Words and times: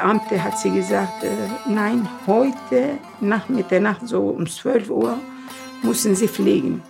Beamte 0.00 0.42
hat 0.42 0.58
sie 0.58 0.70
gesagt, 0.70 1.24
äh, 1.24 1.28
nein, 1.68 2.08
heute 2.26 2.98
nach 3.20 3.50
Mitternacht, 3.50 4.08
so 4.08 4.28
um 4.28 4.46
12 4.46 4.88
Uhr, 4.88 5.18
müssen 5.82 6.14
Sie 6.14 6.28
fliegen. 6.28 6.82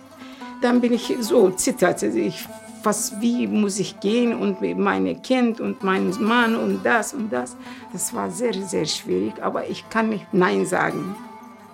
Dann 0.61 0.79
bin 0.79 0.93
ich 0.93 1.13
so 1.19 1.49
zitterte 1.49 2.07
ich, 2.07 2.47
was, 2.83 3.19
wie 3.19 3.47
muss 3.47 3.79
ich 3.79 3.99
gehen 3.99 4.33
und 4.33 4.61
meinem 4.61 5.21
Kind 5.21 5.59
und 5.59 5.83
meinem 5.83 6.11
Mann 6.23 6.55
und 6.55 6.85
das 6.85 7.13
und 7.13 7.33
das. 7.33 7.57
Das 7.91 8.13
war 8.13 8.31
sehr, 8.31 8.53
sehr 8.53 8.85
schwierig, 8.85 9.33
aber 9.41 9.67
ich 9.67 9.89
kann 9.89 10.09
nicht 10.09 10.27
Nein 10.33 10.65
sagen. 10.65 11.15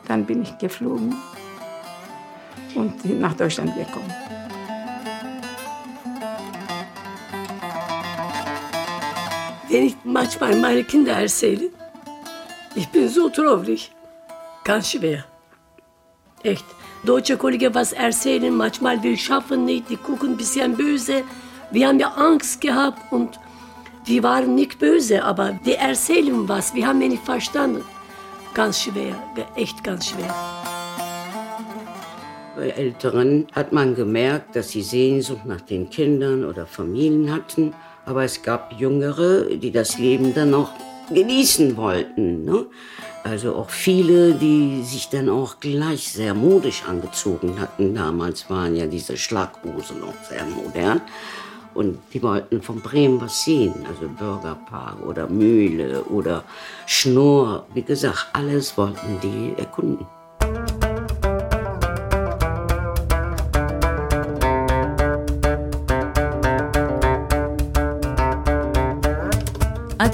Dann 0.08 0.26
bin 0.26 0.42
ich 0.42 0.58
geflogen 0.58 1.16
und 2.74 3.20
nach 3.20 3.36
Deutschland 3.36 3.76
gekommen. 3.76 4.47
Wenn 9.70 9.84
ich 9.84 9.96
manchmal 10.04 10.56
meine 10.56 10.84
Kinder 10.84 11.14
erzähle, 11.14 11.70
ich 12.76 12.88
bin 12.88 13.10
so 13.10 13.28
traurig, 13.30 13.92
ganz 14.64 14.92
schwer. 14.92 15.26
Echt. 16.44 16.66
Deutsche 17.04 17.38
Kollegen 17.38 17.74
was 17.74 17.94
erzählen, 17.94 18.56
manchmal 18.56 19.02
wir 19.04 19.18
schaffen 19.18 19.66
nicht, 19.66 19.90
die 19.90 19.98
gucken 19.98 20.32
ein 20.32 20.38
bisschen 20.38 20.76
böse. 20.76 21.24
Wir 21.72 21.88
haben 21.88 22.00
ja 22.00 22.10
Angst 22.10 22.62
gehabt 22.62 23.12
und 23.12 23.40
die 24.08 24.24
waren 24.24 24.56
nicht 24.56 24.80
böse, 24.80 25.24
aber 25.24 25.60
die 25.66 25.74
erzählen 25.74 26.48
was, 26.48 26.74
wir 26.74 26.88
haben 26.88 27.00
nicht 27.00 27.24
verstanden. 27.24 27.84
Ganz 28.54 28.82
schwer, 28.82 29.16
echt 29.56 29.84
ganz 29.84 30.08
schwer. 30.08 30.34
Bei 32.56 32.70
Älteren 32.70 33.48
hat 33.52 33.72
man 33.72 33.94
gemerkt, 33.94 34.56
dass 34.56 34.70
sie 34.70 34.82
Sehnsucht 34.82 35.46
nach 35.46 35.62
den 35.62 35.90
Kindern 35.90 36.44
oder 36.44 36.66
Familien 36.66 37.32
hatten. 37.32 37.74
Aber 38.08 38.24
es 38.24 38.42
gab 38.42 38.72
Jüngere, 38.80 39.44
die 39.58 39.70
das 39.70 40.00
Leben 40.00 40.34
dann 40.34 40.52
noch 40.52 40.72
genießen 41.14 41.76
wollten. 41.76 42.46
Ne? 42.46 42.66
Also 43.26 43.54
auch 43.56 43.70
viele, 43.70 44.34
die 44.34 44.82
sich 44.84 45.10
dann 45.10 45.28
auch 45.28 45.60
gleich 45.60 46.14
sehr 46.14 46.34
modisch 46.34 46.84
angezogen 46.88 47.60
hatten. 47.60 47.94
Damals 47.94 48.50
waren 48.50 48.78
ja 48.78 48.86
diese 48.86 49.18
Schlaghosen 49.18 50.00
noch 50.00 50.14
sehr 50.30 50.46
modern. 50.46 51.02
Und 51.74 52.00
die 52.14 52.24
wollten 52.24 52.62
von 52.62 52.80
Bremen 52.80 53.20
was 53.20 53.44
sehen, 53.44 53.86
also 53.88 54.08
Bürgerpark 54.08 55.06
oder 55.06 55.28
Mühle 55.28 56.04
oder 56.06 56.46
Schnur. 56.86 57.68
Wie 57.74 57.84
gesagt, 57.84 58.28
alles 58.32 58.78
wollten 58.78 59.20
die 59.22 59.54
erkunden. 59.60 60.08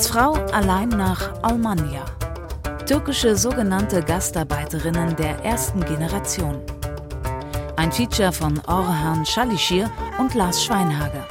Als 0.03 0.11
Frau 0.11 0.33
allein 0.51 0.89
nach 0.89 1.31
Almania. 1.43 2.03
Türkische 2.85 3.37
sogenannte 3.37 4.01
Gastarbeiterinnen 4.01 5.15
der 5.15 5.45
ersten 5.45 5.79
Generation. 5.79 6.59
Ein 7.77 7.89
Feature 7.89 8.33
von 8.33 8.59
Orhan 8.67 9.25
Schalishir 9.25 9.89
und 10.19 10.33
Lars 10.33 10.61
Schweinhager. 10.61 11.25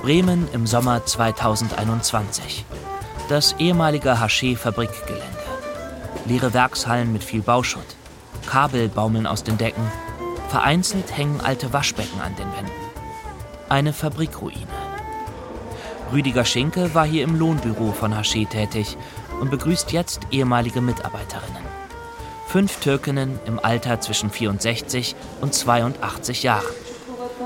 Bremen 0.00 0.48
im 0.54 0.66
Sommer 0.66 1.04
2021. 1.04 2.64
Das 3.28 3.54
ehemalige 3.58 4.18
Haché-Fabrikgelände. 4.18 5.26
Leere 6.24 6.54
Werkshallen 6.54 7.12
mit 7.12 7.22
viel 7.22 7.42
Bauschutt. 7.42 7.96
Kabel 8.46 8.88
baumeln 8.88 9.26
aus 9.26 9.44
den 9.44 9.58
Decken. 9.58 9.92
Vereinzelt 10.48 11.14
hängen 11.14 11.42
alte 11.42 11.74
Waschbecken 11.74 12.18
an 12.22 12.34
den 12.36 12.50
eine 13.72 13.94
Fabrikruine. 13.94 14.66
Rüdiger 16.12 16.44
Schinke 16.44 16.94
war 16.94 17.06
hier 17.06 17.24
im 17.24 17.38
Lohnbüro 17.38 17.92
von 17.92 18.12
Haché 18.12 18.46
tätig 18.46 18.98
und 19.40 19.50
begrüßt 19.50 19.92
jetzt 19.92 20.20
ehemalige 20.30 20.82
Mitarbeiterinnen. 20.82 21.64
Fünf 22.48 22.80
Türkinnen 22.80 23.40
im 23.46 23.58
Alter 23.58 23.98
zwischen 24.02 24.30
64 24.30 25.16
und 25.40 25.54
82 25.54 26.42
Jahren. 26.42 26.66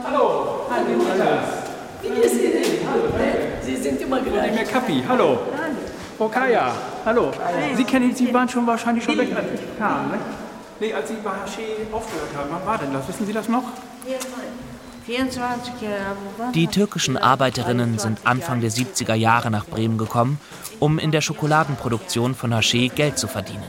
Hallo, 0.03 0.66
hallo. 0.69 1.38
Wie 2.03 2.09
ist 2.09 2.34
Ihnen? 2.34 2.65
Sie 3.62 3.76
sind 3.76 4.00
immer 4.00 4.20
gleich. 4.20 4.50
Herr 4.50 4.65
Kappi, 4.65 5.04
hallo. 5.09 5.38
Frau 6.19 6.28
Kaya, 6.28 6.72
hallo. 7.04 7.31
Sie 7.76 7.84
kennen, 7.84 8.12
Sie 8.16 8.34
waren 8.34 8.48
schon 8.48 8.66
wahrscheinlich 8.66 9.04
schon 9.04 9.16
weg, 9.16 9.28
als 9.36 9.47
ich 9.54 9.78
kam, 9.78 10.10
ne? 10.10 10.19
Nee, 10.81 10.92
als 10.92 11.09
Sie 11.09 11.15
bei 11.22 11.31
Haché 11.31 11.94
aufgehört 11.94 12.31
haben. 12.36 12.50
Wann 12.50 12.66
war 12.66 12.78
denn 12.78 12.92
das? 12.92 13.06
Wissen 13.06 13.26
Sie 13.26 13.32
das 13.32 13.48
noch? 13.48 13.62
24 14.04 14.26
Jahre. 14.34 14.66
Die 16.55 16.67
türkischen 16.67 17.17
Arbeiterinnen 17.17 17.99
sind 17.99 18.19
Anfang 18.25 18.61
der 18.61 18.72
70er 18.72 19.15
Jahre 19.15 19.53
nach 19.53 19.65
Bremen 19.65 19.99
gekommen, 19.99 20.41
um 20.81 20.99
in 20.99 21.12
der 21.12 21.21
Schokoladenproduktion 21.21 22.34
von 22.34 22.53
Haché 22.53 22.91
Geld 22.91 23.16
zu 23.16 23.28
verdienen. 23.28 23.62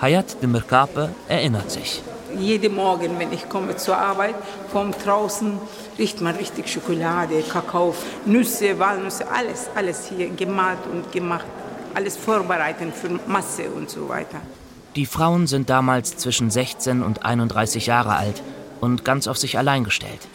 Hayat 0.00 0.42
Demirkape 0.42 1.10
erinnert 1.28 1.70
sich. 1.70 2.02
Jeden 2.36 2.74
Morgen, 2.74 3.18
wenn 3.18 3.32
ich 3.32 3.48
komme 3.48 3.76
zur 3.76 3.96
Arbeit, 3.96 4.34
von 4.72 4.90
draußen 4.90 5.52
riecht 5.98 6.20
man 6.20 6.34
richtig 6.34 6.68
Schokolade, 6.68 7.42
Kakao, 7.42 7.94
Nüsse, 8.24 8.78
Walnüsse, 8.78 9.26
alles, 9.30 9.68
alles 9.74 10.08
hier 10.08 10.28
gemalt 10.30 10.80
und 10.92 11.12
gemacht. 11.12 11.46
Alles 11.94 12.16
vorbereitet 12.16 12.92
für 12.94 13.08
Masse 13.26 13.70
und 13.70 13.88
so 13.88 14.08
weiter. 14.08 14.40
Die 14.96 15.06
Frauen 15.06 15.46
sind 15.46 15.70
damals 15.70 16.16
zwischen 16.16 16.50
16 16.50 17.02
und 17.02 17.24
31 17.24 17.86
Jahre 17.86 18.16
alt 18.16 18.42
und 18.80 19.04
ganz 19.04 19.28
auf 19.28 19.38
sich 19.38 19.56
allein 19.56 19.84
gestellt. 19.84 20.26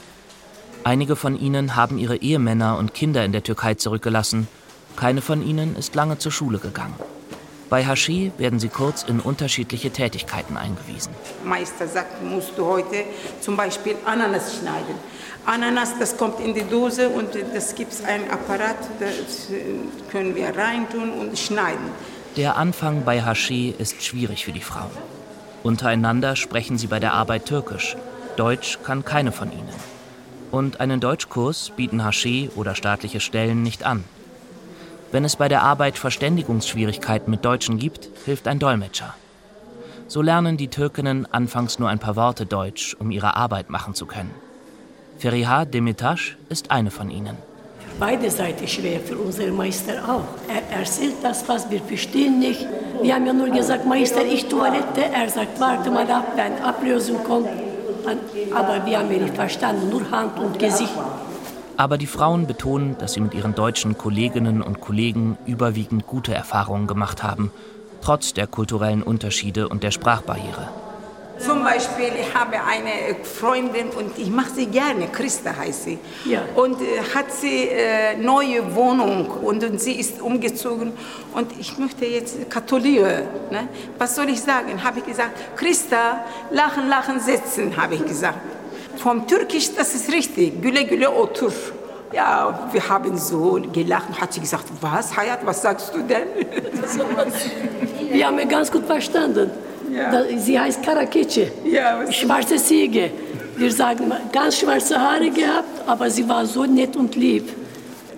Einige 0.84 1.16
von 1.16 1.40
ihnen 1.40 1.76
haben 1.76 2.00
ihre 2.00 2.18
Ehemänner 2.18 2.78
und 2.78 2.96
Kinder 2.96 3.24
in 3.24 3.32
der 3.32 3.44
Türkei 3.44 3.76
zurückgelassen. 3.76 4.48
Keine 4.96 5.22
von 5.22 5.46
ihnen 5.46 5.76
ist 5.76 5.94
lange 5.94 6.18
zur 6.18 6.32
Schule 6.32 6.58
gegangen. 6.58 6.96
Bei 7.70 7.86
Hashi 7.86 8.32
werden 8.40 8.60
sie 8.60 8.68
kurz 8.68 9.04
in 9.04 9.20
unterschiedliche 9.20 9.92
Tätigkeiten 9.92 10.58
eingewiesen. 10.58 11.14
Meister 11.46 11.88
sagt, 11.88 12.24
musst 12.24 12.58
du 12.58 12.66
heute 12.66 13.04
zum 13.42 13.56
Beispiel 13.56 13.96
Ananas 14.06 14.58
schneiden. 14.58 14.96
Ananas, 15.46 15.98
das 16.00 16.18
kommt 16.18 16.40
in 16.40 16.54
die 16.54 16.64
Dose 16.64 17.10
und 17.10 17.30
das 17.54 17.76
gibt 17.76 17.94
es 17.94 18.04
ein 18.04 18.30
Apparat, 18.30 18.78
das 19.00 19.48
können 20.12 20.36
wir 20.36 20.56
reintun 20.58 21.12
und 21.12 21.38
schneiden. 21.38 21.92
Der 22.38 22.58
Anfang 22.58 23.06
bei 23.06 23.22
Hashi 23.22 23.74
ist 23.78 24.04
schwierig 24.04 24.46
für 24.46 24.52
die 24.52 24.62
Frauen. 24.62 24.92
Untereinander 25.64 26.36
sprechen 26.36 26.78
sie 26.78 26.88
bei 26.88 27.00
der 27.00 27.14
Arbeit 27.14 27.46
Türkisch. 27.46 27.96
Deutsch 28.36 28.80
kann 28.84 29.06
keine 29.06 29.32
von 29.32 29.52
ihnen 29.52 29.91
und 30.52 30.80
einen 30.80 31.00
Deutschkurs 31.00 31.72
bieten 31.76 32.02
Haché 32.02 32.50
oder 32.56 32.76
staatliche 32.76 33.20
Stellen 33.20 33.64
nicht 33.64 33.84
an. 33.84 34.04
Wenn 35.12 35.26
es 35.26 35.36
bei 35.36 35.50
der 35.50 35.64
Arbeit 35.64 35.98
Verständigungsschwierigkeiten 35.98 37.32
mit 37.32 37.44
Deutschen 37.44 37.78
gibt, 37.78 38.10
hilft 38.26 38.48
ein 38.48 38.60
Dolmetscher. 38.60 39.14
So 40.08 40.22
lernen 40.22 40.58
die 40.58 40.68
Türkinnen 40.68 41.26
anfangs 41.32 41.80
nur 41.80 41.90
ein 41.90 42.00
paar 42.00 42.16
Worte 42.16 42.46
Deutsch, 42.46 42.96
um 43.00 43.12
ihre 43.12 43.36
Arbeit 43.36 43.70
machen 43.70 43.94
zu 43.94 44.06
können. 44.06 44.34
Feriha 45.20 45.66
Demirtaş 45.66 46.38
ist 46.50 46.72
eine 46.72 46.92
von 46.92 47.10
ihnen. 47.10 47.38
Beide 48.00 48.32
Seiten 48.32 48.68
schwer, 48.68 49.00
für 49.00 49.18
unseren 49.18 49.56
Meister 49.56 49.94
auch. 50.08 50.24
Er 50.48 50.80
erzählt 50.80 51.18
das, 51.22 51.48
was 51.48 51.70
wir 51.70 51.82
verstehen 51.82 52.40
nicht. 52.40 52.66
Wir 53.02 53.16
haben 53.16 53.26
ja 53.26 53.34
nur 53.34 53.50
gesagt, 53.50 53.86
Meister, 53.86 54.26
ich 54.26 54.46
Toilette. 54.48 55.04
Er 55.14 55.30
sagt, 55.30 55.60
warte 55.60 55.92
mal 55.92 56.10
ab, 56.10 56.34
wenn 56.36 56.58
Ablösung 56.64 57.24
kommt, 57.24 57.50
aber 58.54 58.86
wir 58.86 59.00
haben 59.00 59.12
ihn 59.12 59.24
nicht 59.24 59.36
verstanden, 59.36 59.90
nur 59.90 60.10
Hand 60.12 60.40
und 60.40 60.58
Gesicht. 60.60 60.94
Aber 61.78 61.98
die 61.98 62.08
Frauen 62.08 62.48
betonen, 62.48 62.98
dass 62.98 63.14
sie 63.14 63.22
mit 63.22 63.34
ihren 63.34 63.56
deutschen 63.56 63.98
Kolleginnen 63.98 64.62
und 64.62 64.82
Kollegen 64.82 65.38
überwiegend 65.46 66.06
gute 66.06 66.34
Erfahrungen 66.34 66.88
gemacht 66.88 67.24
haben, 67.24 67.52
trotz 68.02 68.34
der 68.34 68.48
kulturellen 68.48 69.04
Unterschiede 69.04 69.70
und 69.70 69.84
der 69.84 69.92
Sprachbarriere. 69.92 70.81
Zum 71.46 71.64
Beispiel, 71.64 72.12
ich 72.20 72.34
habe 72.36 72.58
eine 72.64 73.24
Freundin 73.24 73.90
und 73.90 74.18
ich 74.18 74.30
mache 74.30 74.52
sie 74.52 74.68
gerne, 74.68 75.08
Christa 75.08 75.56
heißt 75.56 75.84
sie. 75.86 76.00
Ja. 76.26 76.44
Und 76.56 76.82
äh, 76.82 77.02
hat 77.16 77.32
sie 77.32 77.68
äh, 77.70 78.16
neue 78.18 78.76
Wohnung 78.76 79.26
und, 79.28 79.64
und, 79.64 79.82
sie 79.82 79.94
ist 79.94 80.22
umgezogen 80.22 80.94
und 81.34 81.48
ich 81.60 81.78
möchte 81.78 82.06
jetzt 82.06 82.50
Katholik. 82.50 83.02
Ne? 83.50 83.68
Was 83.98 84.16
soll 84.16 84.30
ich 84.30 84.42
sagen? 84.42 84.84
Habe 84.84 85.00
ich 85.00 85.06
gesagt, 85.06 85.32
Christa, 85.56 86.26
lachen, 86.52 86.88
lachen, 86.90 87.20
sitzen, 87.20 87.76
habe 87.76 87.96
ich 87.96 88.06
gesagt. 88.06 88.40
Vom 88.98 89.26
Türkisch, 89.26 89.74
das 89.76 89.96
ist 89.96 90.12
richtig, 90.12 90.62
güle 90.62 90.86
güle 90.86 91.10
otur. 91.12 91.54
Ja, 92.14 92.70
wir 92.72 92.90
haben 92.90 93.18
so 93.18 93.60
gelacht 93.72 94.10
und 94.10 94.22
hat 94.22 94.34
sie 94.34 94.42
gesagt, 94.42 94.66
was, 94.82 95.16
Hayat, 95.16 95.46
was 95.46 95.62
sagst 95.62 95.94
du 95.96 96.00
denn? 96.04 96.28
wir 98.12 98.28
haben 98.28 98.50
ganz 98.50 98.70
gut 98.70 98.86
verstanden. 98.86 99.50
Ja. 99.92 100.24
Sie 100.38 100.60
heißt 100.60 100.82
Karakice. 100.84 101.52
Ja, 101.66 102.10
Schwarze 102.12 102.56
Ziege. 102.56 103.12
Wir 103.58 103.72
sagen, 103.72 104.12
ganz 104.32 104.58
schwarze 104.58 105.00
Haare 105.00 105.30
gehabt, 105.30 105.88
aber 105.88 106.10
sie 106.10 106.28
war 106.28 106.46
so 106.46 106.66
nett 106.66 106.96
und 106.96 107.16
lieb. 107.16 107.54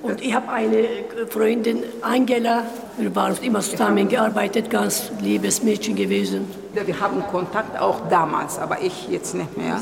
Und 0.04 0.22
ich 0.22 0.34
habe 0.34 0.50
eine 0.52 0.86
Freundin, 1.30 1.84
Angela, 2.02 2.64
wir 2.98 3.16
waren 3.16 3.36
immer 3.42 3.62
zusammengearbeitet, 3.62 4.70
ganz 4.70 5.12
liebes 5.22 5.64
Mädchen 5.64 5.96
gewesen. 5.96 6.46
Wir 6.74 7.00
haben 7.00 7.24
Kontakt 7.32 7.80
auch 7.80 8.08
damals, 8.10 8.60
aber 8.60 8.82
ich 8.82 9.08
jetzt 9.10 9.34
nicht 9.34 9.58
mehr. 9.58 9.80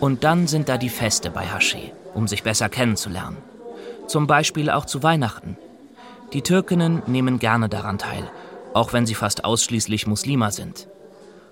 Und 0.00 0.24
dann 0.24 0.46
sind 0.48 0.68
da 0.68 0.76
die 0.76 0.88
Feste 0.88 1.30
bei 1.30 1.46
Haschee, 1.46 1.92
um 2.12 2.26
sich 2.26 2.42
besser 2.42 2.68
kennenzulernen. 2.68 3.36
Zum 4.06 4.26
Beispiel 4.26 4.70
auch 4.70 4.84
zu 4.84 5.02
Weihnachten. 5.02 5.56
Die 6.32 6.42
Türkinnen 6.42 7.02
nehmen 7.06 7.38
gerne 7.38 7.68
daran 7.68 7.98
teil, 7.98 8.30
auch 8.74 8.92
wenn 8.92 9.06
sie 9.06 9.14
fast 9.14 9.44
ausschließlich 9.44 10.06
Muslima 10.06 10.50
sind. 10.50 10.88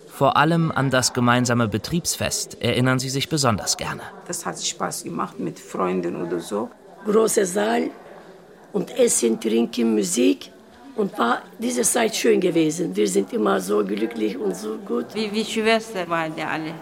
Vor 0.09 0.37
allem 0.37 0.71
an 0.71 0.91
das 0.91 1.13
gemeinsame 1.13 1.69
Betriebsfest 1.69 2.61
erinnern 2.61 2.99
sie 2.99 3.09
sich 3.09 3.29
besonders 3.29 3.77
gerne. 3.77 4.03
Das 4.27 4.45
hat 4.45 4.63
Spaß 4.63 5.05
gemacht 5.05 5.39
mit 5.39 5.59
Freunden 5.59 6.17
oder 6.23 6.41
so. 6.41 6.69
Großer 7.07 7.47
Saal 7.47 7.91
und 8.73 8.91
Essen, 8.99 9.41
Trinken, 9.41 9.95
Musik. 9.95 10.51
Und 10.97 11.17
war 11.19 11.41
diese 11.59 11.83
Zeit 11.83 12.15
schön 12.15 12.41
gewesen. 12.41 12.95
Wir 12.95 13.09
sind 13.09 13.33
immer 13.33 13.61
so 13.61 13.83
glücklich 13.83 14.37
und 14.37 14.55
so 14.55 14.77
gut. 14.77 15.07
Wie, 15.15 15.33
wie 15.33 15.45
Schwester 15.45 16.07
waren 16.09 16.35
die 16.37 16.43
alle. 16.43 16.75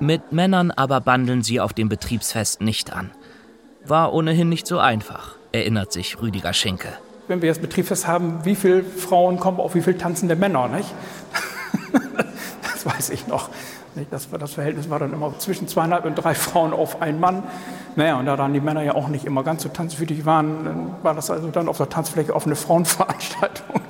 Mit 0.00 0.32
Männern 0.32 0.72
aber 0.72 1.00
bandeln 1.00 1.42
sie 1.42 1.60
auf 1.60 1.72
dem 1.72 1.88
Betriebsfest 1.88 2.60
nicht 2.60 2.92
an. 2.92 3.12
War 3.88 4.12
ohnehin 4.12 4.48
nicht 4.48 4.66
so 4.66 4.80
einfach, 4.80 5.36
erinnert 5.52 5.92
sich 5.92 6.20
Rüdiger 6.20 6.52
Schinke. 6.52 6.88
Wenn 7.28 7.40
wir 7.40 7.48
jetzt 7.48 7.60
Betriebsfest 7.60 8.08
haben, 8.08 8.44
wie 8.44 8.56
viele 8.56 8.82
Frauen 8.82 9.38
kommen 9.38 9.60
auf 9.60 9.76
wie 9.76 9.80
viele 9.80 9.96
tanzende 9.96 10.34
Männer, 10.34 10.66
nicht? 10.66 10.92
das 12.62 12.84
weiß 12.84 13.10
ich 13.10 13.28
noch. 13.28 13.48
Das, 14.10 14.28
das 14.28 14.54
Verhältnis 14.54 14.90
war 14.90 14.98
dann 14.98 15.12
immer 15.12 15.38
zwischen 15.38 15.68
zweieinhalb 15.68 16.04
und 16.04 16.16
drei 16.16 16.34
Frauen 16.34 16.72
auf 16.72 17.00
einen 17.00 17.20
Mann. 17.20 17.44
Naja, 17.94 18.18
und 18.18 18.26
da 18.26 18.36
dann 18.36 18.52
die 18.52 18.60
Männer 18.60 18.82
ja 18.82 18.94
auch 18.94 19.06
nicht 19.06 19.24
immer 19.24 19.44
ganz 19.44 19.62
so 19.62 19.68
tanzwütig 19.68 20.26
waren, 20.26 20.96
war 21.02 21.14
das 21.14 21.30
also 21.30 21.48
dann 21.48 21.68
auf 21.68 21.78
der 21.78 21.88
Tanzfläche 21.88 22.34
offene 22.34 22.56
Frauenveranstaltung. 22.56 23.80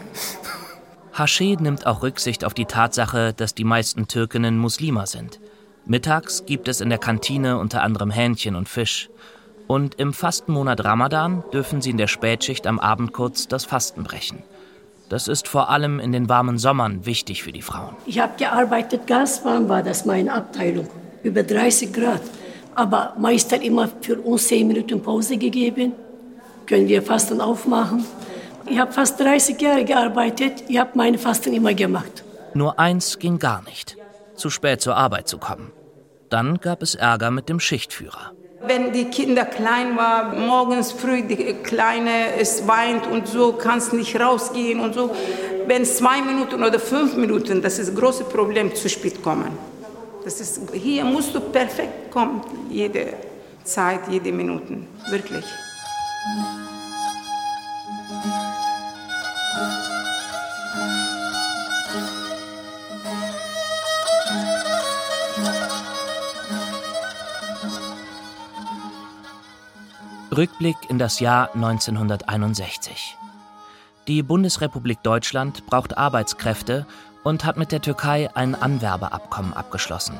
Haschee 1.14 1.56
nimmt 1.58 1.86
auch 1.86 2.02
Rücksicht 2.02 2.44
auf 2.44 2.52
die 2.52 2.66
Tatsache, 2.66 3.32
dass 3.32 3.54
die 3.54 3.64
meisten 3.64 4.06
Türkinnen 4.08 4.58
Muslima 4.58 5.06
sind. 5.06 5.40
Mittags 5.86 6.44
gibt 6.44 6.68
es 6.68 6.82
in 6.82 6.90
der 6.90 6.98
Kantine 6.98 7.58
unter 7.58 7.82
anderem 7.82 8.10
Hähnchen 8.10 8.54
und 8.56 8.68
Fisch. 8.68 9.08
Und 9.66 9.96
im 9.96 10.12
Fastenmonat 10.12 10.84
Ramadan 10.84 11.42
dürfen 11.52 11.80
sie 11.80 11.90
in 11.90 11.96
der 11.96 12.06
Spätschicht 12.06 12.66
am 12.66 12.78
Abend 12.78 13.12
kurz 13.12 13.48
das 13.48 13.64
Fasten 13.64 14.04
brechen. 14.04 14.42
Das 15.08 15.28
ist 15.28 15.46
vor 15.48 15.70
allem 15.70 16.00
in 16.00 16.12
den 16.12 16.28
warmen 16.28 16.58
Sommern 16.58 17.06
wichtig 17.06 17.42
für 17.42 17.52
die 17.52 17.62
Frauen. 17.62 17.96
Ich 18.06 18.18
habe 18.18 18.32
gearbeitet, 18.36 19.06
ganz 19.06 19.44
warm 19.44 19.68
war 19.68 19.82
das 19.82 20.04
meine 20.04 20.32
Abteilung, 20.32 20.88
über 21.22 21.42
30 21.42 21.92
Grad. 21.92 22.22
Aber 22.74 23.14
Meister 23.18 23.60
immer 23.62 23.88
für 24.00 24.20
uns 24.20 24.48
10 24.48 24.66
Minuten 24.66 25.02
Pause 25.02 25.36
gegeben. 25.36 25.92
Können 26.66 26.88
wir 26.88 27.02
Fasten 27.02 27.40
aufmachen? 27.40 28.04
Ich 28.68 28.78
habe 28.78 28.92
fast 28.92 29.18
30 29.20 29.60
Jahre 29.60 29.84
gearbeitet, 29.84 30.64
ich 30.68 30.78
habe 30.78 30.90
meine 30.94 31.18
Fasten 31.18 31.54
immer 31.54 31.72
gemacht. 31.72 32.24
Nur 32.54 32.78
eins 32.80 33.20
ging 33.20 33.38
gar 33.38 33.62
nicht, 33.62 33.96
zu 34.34 34.50
spät 34.50 34.80
zur 34.80 34.96
Arbeit 34.96 35.28
zu 35.28 35.38
kommen. 35.38 35.70
Dann 36.30 36.58
gab 36.58 36.82
es 36.82 36.96
Ärger 36.96 37.30
mit 37.30 37.48
dem 37.48 37.60
Schichtführer. 37.60 38.32
Wenn 38.66 38.92
die 38.92 39.06
Kinder 39.06 39.44
klein 39.44 39.96
waren, 39.96 40.46
morgens 40.46 40.92
früh, 40.92 41.22
die 41.22 41.54
Kleine 41.62 42.34
es 42.38 42.66
weint 42.66 43.06
und 43.06 43.28
so, 43.28 43.52
kannst 43.52 43.92
nicht 43.92 44.18
rausgehen 44.18 44.80
und 44.80 44.94
so. 44.94 45.14
Wenn 45.66 45.84
zwei 45.84 46.22
Minuten 46.22 46.62
oder 46.62 46.78
fünf 46.78 47.16
Minuten, 47.16 47.62
das 47.62 47.78
ist 47.78 47.90
ein 47.90 47.96
großes 47.96 48.28
Problem, 48.28 48.74
zu 48.74 48.88
spät 48.88 49.22
kommen. 49.22 49.56
Das 50.24 50.40
ist, 50.40 50.60
hier 50.72 51.04
musst 51.04 51.34
du 51.34 51.40
perfekt 51.40 52.10
kommen, 52.10 52.40
jede 52.68 53.14
Zeit, 53.64 54.00
jede 54.10 54.32
Minute, 54.32 54.78
wirklich. 55.10 55.44
Rückblick 70.36 70.76
in 70.90 70.98
das 70.98 71.18
Jahr 71.20 71.54
1961. 71.54 73.16
Die 74.06 74.22
Bundesrepublik 74.22 75.02
Deutschland 75.02 75.64
braucht 75.66 75.96
Arbeitskräfte 75.96 76.86
und 77.24 77.44
hat 77.44 77.56
mit 77.56 77.72
der 77.72 77.80
Türkei 77.80 78.28
ein 78.34 78.54
Anwerbeabkommen 78.54 79.54
abgeschlossen. 79.54 80.18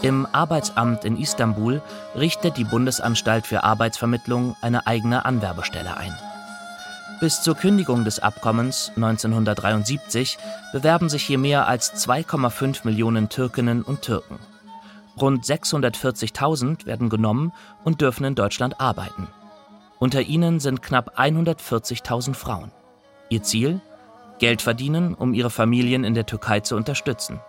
Im 0.00 0.26
Arbeitsamt 0.32 1.04
in 1.04 1.18
Istanbul 1.18 1.82
richtet 2.16 2.56
die 2.56 2.64
Bundesanstalt 2.64 3.46
für 3.46 3.64
Arbeitsvermittlung 3.64 4.56
eine 4.62 4.86
eigene 4.86 5.24
Anwerbestelle 5.26 5.96
ein. 5.96 6.16
Bis 7.20 7.42
zur 7.42 7.54
Kündigung 7.54 8.04
des 8.04 8.20
Abkommens 8.20 8.92
1973 8.96 10.38
bewerben 10.72 11.08
sich 11.08 11.22
hier 11.22 11.38
mehr 11.38 11.68
als 11.68 11.94
2,5 12.06 12.80
Millionen 12.84 13.28
Türkinnen 13.28 13.82
und 13.82 14.02
Türken. 14.02 14.38
Rund 15.20 15.44
640.000 15.44 16.86
werden 16.86 17.08
genommen 17.08 17.52
und 17.84 18.00
dürfen 18.00 18.24
in 18.24 18.34
Deutschland 18.34 18.80
arbeiten. 18.80 19.28
Unter 19.98 20.22
ihnen 20.22 20.60
sind 20.60 20.82
knapp 20.82 21.18
140.000 21.18 22.34
Frauen. 22.34 22.72
Ihr 23.28 23.42
Ziel? 23.42 23.80
Geld 24.38 24.62
verdienen, 24.62 25.14
um 25.14 25.32
ihre 25.32 25.50
Familien 25.50 26.04
in 26.04 26.14
der 26.14 26.26
Türkei 26.26 26.60
zu 26.60 26.76
unterstützen. 26.76 27.40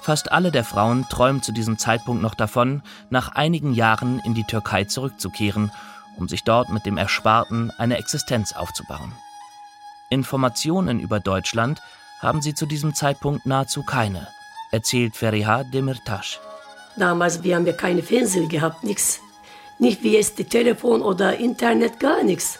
Fast 0.00 0.32
alle 0.32 0.50
der 0.50 0.64
Frauen 0.64 1.06
träumen 1.10 1.42
zu 1.42 1.52
diesem 1.52 1.78
Zeitpunkt 1.78 2.22
noch 2.22 2.34
davon, 2.34 2.82
nach 3.10 3.34
einigen 3.34 3.74
Jahren 3.74 4.18
in 4.20 4.34
die 4.34 4.44
Türkei 4.44 4.84
zurückzukehren, 4.84 5.70
um 6.16 6.26
sich 6.28 6.42
dort 6.42 6.70
mit 6.70 6.86
dem 6.86 6.96
Ersparten 6.96 7.70
eine 7.78 7.98
Existenz 7.98 8.52
aufzubauen. 8.52 9.12
Informationen 10.08 10.98
über 11.00 11.20
Deutschland 11.20 11.82
haben 12.20 12.42
sie 12.42 12.54
zu 12.54 12.66
diesem 12.66 12.94
Zeitpunkt 12.94 13.46
nahezu 13.46 13.82
keine, 13.82 14.26
erzählt 14.72 15.16
Feriha 15.16 15.64
Demirtas. 15.64 16.40
Damals 16.96 17.42
wir 17.42 17.56
haben 17.56 17.66
wir 17.66 17.72
keine 17.72 18.02
Fernsehen 18.02 18.48
gehabt, 18.48 18.84
nichts. 18.84 19.20
Nicht 19.78 20.02
wie 20.02 20.12
jetzt 20.12 20.38
die 20.38 20.44
Telefon 20.44 21.02
oder 21.02 21.38
Internet, 21.38 22.00
gar 22.00 22.22
nichts. 22.22 22.58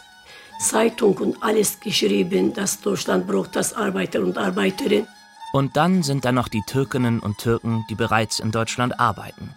Zeitung 0.59 1.17
und 1.17 1.43
alles 1.43 1.79
geschrieben, 1.79 2.53
dass 2.53 2.81
Deutschland 2.81 3.27
braucht 3.27 3.55
das 3.55 3.73
Arbeiter 3.73 4.21
und 4.21 4.37
Arbeiterinnen. 4.37 5.07
Und 5.53 5.75
dann 5.75 6.01
sind 6.03 6.23
da 6.23 6.31
noch 6.31 6.47
die 6.47 6.63
Türkinnen 6.65 7.19
und 7.19 7.39
Türken, 7.39 7.83
die 7.89 7.95
bereits 7.95 8.39
in 8.39 8.51
Deutschland 8.51 8.99
arbeiten. 8.99 9.53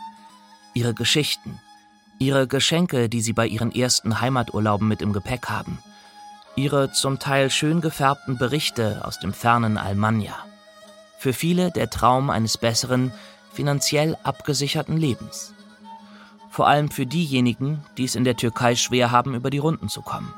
Ihre 0.73 0.93
Geschichten, 0.93 1.61
ihre 2.19 2.49
Geschenke, 2.49 3.09
die 3.09 3.21
sie 3.21 3.33
bei 3.33 3.47
ihren 3.47 3.71
ersten 3.71 4.21
Heimaturlauben 4.21 4.89
mit 4.89 5.03
im 5.03 5.13
Gepäck 5.13 5.47
haben. 5.49 5.79
Ihre 6.57 6.93
zum 6.93 7.19
Teil 7.19 7.51
schön 7.51 7.81
gefärbten 7.81 8.39
Berichte 8.39 9.03
aus 9.05 9.21
dem 9.21 9.33
fernen 9.33 9.77
Almanja. 9.79 10.35
Für 11.19 11.33
viele 11.33 11.71
der 11.71 11.91
Traum 11.91 12.31
eines 12.31 12.59
besseren, 12.59 13.13
finanziell 13.55 14.17
abgesicherten 14.23 14.97
Lebens. 14.97 15.55
Vor 16.51 16.69
allem 16.69 16.91
für 16.91 17.07
diejenigen, 17.07 17.85
die 17.97 18.05
es 18.05 18.15
in 18.15 18.25
der 18.25 18.37
Türkei 18.37 18.77
schwer 18.77 19.11
haben, 19.11 19.35
über 19.35 19.51
die 19.51 19.59
Runden 19.59 19.89
zu 19.89 20.03
kommen. 20.03 20.33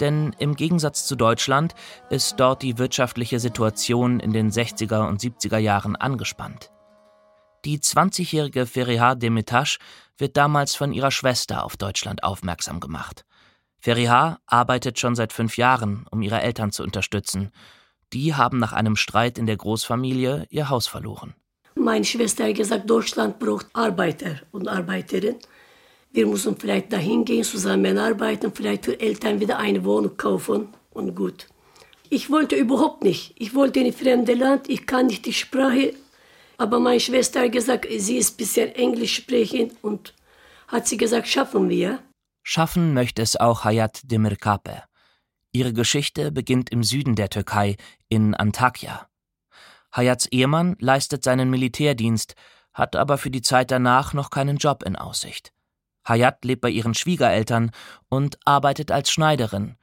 Denn 0.00 0.34
im 0.38 0.56
Gegensatz 0.56 1.06
zu 1.06 1.16
Deutschland 1.16 1.74
ist 2.10 2.40
dort 2.40 2.62
die 2.62 2.78
wirtschaftliche 2.78 3.38
Situation 3.40 4.20
in 4.20 4.32
den 4.32 4.50
60er 4.50 5.06
und 5.06 5.20
70er 5.20 5.58
Jahren 5.58 5.96
angespannt. 5.96 6.70
Die 7.64 7.78
20-jährige 7.78 8.66
Feriha 8.66 9.14
Demirtas 9.14 9.78
wird 10.18 10.36
damals 10.36 10.74
von 10.74 10.92
ihrer 10.92 11.10
Schwester 11.10 11.64
auf 11.64 11.76
Deutschland 11.76 12.22
aufmerksam 12.22 12.80
gemacht. 12.80 13.24
Feriha 13.78 14.38
arbeitet 14.46 14.98
schon 14.98 15.14
seit 15.14 15.32
fünf 15.32 15.56
Jahren, 15.56 16.06
um 16.10 16.22
ihre 16.22 16.40
Eltern 16.40 16.72
zu 16.72 16.82
unterstützen. 16.82 17.50
Die 18.12 18.34
haben 18.34 18.58
nach 18.58 18.72
einem 18.72 18.96
Streit 18.96 19.38
in 19.38 19.46
der 19.46 19.56
Großfamilie 19.56 20.46
ihr 20.50 20.68
Haus 20.68 20.86
verloren. 20.86 21.34
Meine 21.74 22.04
Schwester 22.04 22.46
hat 22.46 22.54
gesagt, 22.54 22.88
Deutschland 22.88 23.38
braucht 23.38 23.66
Arbeiter 23.72 24.40
und 24.52 24.68
Arbeiterinnen. 24.68 25.38
Wir 26.12 26.26
müssen 26.26 26.56
vielleicht 26.56 26.92
dahin 26.92 27.24
gehen, 27.24 27.42
zusammenarbeiten, 27.42 28.52
vielleicht 28.54 28.84
für 28.84 28.98
Eltern 29.00 29.40
wieder 29.40 29.58
eine 29.58 29.84
Wohnung 29.84 30.16
kaufen 30.16 30.68
und 30.92 31.16
gut. 31.16 31.48
Ich 32.08 32.30
wollte 32.30 32.54
überhaupt 32.54 33.02
nicht. 33.02 33.34
Ich 33.36 33.54
wollte 33.54 33.80
in 33.80 33.86
ein 33.86 33.92
fremdes 33.92 34.38
Land, 34.38 34.68
ich 34.68 34.86
kann 34.86 35.08
nicht 35.08 35.26
die 35.26 35.32
Sprache. 35.32 35.94
Aber 36.56 36.78
meine 36.78 37.00
Schwester 37.00 37.40
hat 37.40 37.52
gesagt, 37.52 37.86
sie 37.98 38.18
ist 38.18 38.36
bisher 38.36 38.78
Englisch 38.78 39.16
sprechend 39.16 39.72
und 39.82 40.14
hat 40.68 40.86
sie 40.86 40.96
gesagt, 40.96 41.26
schaffen 41.26 41.68
wir. 41.68 41.98
Schaffen 42.44 42.94
möchte 42.94 43.22
es 43.22 43.34
auch 43.36 43.64
Hayat 43.64 44.00
Demirkape. 44.04 44.84
Ihre 45.50 45.72
Geschichte 45.72 46.30
beginnt 46.30 46.70
im 46.70 46.84
Süden 46.84 47.16
der 47.16 47.30
Türkei, 47.30 47.76
in 48.08 48.34
Antakya. 48.34 49.08
Hayats 49.94 50.26
Ehemann 50.26 50.76
leistet 50.80 51.22
seinen 51.22 51.50
Militärdienst, 51.50 52.34
hat 52.72 52.96
aber 52.96 53.18
für 53.18 53.30
die 53.30 53.42
Zeit 53.42 53.70
danach 53.70 54.12
noch 54.12 54.30
keinen 54.30 54.56
Job 54.56 54.82
in 54.82 54.96
Aussicht. 54.96 55.52
Hayat 56.06 56.44
lebt 56.44 56.62
bei 56.62 56.70
ihren 56.70 56.94
Schwiegereltern 56.94 57.70
und 58.08 58.38
arbeitet 58.44 58.90
als 58.90 59.10
Schneiderin, 59.10 59.76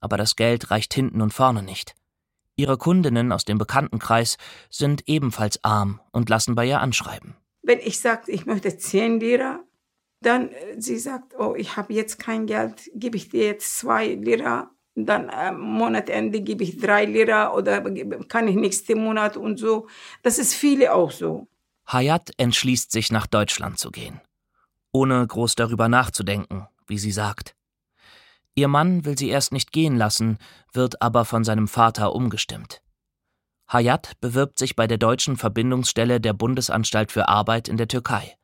aber 0.00 0.16
das 0.16 0.36
Geld 0.36 0.70
reicht 0.70 0.94
hinten 0.94 1.20
und 1.20 1.32
vorne 1.32 1.62
nicht. 1.62 1.94
Ihre 2.56 2.76
Kundinnen 2.76 3.30
aus 3.30 3.44
dem 3.44 3.58
Bekanntenkreis 3.58 4.36
sind 4.68 5.06
ebenfalls 5.06 5.62
arm 5.62 6.00
und 6.10 6.28
lassen 6.28 6.56
bei 6.56 6.66
ihr 6.66 6.80
anschreiben. 6.80 7.36
Wenn 7.62 7.78
ich 7.78 8.00
sage, 8.00 8.32
ich 8.32 8.46
möchte 8.46 8.76
10 8.76 9.20
Lira, 9.20 9.60
dann 10.20 10.50
äh, 10.50 10.80
sie 10.80 10.98
sagt, 10.98 11.38
oh, 11.38 11.54
ich 11.54 11.76
habe 11.76 11.92
jetzt 11.92 12.18
kein 12.18 12.46
Geld, 12.46 12.90
gebe 12.94 13.16
ich 13.16 13.28
dir 13.28 13.44
jetzt 13.44 13.78
2 13.78 14.14
Lira, 14.14 14.70
dann 15.06 15.30
am 15.30 15.60
Monatende 15.60 16.40
gebe 16.40 16.64
ich 16.64 16.78
3 16.78 17.04
Lira 17.06 17.52
oder 17.52 17.82
kann 18.28 18.48
ich 18.48 18.56
nächsten 18.56 19.02
Monat 19.02 19.36
und 19.36 19.58
so. 19.58 19.86
Das 20.22 20.38
ist 20.38 20.54
viele 20.54 20.94
auch 20.94 21.10
so. 21.10 21.46
Hayat 21.86 22.30
entschließt 22.36 22.92
sich, 22.92 23.10
nach 23.10 23.26
Deutschland 23.26 23.78
zu 23.78 23.90
gehen. 23.90 24.20
Ohne 24.92 25.26
groß 25.26 25.54
darüber 25.54 25.88
nachzudenken, 25.88 26.66
wie 26.86 26.98
sie 26.98 27.12
sagt. 27.12 27.54
Ihr 28.54 28.68
Mann 28.68 29.04
will 29.04 29.16
sie 29.16 29.28
erst 29.28 29.52
nicht 29.52 29.72
gehen 29.72 29.96
lassen, 29.96 30.38
wird 30.72 31.00
aber 31.00 31.24
von 31.24 31.44
seinem 31.44 31.68
Vater 31.68 32.14
umgestimmt. 32.14 32.82
Hayat 33.70 34.12
bewirbt 34.20 34.58
sich 34.58 34.76
bei 34.76 34.86
der 34.86 34.98
deutschen 34.98 35.36
Verbindungsstelle 35.36 36.20
der 36.20 36.32
Bundesanstalt 36.32 37.12
für 37.12 37.28
Arbeit 37.28 37.68
in 37.68 37.76
der 37.76 37.88
Türkei. 37.88 38.36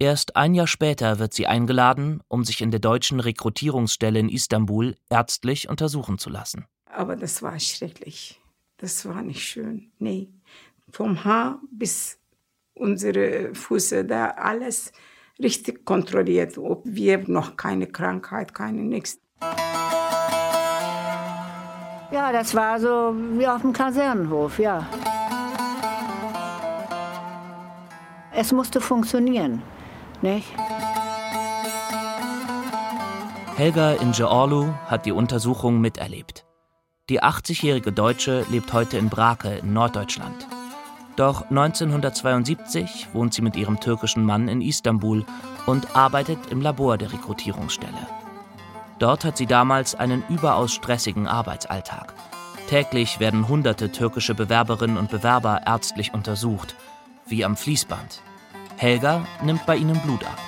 Erst 0.00 0.34
ein 0.34 0.54
Jahr 0.54 0.66
später 0.66 1.20
wird 1.20 1.34
sie 1.34 1.46
eingeladen, 1.46 2.20
um 2.26 2.44
sich 2.44 2.60
in 2.60 2.72
der 2.72 2.80
deutschen 2.80 3.20
Rekrutierungsstelle 3.20 4.18
in 4.18 4.28
Istanbul 4.28 4.96
ärztlich 5.08 5.68
untersuchen 5.68 6.18
zu 6.18 6.30
lassen. 6.30 6.66
Aber 6.86 7.14
das 7.14 7.42
war 7.42 7.58
schrecklich. 7.60 8.40
Das 8.76 9.06
war 9.06 9.22
nicht 9.22 9.42
schön. 9.42 9.92
Nee. 9.98 10.28
Vom 10.90 11.24
Haar 11.24 11.60
bis 11.70 12.18
unsere 12.74 13.54
Füße, 13.54 14.04
da 14.04 14.30
alles 14.30 14.92
richtig 15.40 15.84
kontrolliert, 15.84 16.58
ob 16.58 16.82
wir 16.84 17.18
noch 17.28 17.56
keine 17.56 17.86
Krankheit, 17.86 18.52
keine 18.52 18.82
nichts. 18.82 19.20
Ja, 22.10 22.32
das 22.32 22.54
war 22.54 22.80
so 22.80 23.14
wie 23.38 23.46
auf 23.46 23.62
dem 23.62 23.72
Kasernenhof, 23.72 24.58
ja. 24.58 24.86
Es 28.32 28.52
musste 28.52 28.80
funktionieren, 28.80 29.62
nicht? 30.22 30.46
Helga 33.56 33.92
Ingeorlu 33.92 34.72
hat 34.86 35.06
die 35.06 35.12
Untersuchung 35.12 35.80
miterlebt. 35.80 36.44
Die 37.08 37.22
80-jährige 37.22 37.92
Deutsche 37.92 38.44
lebt 38.50 38.72
heute 38.72 38.98
in 38.98 39.08
Brake 39.08 39.58
in 39.58 39.72
Norddeutschland. 39.72 40.48
Doch 41.16 41.42
1972 41.50 43.08
wohnt 43.12 43.34
sie 43.34 43.42
mit 43.42 43.56
ihrem 43.56 43.78
türkischen 43.78 44.24
Mann 44.24 44.48
in 44.48 44.60
Istanbul 44.60 45.24
und 45.66 45.94
arbeitet 45.94 46.38
im 46.50 46.60
Labor 46.60 46.98
der 46.98 47.12
Rekrutierungsstelle. 47.12 48.08
Dort 48.98 49.24
hat 49.24 49.36
sie 49.36 49.46
damals 49.46 49.94
einen 49.94 50.24
überaus 50.28 50.72
stressigen 50.72 51.28
Arbeitsalltag. 51.28 52.14
Täglich 52.68 53.20
werden 53.20 53.46
hunderte 53.46 53.92
türkische 53.92 54.34
Bewerberinnen 54.34 54.96
und 54.96 55.10
Bewerber 55.10 55.60
ärztlich 55.66 56.14
untersucht, 56.14 56.74
wie 57.26 57.44
am 57.44 57.56
Fließband. 57.56 58.22
Helga 58.84 59.26
nimmt 59.42 59.64
bei 59.64 59.76
ihnen 59.76 59.98
Blut 60.00 60.22
ab 60.24 60.38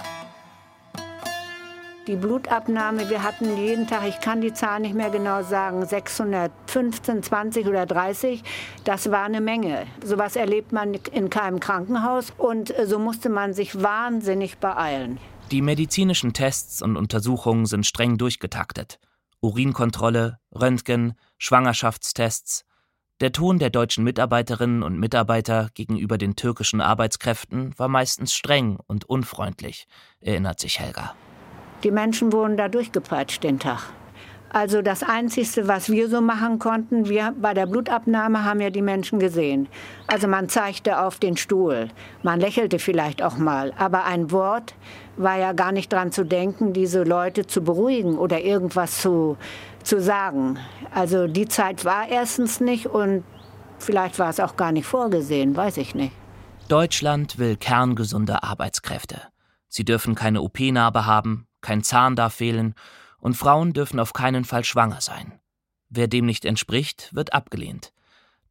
die 2.07 2.15
Blutabnahme, 2.15 3.11
wir 3.11 3.25
hatten 3.25 3.57
jeden 3.57 3.89
Tag, 3.89 4.07
ich 4.07 4.21
kann 4.21 4.41
die 4.41 4.53
Zahl 4.53 4.79
nicht 4.81 4.95
mehr 4.95 5.11
genau 5.11 5.43
sagen, 5.43 5.85
615, 5.85 7.23
20 7.23 7.67
oder 7.67 7.85
30. 7.85 8.45
Das 8.85 9.11
war 9.11 9.25
eine 9.25 9.41
Menge. 9.41 9.87
Sowas 10.05 10.37
erlebt 10.37 10.71
man 10.71 10.95
in 10.95 11.31
keinem 11.31 11.59
Krankenhaus 11.59 12.33
und 12.39 12.73
so 12.85 13.01
musste 13.01 13.29
man 13.29 13.55
sich 13.55 13.83
wahnsinnig 13.83 14.59
beeilen. 14.59 15.19
Die 15.51 15.63
medizinischen 15.63 16.33
Tests 16.33 16.81
und 16.81 16.97
Untersuchungen 16.97 17.67
sind 17.67 17.87
streng 17.87 18.19
durchgetaktet. 18.19 19.01
Urinkontrolle, 19.41 20.39
Röntgen, 20.55 21.15
Schwangerschaftstests. 21.39 22.65
Der 23.23 23.33
Ton 23.33 23.59
der 23.59 23.71
deutschen 23.71 24.05
Mitarbeiterinnen 24.05 24.83
und 24.83 25.01
Mitarbeiter 25.01 25.71
gegenüber 25.73 26.19
den 26.19 26.37
türkischen 26.37 26.83
Arbeitskräften 26.83 27.73
war 27.79 27.89
meistens 27.89 28.35
streng 28.35 28.77
und 28.89 29.09
unfreundlich, 29.09 29.87
erinnert 30.21 30.61
sich 30.61 30.81
Helga. 30.81 31.15
Die 31.83 31.91
Menschen 31.91 32.31
wurden 32.31 32.59
da 32.59 32.69
durchgepeitscht 32.69 33.43
den 33.43 33.59
Tag. 33.59 33.85
Also 34.51 34.83
das 34.83 35.03
Einzige, 35.03 35.67
was 35.67 35.91
wir 35.91 36.11
so 36.11 36.21
machen 36.21 36.59
konnten, 36.59 37.09
wir 37.09 37.35
bei 37.41 37.55
der 37.55 37.67
Blutabnahme 37.67 38.45
haben 38.45 38.61
ja 38.61 38.69
die 38.69 38.83
Menschen 38.83 39.19
gesehen. 39.19 39.67
Also 40.07 40.29
man 40.29 40.51
zeigte 40.51 41.01
auf 41.01 41.19
den 41.19 41.39
Stuhl, 41.39 41.89
man 42.23 42.39
lächelte 42.39 42.79
vielleicht 42.79 43.23
auch 43.23 43.39
mal, 43.39 43.73
aber 43.79 44.05
ein 44.05 44.31
Wort 44.31 44.75
war 45.17 45.39
ja 45.39 45.53
gar 45.55 45.73
nicht 45.73 45.91
dran 45.91 46.13
zu 46.13 46.25
denken, 46.25 46.75
diese 46.75 47.03
Leute 47.03 47.47
zu 47.47 47.63
beruhigen 47.63 48.19
oder 48.19 48.41
irgendwas 48.41 49.01
zu, 49.01 49.37
zu 49.87 50.01
sagen. 50.01 50.59
Also 50.93 51.27
die 51.27 51.49
Zeit 51.49 51.85
war 51.85 52.09
erstens 52.09 52.61
nicht 52.61 52.87
und 52.87 53.25
vielleicht 53.79 54.19
war 54.19 54.31
es 54.31 54.41
auch 54.41 54.57
gar 54.57 54.73
nicht 54.73 54.87
vorgesehen, 54.87 55.57
weiß 55.57 55.77
ich 55.79 55.95
nicht. 55.95 56.13
Deutschland 56.69 57.39
will 57.39 57.57
kerngesunde 57.57 58.43
Arbeitskräfte. 58.43 59.23
Sie 59.69 59.85
dürfen 59.85 60.15
keine 60.15 60.43
OP-Narbe 60.43 61.07
haben, 61.07 61.47
kein 61.61 61.83
Zahn 61.83 62.17
darf 62.17 62.35
fehlen 62.35 62.75
und 63.19 63.37
Frauen 63.37 63.73
dürfen 63.73 64.01
auf 64.01 64.13
keinen 64.13 64.45
Fall 64.45 64.65
schwanger 64.65 65.01
sein. 65.01 65.39
Wer 65.89 66.09
dem 66.09 66.27
nicht 66.27 66.45
entspricht, 66.45 67.15
wird 67.15 67.33
abgelehnt. 67.33 67.93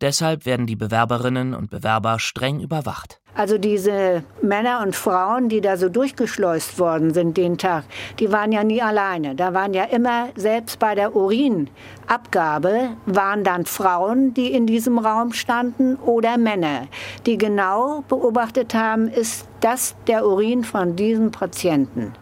Deshalb 0.01 0.45
werden 0.45 0.67
die 0.67 0.75
Bewerberinnen 0.75 1.53
und 1.53 1.69
Bewerber 1.69 2.19
streng 2.19 2.59
überwacht. 2.59 3.21
Also 3.33 3.57
diese 3.57 4.23
Männer 4.41 4.81
und 4.81 4.95
Frauen, 4.95 5.49
die 5.49 5.59
da 5.59 5.75
so 5.75 5.89
durchgeschleust 5.89 6.79
worden 6.79 7.13
sind 7.13 7.35
den 7.35 7.57
Tag, 7.57 7.83
die 8.19 8.31
waren 8.31 8.53
ja 8.53 8.63
nie 8.63 8.81
alleine. 8.81 9.35
Da 9.35 9.53
waren 9.53 9.73
ja 9.73 9.83
immer, 9.83 10.29
selbst 10.35 10.79
bei 10.79 10.95
der 10.95 11.15
Urinabgabe, 11.15 12.91
waren 13.05 13.43
dann 13.43 13.65
Frauen, 13.65 14.33
die 14.33 14.53
in 14.53 14.65
diesem 14.67 14.99
Raum 14.99 15.33
standen 15.33 15.97
oder 15.97 16.37
Männer, 16.37 16.87
die 17.25 17.37
genau 17.37 18.03
beobachtet 18.07 18.73
haben, 18.73 19.09
ist 19.09 19.47
das 19.59 19.95
der 20.07 20.25
Urin 20.25 20.63
von 20.63 20.95
diesem 20.95 21.31
Patienten. 21.31 22.13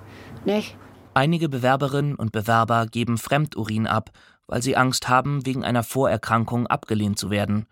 Nicht? 0.46 0.75
Einige 1.15 1.48
Bewerberinnen 1.48 2.15
und 2.15 2.32
Bewerber 2.32 2.88
geben 2.88 3.20
Fremdurin 3.20 3.86
ab, 3.86 4.10
weil 4.48 4.62
sie 4.62 4.76
Angst 4.76 5.10
haben, 5.10 5.46
wegen 5.46 5.64
einer 5.64 5.84
Vorerkrankung 5.84 6.68
abgelehnt 6.68 7.18
zu 7.18 7.30
werden. 7.30 7.66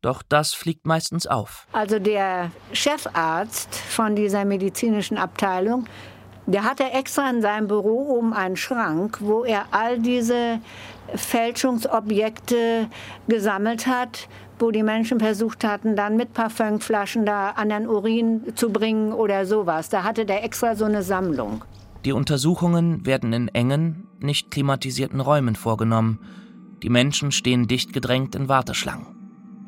Doch 0.00 0.22
das 0.22 0.52
fliegt 0.52 0.86
meistens 0.86 1.26
auf. 1.26 1.66
Also 1.72 1.98
der 1.98 2.50
Chefarzt 2.72 3.74
von 3.74 4.14
dieser 4.14 4.44
medizinischen 4.44 5.16
Abteilung, 5.16 5.86
der 6.46 6.64
hatte 6.64 6.84
extra 6.84 7.30
in 7.30 7.40
seinem 7.40 7.68
Büro 7.68 8.18
oben 8.18 8.34
einen 8.34 8.56
Schrank, 8.56 9.18
wo 9.20 9.44
er 9.44 9.64
all 9.70 9.98
diese 9.98 10.60
Fälschungsobjekte 11.14 12.88
gesammelt 13.28 13.86
hat, 13.86 14.28
wo 14.58 14.70
die 14.70 14.82
Menschen 14.82 15.20
versucht 15.20 15.64
hatten, 15.64 15.96
dann 15.96 16.16
mit 16.16 16.34
Parfümflaschen 16.34 17.24
da 17.24 17.50
an 17.50 17.70
den 17.70 17.88
Urin 17.88 18.52
zu 18.54 18.70
bringen 18.70 19.12
oder 19.12 19.46
sowas. 19.46 19.88
Da 19.88 20.04
hatte 20.04 20.26
der 20.26 20.44
extra 20.44 20.76
so 20.76 20.84
eine 20.84 21.02
Sammlung. 21.02 21.64
Die 22.04 22.12
Untersuchungen 22.12 23.06
werden 23.06 23.32
in 23.32 23.48
engen, 23.48 24.03
nicht 24.20 24.50
klimatisierten 24.50 25.20
Räumen 25.20 25.56
vorgenommen. 25.56 26.18
Die 26.82 26.90
Menschen 26.90 27.32
stehen 27.32 27.66
dicht 27.66 27.92
gedrängt 27.92 28.34
in 28.34 28.48
Warteschlangen. 28.48 29.06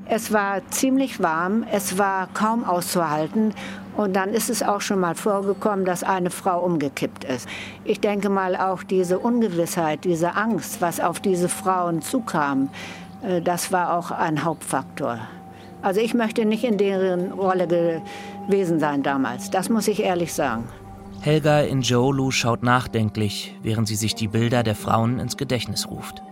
Es 0.08 0.32
war 0.32 0.64
ziemlich 0.70 1.20
warm, 1.20 1.64
es 1.72 1.98
war 1.98 2.28
kaum 2.32 2.62
auszuhalten 2.62 3.52
und 3.96 4.14
dann 4.14 4.30
ist 4.30 4.50
es 4.50 4.62
auch 4.62 4.80
schon 4.80 5.00
mal 5.00 5.16
vorgekommen, 5.16 5.84
dass 5.84 6.04
eine 6.04 6.30
Frau 6.30 6.60
umgekippt 6.60 7.24
ist. 7.24 7.48
Ich 7.84 7.98
denke 7.98 8.28
mal 8.28 8.54
auch 8.54 8.84
diese 8.84 9.18
Ungewissheit, 9.18 10.04
diese 10.04 10.36
Angst, 10.36 10.80
was 10.80 11.00
auf 11.00 11.18
diese 11.18 11.48
Frauen 11.48 12.02
zukam, 12.02 12.68
äh, 13.22 13.42
das 13.42 13.72
war 13.72 13.96
auch 13.96 14.12
ein 14.12 14.44
Hauptfaktor. 14.44 15.18
Also 15.82 16.00
ich 16.00 16.14
möchte 16.14 16.44
nicht 16.44 16.62
in 16.62 16.78
deren 16.78 17.32
Rolle 17.32 17.66
gewesen 17.66 18.78
sein 18.78 19.02
damals, 19.02 19.50
das 19.50 19.68
muss 19.68 19.88
ich 19.88 20.02
ehrlich 20.02 20.32
sagen. 20.32 20.68
Helga 21.26 21.62
in 21.62 21.80
Jolu 21.82 22.30
schaut 22.30 22.62
nachdenklich, 22.62 23.58
während 23.60 23.88
sie 23.88 23.96
sich 23.96 24.14
die 24.14 24.28
Bilder 24.28 24.62
der 24.62 24.76
Frauen 24.76 25.18
ins 25.18 25.36
Gedächtnis 25.36 25.90
ruft. 25.90 26.22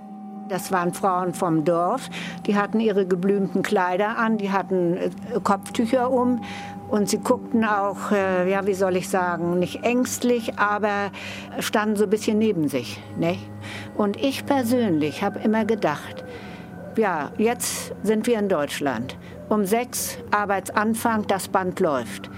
Das 0.48 0.70
waren 0.70 0.94
Frauen 0.94 1.34
vom 1.34 1.64
Dorf, 1.64 2.08
die 2.46 2.54
hatten 2.54 2.78
ihre 2.78 3.04
geblümten 3.04 3.64
Kleider 3.64 4.16
an, 4.16 4.38
die 4.38 4.52
hatten 4.52 4.96
äh, 4.96 5.10
Kopftücher 5.42 6.12
um 6.12 6.42
und 6.88 7.08
sie 7.08 7.18
guckten 7.18 7.64
auch, 7.64 8.12
äh, 8.12 8.48
ja, 8.48 8.68
wie 8.68 8.74
soll 8.74 8.94
ich 8.94 9.08
sagen, 9.08 9.58
nicht 9.58 9.82
ängstlich, 9.82 10.60
aber 10.60 11.10
standen 11.58 11.96
so 11.96 12.04
ein 12.04 12.10
bisschen 12.10 12.38
neben 12.38 12.68
sich. 12.68 13.02
Ne? 13.18 13.36
Und 13.96 14.16
ich 14.16 14.46
persönlich 14.46 15.24
habe 15.24 15.40
immer 15.40 15.64
gedacht, 15.64 16.24
ja, 16.96 17.32
jetzt 17.36 17.92
sind 18.04 18.28
wir 18.28 18.38
in 18.38 18.48
Deutschland. 18.48 19.18
Um 19.48 19.64
sechs 19.64 20.18
Arbeitsanfang, 20.30 21.26
das 21.26 21.48
Band 21.48 21.80
läuft. 21.80 22.30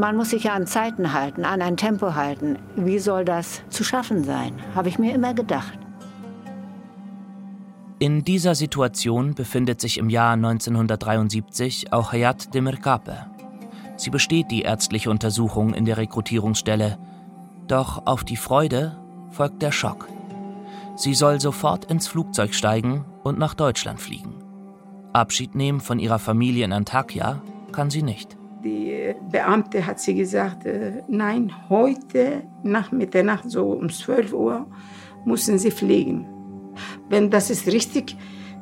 Man 0.00 0.16
muss 0.16 0.30
sich 0.30 0.44
ja 0.44 0.54
an 0.54 0.66
Zeiten 0.66 1.12
halten, 1.12 1.44
an 1.44 1.60
ein 1.60 1.76
Tempo 1.76 2.14
halten. 2.14 2.58
Wie 2.74 2.98
soll 2.98 3.26
das 3.26 3.60
zu 3.68 3.84
schaffen 3.84 4.24
sein? 4.24 4.54
Habe 4.74 4.88
ich 4.88 4.98
mir 4.98 5.14
immer 5.14 5.34
gedacht. 5.34 5.78
In 7.98 8.24
dieser 8.24 8.54
Situation 8.54 9.34
befindet 9.34 9.78
sich 9.78 9.98
im 9.98 10.08
Jahr 10.08 10.32
1973 10.32 11.92
auch 11.92 12.14
Hayat 12.14 12.54
Demirkape. 12.54 13.26
Sie 13.98 14.08
besteht 14.08 14.50
die 14.50 14.62
ärztliche 14.62 15.10
Untersuchung 15.10 15.74
in 15.74 15.84
der 15.84 15.98
Rekrutierungsstelle. 15.98 16.96
Doch 17.66 18.06
auf 18.06 18.24
die 18.24 18.38
Freude 18.38 18.96
folgt 19.28 19.60
der 19.60 19.70
Schock. 19.70 20.08
Sie 20.96 21.12
soll 21.12 21.42
sofort 21.42 21.84
ins 21.84 22.08
Flugzeug 22.08 22.54
steigen 22.54 23.04
und 23.22 23.38
nach 23.38 23.52
Deutschland 23.52 24.00
fliegen. 24.00 24.32
Abschied 25.12 25.54
nehmen 25.54 25.80
von 25.80 25.98
ihrer 25.98 26.18
Familie 26.18 26.64
in 26.64 26.72
Antakya 26.72 27.42
kann 27.70 27.90
sie 27.90 28.02
nicht. 28.02 28.39
Beamte 29.30 29.86
hat 29.86 30.00
sie 30.00 30.14
gesagt, 30.14 30.66
äh, 30.66 31.02
nein, 31.08 31.52
heute 31.68 32.42
nach 32.62 32.92
Mitternacht, 32.92 33.50
so 33.50 33.72
um 33.72 33.90
12 33.90 34.32
Uhr, 34.32 34.66
müssen 35.24 35.58
Sie 35.58 35.70
fliegen. 35.70 36.26
Wenn 37.08 37.30
das 37.30 37.50
ist 37.50 37.66
richtig 37.66 38.16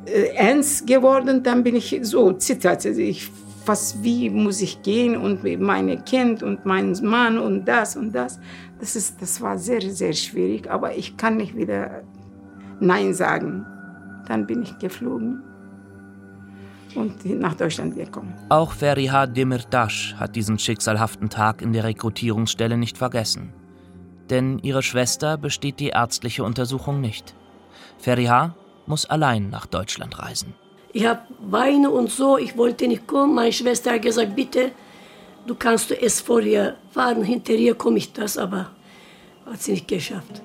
äh, 0.06 0.34
ernst 0.34 0.86
geworden, 0.86 1.42
dann 1.42 1.62
bin 1.62 1.76
ich 1.76 1.98
so 2.02 2.32
zittert. 2.32 2.84
Also 2.86 3.00
ich 3.00 3.30
was, 3.66 4.02
wie 4.02 4.30
muss 4.30 4.62
ich 4.62 4.82
gehen 4.82 5.14
und 5.14 5.44
meine 5.60 5.98
Kind 5.98 6.42
und 6.42 6.64
mein 6.64 6.96
Mann 7.02 7.38
und 7.38 7.66
das 7.66 7.96
und 7.96 8.12
das. 8.12 8.40
Das, 8.80 8.96
ist, 8.96 9.20
das 9.20 9.42
war 9.42 9.58
sehr, 9.58 9.82
sehr 9.82 10.14
schwierig, 10.14 10.70
aber 10.70 10.96
ich 10.96 11.18
kann 11.18 11.36
nicht 11.36 11.54
wieder 11.54 12.02
Nein 12.80 13.12
sagen. 13.12 13.66
Dann 14.26 14.46
bin 14.46 14.62
ich 14.62 14.78
geflogen 14.78 15.42
und 16.98 17.24
nach 17.24 17.54
Deutschland 17.54 17.94
gekommen. 17.94 18.34
Auch 18.48 18.72
Feriha 18.72 19.26
Demirtas 19.26 20.14
hat 20.16 20.36
diesen 20.36 20.58
schicksalhaften 20.58 21.30
Tag 21.30 21.62
in 21.62 21.72
der 21.72 21.84
Rekrutierungsstelle 21.84 22.76
nicht 22.76 22.98
vergessen. 22.98 23.52
Denn 24.30 24.58
ihre 24.58 24.82
Schwester 24.82 25.38
besteht 25.38 25.80
die 25.80 25.88
ärztliche 25.88 26.44
Untersuchung 26.44 27.00
nicht. 27.00 27.34
Feriha 27.98 28.54
muss 28.86 29.06
allein 29.06 29.48
nach 29.50 29.66
Deutschland 29.66 30.18
reisen. 30.18 30.54
Ich 30.92 31.06
habe 31.06 31.22
Weine 31.40 31.90
und 31.90 32.10
so, 32.10 32.38
ich 32.38 32.56
wollte 32.56 32.88
nicht 32.88 33.06
kommen. 33.06 33.34
Meine 33.34 33.52
Schwester 33.52 33.92
hat 33.92 34.02
gesagt, 34.02 34.34
bitte, 34.34 34.72
du 35.46 35.54
kannst 35.54 35.90
es 35.90 36.20
vor 36.20 36.40
ihr 36.40 36.76
fahren, 36.90 37.22
hinter 37.22 37.54
ihr 37.54 37.74
komme 37.74 37.98
ich 37.98 38.12
das, 38.12 38.36
aber 38.36 38.70
hat 39.46 39.62
sie 39.62 39.72
nicht 39.72 39.88
geschafft. 39.88 40.42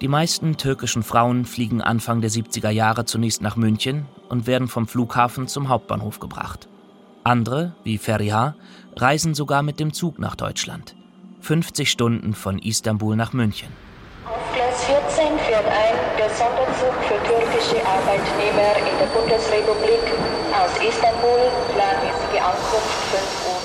Die 0.00 0.08
meisten 0.08 0.56
türkischen 0.56 1.02
Frauen 1.02 1.44
fliegen 1.44 1.82
Anfang 1.82 2.22
der 2.22 2.30
70er 2.30 2.70
Jahre 2.70 3.04
zunächst 3.04 3.42
nach 3.42 3.56
München 3.56 4.06
und 4.30 4.46
werden 4.46 4.68
vom 4.68 4.86
Flughafen 4.86 5.48
zum 5.48 5.68
Hauptbahnhof 5.68 6.20
gebracht. 6.20 6.68
Andere, 7.24 7.74
wie 7.84 7.98
Feriha, 7.98 8.54
reisen 8.96 9.34
sogar 9.34 9.62
mit 9.62 9.78
dem 9.78 9.92
Zug 9.92 10.18
nach 10.18 10.36
Deutschland. 10.36 10.94
50 11.40 11.90
Stunden 11.90 12.34
von 12.34 12.58
Istanbul 12.58 13.16
nach 13.16 13.32
München. 13.32 13.68
Auf 14.26 14.54
Gleis 14.54 14.84
14 14.84 15.38
fährt 15.38 15.66
ein 15.66 15.94
der 16.16 16.30
Sonderzug 16.30 16.94
für 17.02 17.22
türkische 17.26 17.84
Arbeitnehmer 17.86 18.76
in 18.78 18.98
der 18.98 19.06
Bundesrepublik 19.06 20.14
aus 20.52 20.70
Istanbul, 20.86 21.50
planmäßige 21.74 22.40
Ankunft 22.40 23.04
5 23.10 23.46
Uhr. 23.48 23.60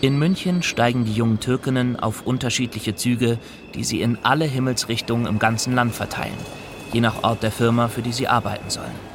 In 0.00 0.18
München 0.18 0.62
steigen 0.62 1.04
die 1.04 1.14
jungen 1.14 1.40
Türkinnen 1.40 1.98
auf 1.98 2.26
unterschiedliche 2.26 2.94
Züge, 2.94 3.38
die 3.74 3.84
sie 3.84 4.00
in 4.02 4.18
alle 4.22 4.44
Himmelsrichtungen 4.44 5.26
im 5.26 5.38
ganzen 5.38 5.74
Land 5.74 5.94
verteilen, 5.94 6.36
je 6.92 7.00
nach 7.00 7.22
Ort 7.22 7.42
der 7.42 7.52
Firma, 7.52 7.88
für 7.88 8.02
die 8.02 8.12
sie 8.12 8.28
arbeiten 8.28 8.68
sollen. 8.70 9.13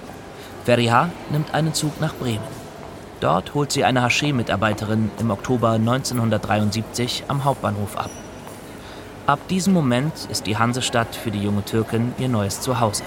Feriha 0.66 1.10
nimmt 1.32 1.54
einen 1.54 1.74
Zug 1.74 2.00
nach 2.00 2.14
Bremen. 2.16 2.60
Dort 3.20 3.54
holt 3.54 3.72
sie 3.72 3.84
eine 3.84 4.02
Haché-Mitarbeiterin 4.02 5.12
im 5.20 5.32
Oktober 5.32 5.72
1973 5.72 7.26
am 7.28 7.44
Hauptbahnhof 7.44 7.98
ab. 7.98 8.12
Ab 9.28 9.48
diesem 9.48 9.74
Moment 9.74 10.14
ist 10.30 10.48
die 10.48 10.58
Hansestadt 10.58 11.16
für 11.16 11.30
die 11.30 11.44
junge 11.44 11.64
Türkin 11.64 12.14
ihr 12.18 12.30
neues 12.30 12.62
Zuhause. 12.62 13.04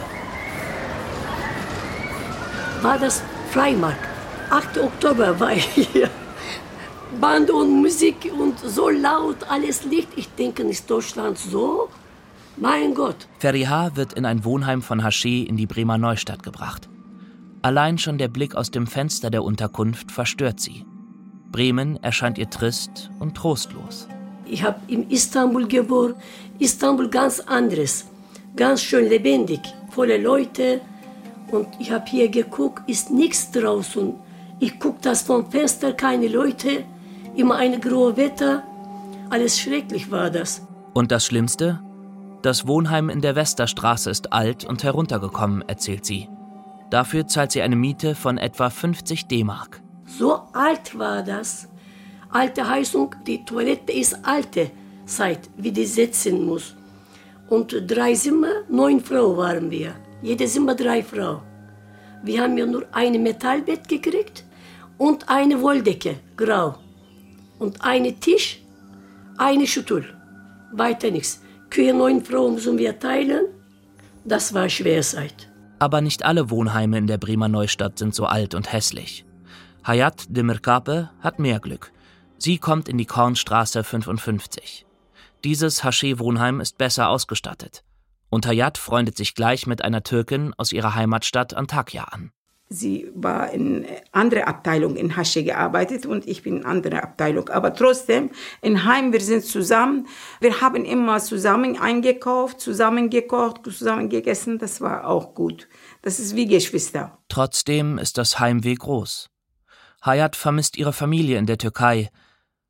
War 2.82 2.99
das 2.99 3.23
Freimarkt. 3.50 4.06
8. 4.50 4.78
Oktober 4.78 5.40
war 5.40 5.52
ich 5.52 5.64
hier. 5.64 6.11
Band 7.21 7.50
und 7.50 7.82
Musik 7.82 8.30
und 8.38 8.59
so 8.59 8.88
laut, 8.88 9.37
alles 9.49 9.85
Licht. 9.85 10.09
Ich 10.16 10.28
denke, 10.35 10.62
ist 10.62 10.90
Deutschland 10.90 11.38
so? 11.38 11.88
Mein 12.56 12.94
Gott. 12.94 13.28
Feriha 13.38 13.97
wird 13.97 14.12
in 14.12 14.26
ein 14.26 14.44
Wohnheim 14.44 14.82
von 14.82 15.02
Haché 15.02 15.47
in 15.47 15.56
die 15.56 15.66
Bremer 15.66 15.99
Neustadt 15.99 16.42
gebracht. 16.42 16.88
Allein 17.62 17.99
schon 17.99 18.19
der 18.19 18.28
Blick 18.28 18.54
aus 18.54 18.71
dem 18.71 18.87
Fenster 18.87 19.31
der 19.31 19.45
Unterkunft 19.45 20.11
verstört 20.11 20.61
sie. 20.61 20.85
Bremen 21.50 22.02
erscheint 22.02 22.38
ihr 22.38 22.50
trist 22.50 23.11
und 23.19 23.37
trostlos. 23.37 24.09
Ich 24.47 24.62
habe 24.62 24.81
in 24.88 25.09
Istanbul 25.11 25.66
geboren. 25.66 26.14
Istanbul 26.59 27.09
ganz 27.09 27.40
anderes. 27.40 28.07
Ganz 28.57 28.83
schön 28.83 29.09
lebendig, 29.09 29.61
volle 29.90 30.19
Leute. 30.19 30.81
Und 31.50 31.69
ich 31.78 31.90
habe 31.90 32.04
hier 32.07 32.28
geguckt, 32.28 32.88
ist 32.88 33.11
nichts 33.11 33.50
draußen. 33.50 34.14
Ich 34.59 34.79
gucke 34.79 34.98
das 35.03 35.22
vom 35.22 35.51
Fenster, 35.51 35.92
keine 35.92 36.29
Leute 36.29 36.85
immer 37.37 37.57
eine 37.57 37.81
graue 37.81 38.16
Wetter. 38.16 38.62
Alles 39.31 39.59
schrecklich 39.59 40.11
war 40.11 40.31
das. 40.31 40.66
Und 40.94 41.11
das 41.11 41.25
Schlimmste? 41.25 41.81
Das 42.42 42.66
Wohnheim 42.66 43.09
in 43.09 43.20
der 43.20 43.37
Westerstraße 43.37 44.11
ist 44.11 44.33
alt 44.33 44.64
und 44.64 44.83
heruntergekommen, 44.83 45.62
erzählt 45.62 46.05
sie. 46.05 46.29
Dafür 46.92 47.26
zahlt 47.26 47.52
sie 47.52 47.62
eine 47.62 47.74
Miete 47.74 48.14
von 48.14 48.37
etwa 48.37 48.68
50 48.68 49.26
D-Mark. 49.26 49.81
So 50.05 50.42
alt 50.52 50.98
war 50.98 51.22
das. 51.22 51.66
Alte 52.28 52.68
Heizung, 52.68 53.14
die 53.26 53.42
Toilette 53.46 53.92
ist 53.92 54.18
alte 54.26 54.70
Zeit, 55.07 55.48
wie 55.57 55.72
die 55.72 55.87
setzen 55.87 56.44
muss. 56.44 56.76
Und 57.48 57.74
drei 57.90 58.12
Zimmer, 58.12 58.52
neun 58.68 59.00
Frauen 59.00 59.38
waren 59.38 59.70
wir. 59.70 59.94
Jede 60.20 60.44
Zimmer 60.44 60.74
drei 60.74 61.02
Frauen. 61.02 61.40
Wir 62.24 62.42
haben 62.42 62.59
ja 62.59 62.66
nur 62.66 62.85
ein 62.92 63.22
Metallbett 63.22 63.88
gekriegt 63.88 64.44
und 64.98 65.26
eine 65.31 65.62
Wolldecke, 65.62 66.16
grau 66.37 66.74
und 67.59 67.83
einen 67.83 68.20
Tisch, 68.20 68.61
eine 69.38 69.66
Schüssel. 69.66 70.05
Weiter 70.72 71.11
nichts. 71.11 71.40
Kühe 71.70 71.94
neun 71.94 72.22
Frauen 72.22 72.52
müssen 72.57 72.76
wir 72.76 72.98
teilen. 72.98 73.46
Das 74.26 74.52
war 74.52 74.68
Schwerzeit. 74.68 75.52
Aber 75.83 76.01
nicht 76.01 76.25
alle 76.25 76.49
Wohnheime 76.49 76.97
in 76.97 77.09
der 77.09 77.18
Bremer 77.18 77.49
Neustadt 77.49 77.99
sind 77.99 78.14
so 78.14 78.25
alt 78.25 78.55
und 78.55 78.73
hässlich. 78.73 79.25
Hayat 79.85 80.27
Demirkape 80.29 81.11
hat 81.18 81.40
mehr 81.40 81.59
Glück. 81.59 81.90
Sie 82.38 82.59
kommt 82.59 82.88
in 82.88 82.99
die 82.99 83.05
Kornstraße 83.05 83.83
55. 83.83 84.87
Dieses 85.42 85.83
Haché-Wohnheim 85.83 86.61
ist 86.61 86.79
besser 86.79 87.09
ausgestattet. 87.09 87.83
Und 88.31 88.47
Hayat 88.47 88.79
freundet 88.79 89.16
sich 89.16 89.35
gleich 89.35 89.66
mit 89.66 89.83
einer 89.83 90.05
Türkin 90.05 90.55
aus 90.57 90.73
ihrer 90.73 90.95
Heimatstadt 90.95 91.53
Antakya 91.53 92.05
an. 92.05 92.31
Sie 92.72 93.11
war 93.14 93.50
in 93.52 93.85
andere 94.12 94.46
Abteilung 94.46 94.96
in 94.96 95.14
Hasche 95.14 95.44
gearbeitet 95.44 96.06
und 96.06 96.26
ich 96.26 96.42
bin 96.42 96.58
in 96.58 96.64
andere 96.64 97.02
Abteilung. 97.02 97.50
Aber 97.50 97.74
trotzdem, 97.74 98.30
in 98.62 98.85
Heim, 98.85 99.12
wir 99.12 99.20
sind 99.20 99.44
zusammen. 99.44 100.08
Wir 100.40 100.61
haben 100.62 100.85
immer 100.85 101.20
zusammen 101.20 101.78
eingekauft, 101.78 102.61
zusammen 102.61 103.11
gekocht, 103.11 103.64
zusammen 103.64 104.08
gegessen. 104.08 104.58
Das 104.58 104.80
war 104.80 105.06
auch 105.06 105.35
gut. 105.35 105.68
Das 106.00 106.18
ist 106.18 106.35
wie 106.35 106.46
Geschwister. 106.46 107.18
Trotzdem 107.28 107.98
ist 107.98 108.16
das 108.16 108.40
Heimweh 108.40 108.74
groß. 108.74 109.28
Hayat 110.02 110.35
vermisst 110.35 110.78
ihre 110.78 110.94
Familie 110.94 111.38
in 111.38 111.46
der 111.46 111.58
Türkei. 111.58 112.11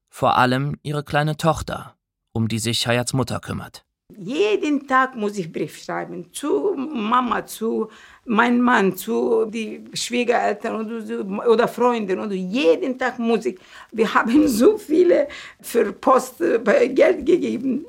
Vor 0.09 0.37
allem 0.37 0.79
ihre 0.83 1.05
kleine 1.05 1.37
Tochter, 1.37 1.97
um 2.33 2.49
die 2.49 2.59
sich 2.59 2.87
Hayats 2.87 3.13
Mutter 3.13 3.41
kümmert. 3.41 3.85
Jeden 4.19 4.87
Tag 4.87 5.17
muss 5.17 5.39
ich 5.39 5.53
Brief 5.53 5.77
schreiben 5.79 6.33
zu 6.33 6.75
Mama, 6.77 7.47
zu 7.47 7.89
meinem 8.25 8.61
Mann, 8.61 8.97
zu 8.97 9.47
die 9.47 9.85
Schwiegereltern 9.93 11.41
oder 11.47 11.69
Freunden 11.69 12.19
und 12.21 12.33
jeden 12.33 12.99
Tag 12.99 13.19
muss 13.19 13.47
ich. 13.47 13.59
Wir 13.91 14.13
haben 14.13 14.47
so 14.49 14.79
viele 14.79 15.29
für 15.61 15.93
Post 15.93 16.41
äh, 16.41 16.89
Geld 16.89 17.27
gegeben. 17.27 17.87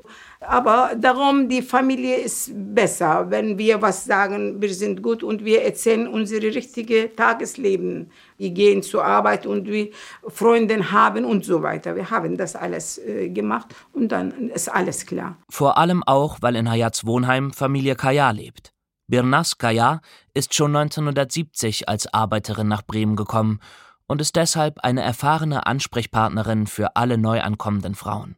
Aber 0.47 0.91
darum, 0.97 1.47
die 1.47 1.61
Familie 1.61 2.17
ist 2.17 2.51
besser, 2.53 3.29
wenn 3.29 3.57
wir 3.57 3.81
was 3.81 4.05
sagen, 4.05 4.61
wir 4.61 4.73
sind 4.73 5.01
gut 5.01 5.23
und 5.23 5.45
wir 5.45 5.63
erzählen 5.63 6.07
unser 6.07 6.41
richtiges 6.41 7.15
Tagesleben. 7.15 8.11
Wir 8.37 8.49
gehen 8.49 8.83
zur 8.83 9.05
Arbeit 9.05 9.45
und 9.45 9.67
wir 9.67 9.89
Freunde 10.27 10.91
haben 10.91 11.25
und 11.25 11.45
so 11.45 11.61
weiter. 11.61 11.95
Wir 11.95 12.09
haben 12.09 12.37
das 12.37 12.55
alles 12.55 12.97
äh, 12.97 13.29
gemacht 13.29 13.73
und 13.93 14.11
dann 14.11 14.49
ist 14.49 14.69
alles 14.69 15.05
klar. 15.05 15.37
Vor 15.49 15.77
allem 15.77 16.03
auch, 16.03 16.37
weil 16.41 16.55
in 16.55 16.69
Hayats 16.69 17.05
Wohnheim 17.05 17.51
Familie 17.53 17.95
Kaya 17.95 18.31
lebt. 18.31 18.73
Birnas 19.07 19.57
Kaya 19.57 20.01
ist 20.33 20.53
schon 20.53 20.75
1970 20.75 21.89
als 21.89 22.13
Arbeiterin 22.13 22.67
nach 22.67 22.83
Bremen 22.83 23.15
gekommen 23.15 23.59
und 24.07 24.21
ist 24.21 24.35
deshalb 24.35 24.79
eine 24.79 25.01
erfahrene 25.01 25.65
Ansprechpartnerin 25.65 26.67
für 26.67 26.95
alle 26.95 27.17
neu 27.17 27.41
ankommenden 27.41 27.95
Frauen. 27.95 28.37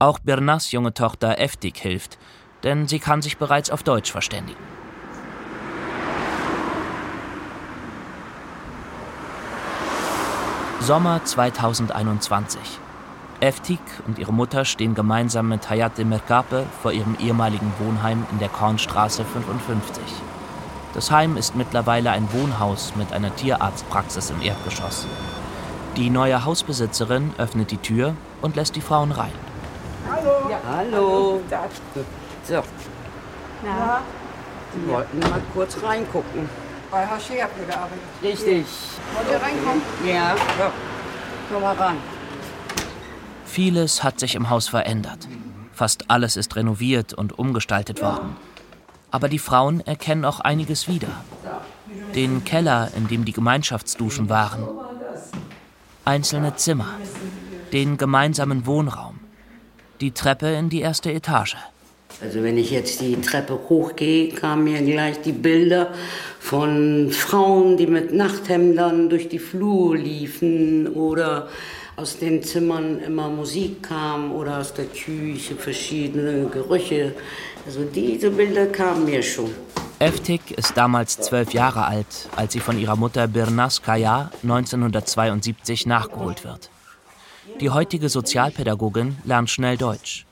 Auch 0.00 0.20
Birnas 0.20 0.70
junge 0.70 0.94
Tochter 0.94 1.40
Eftik 1.40 1.76
hilft, 1.78 2.18
denn 2.62 2.86
sie 2.86 3.00
kann 3.00 3.20
sich 3.20 3.36
bereits 3.36 3.68
auf 3.68 3.82
Deutsch 3.82 4.12
verständigen. 4.12 4.62
Sommer 10.78 11.24
2021. 11.24 12.60
Eftik 13.40 13.80
und 14.06 14.20
ihre 14.20 14.32
Mutter 14.32 14.64
stehen 14.64 14.94
gemeinsam 14.94 15.48
mit 15.48 15.68
Hayat 15.68 15.98
Demirkape 15.98 16.66
vor 16.80 16.92
ihrem 16.92 17.16
ehemaligen 17.18 17.72
Wohnheim 17.80 18.24
in 18.30 18.38
der 18.38 18.50
Kornstraße 18.50 19.24
55. 19.24 20.00
Das 20.94 21.10
Heim 21.10 21.36
ist 21.36 21.56
mittlerweile 21.56 22.12
ein 22.12 22.32
Wohnhaus 22.32 22.94
mit 22.94 23.12
einer 23.12 23.34
Tierarztpraxis 23.34 24.30
im 24.30 24.42
Erdgeschoss. 24.42 25.08
Die 25.96 26.08
neue 26.08 26.44
Hausbesitzerin 26.44 27.32
öffnet 27.36 27.72
die 27.72 27.78
Tür 27.78 28.14
und 28.42 28.54
lässt 28.54 28.76
die 28.76 28.80
Frauen 28.80 29.10
rein. 29.10 29.47
Hallo. 30.06 30.50
Ja. 30.50 30.60
Hallo. 30.66 31.40
So. 32.44 32.62
Na? 33.64 34.02
Sie 34.74 34.88
wollten 34.88 35.18
mal 35.18 35.40
kurz 35.52 35.82
reingucken. 35.82 36.48
Bei 36.90 37.04
Haché 37.04 37.42
habt 37.42 37.58
ihr 37.58 37.66
gearbeitet. 37.66 38.00
Richtig. 38.22 38.66
Wollt 39.14 39.30
ihr 39.30 39.42
reinkommen? 39.42 39.82
Ja, 40.04 40.36
ja. 40.58 40.72
Komm 41.50 41.62
mal 41.62 41.74
ran. 41.74 41.96
Vieles 43.44 44.02
hat 44.04 44.20
sich 44.20 44.34
im 44.34 44.50
Haus 44.50 44.68
verändert. 44.68 45.28
Fast 45.72 46.10
alles 46.10 46.36
ist 46.36 46.56
renoviert 46.56 47.14
und 47.14 47.38
umgestaltet 47.38 48.02
worden. 48.02 48.36
Aber 49.10 49.28
die 49.28 49.38
Frauen 49.38 49.80
erkennen 49.80 50.24
auch 50.24 50.40
einiges 50.40 50.88
wieder. 50.88 51.08
Den 52.14 52.44
Keller, 52.44 52.90
in 52.96 53.08
dem 53.08 53.24
die 53.24 53.32
Gemeinschaftsduschen 53.32 54.28
waren, 54.28 54.66
Einzelne 56.04 56.56
Zimmer, 56.56 56.88
den 57.72 57.98
gemeinsamen 57.98 58.64
Wohnraum, 58.64 59.17
die 60.00 60.12
Treppe 60.12 60.48
in 60.48 60.68
die 60.68 60.80
erste 60.80 61.12
Etage. 61.12 61.56
Also 62.20 62.42
wenn 62.42 62.58
ich 62.58 62.70
jetzt 62.70 63.00
die 63.00 63.20
Treppe 63.20 63.58
hochgehe, 63.68 64.30
kamen 64.30 64.64
mir 64.64 64.82
gleich 64.82 65.20
die 65.20 65.32
Bilder 65.32 65.92
von 66.40 67.10
Frauen, 67.12 67.76
die 67.76 67.86
mit 67.86 68.12
Nachthemdern 68.12 69.08
durch 69.08 69.28
die 69.28 69.38
Flur 69.38 69.96
liefen 69.96 70.88
oder 70.88 71.48
aus 71.96 72.18
den 72.18 72.42
Zimmern 72.42 73.00
immer 73.00 73.28
Musik 73.28 73.82
kam 73.84 74.32
oder 74.32 74.58
aus 74.58 74.72
der 74.74 74.86
Küche 74.86 75.54
verschiedene 75.56 76.46
Gerüche. 76.48 77.14
Also 77.66 77.84
diese 77.84 78.30
Bilder 78.30 78.66
kamen 78.66 79.04
mir 79.04 79.22
schon. 79.22 79.50
Eftik 80.00 80.52
ist 80.52 80.76
damals 80.76 81.18
zwölf 81.18 81.52
Jahre 81.52 81.84
alt, 81.84 82.28
als 82.36 82.52
sie 82.52 82.60
von 82.60 82.78
ihrer 82.78 82.94
Mutter 82.94 83.26
Birnas 83.26 83.82
Kaya 83.82 84.30
1972 84.42 85.86
nachgeholt 85.86 86.44
wird. 86.44 86.70
Die 87.60 87.70
heutige 87.70 88.08
Sozialpädagogin 88.08 89.18
lernt 89.24 89.50
schnell 89.50 89.76
Deutsch. 89.76 90.26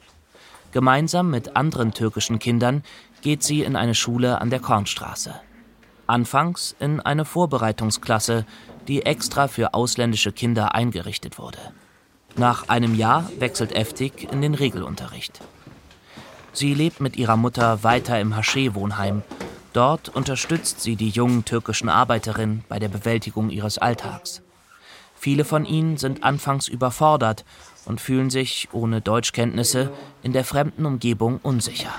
Gemeinsam 0.71 1.29
mit 1.29 1.57
anderen 1.57 1.93
türkischen 1.93 2.39
Kindern 2.39 2.85
geht 3.21 3.43
sie 3.43 3.63
in 3.63 3.75
eine 3.75 3.97
Schule 3.97 4.41
an 4.41 4.51
der 4.51 4.61
Kornstraße. 4.61 5.35
Anfangs 6.07 6.77
in 6.79 7.01
eine 7.01 7.25
Vorbereitungsklasse, 7.25 8.47
die 8.87 9.05
extra 9.05 9.49
für 9.49 9.75
ausländische 9.75 10.31
Kinder 10.31 10.77
eingerichtet 10.77 11.37
wurde. 11.39 11.59
Nach 12.37 12.69
einem 12.69 12.95
Jahr 12.95 13.29
wechselt 13.41 13.73
Eftik 13.73 14.31
in 14.31 14.41
den 14.41 14.55
Regelunterricht. 14.55 15.41
Sie 16.53 16.75
lebt 16.75 17.01
mit 17.01 17.17
ihrer 17.17 17.37
Mutter 17.37 17.83
weiter 17.83 18.21
im 18.21 18.37
Haschee-Wohnheim. 18.37 19.23
Dort 19.73 20.11
unterstützt 20.11 20.81
sie 20.81 20.95
die 20.95 21.09
jungen 21.09 21.45
türkischen 21.45 21.89
Arbeiterinnen 21.89 22.63
bei 22.69 22.79
der 22.79 22.89
Bewältigung 22.89 23.51
ihres 23.51 23.79
Alltags. 23.79 24.43
Viele 25.17 25.45
von 25.45 25.65
ihnen 25.65 25.97
sind 25.97 26.23
anfangs 26.23 26.69
überfordert 26.69 27.45
und 27.87 28.01
fühlen 28.01 28.31
sich 28.31 28.69
ohne 28.73 29.01
Deutschkenntnisse 29.01 29.91
in 30.23 30.33
der 30.33 30.45
fremden 30.45 30.87
Umgebung 30.87 31.41
unsicher. 31.43 31.95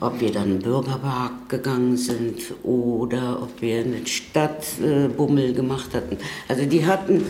Ob 0.00 0.20
wir 0.20 0.32
dann 0.32 0.60
Bürgerpark 0.60 1.48
gegangen 1.48 1.96
sind 1.96 2.40
oder 2.62 3.42
ob 3.42 3.60
wir 3.60 3.80
eine 3.80 4.06
Stadtbummel 4.06 5.52
gemacht 5.52 5.94
hatten. 5.94 6.16
Also 6.48 6.64
die 6.64 6.86
hatten 6.86 7.24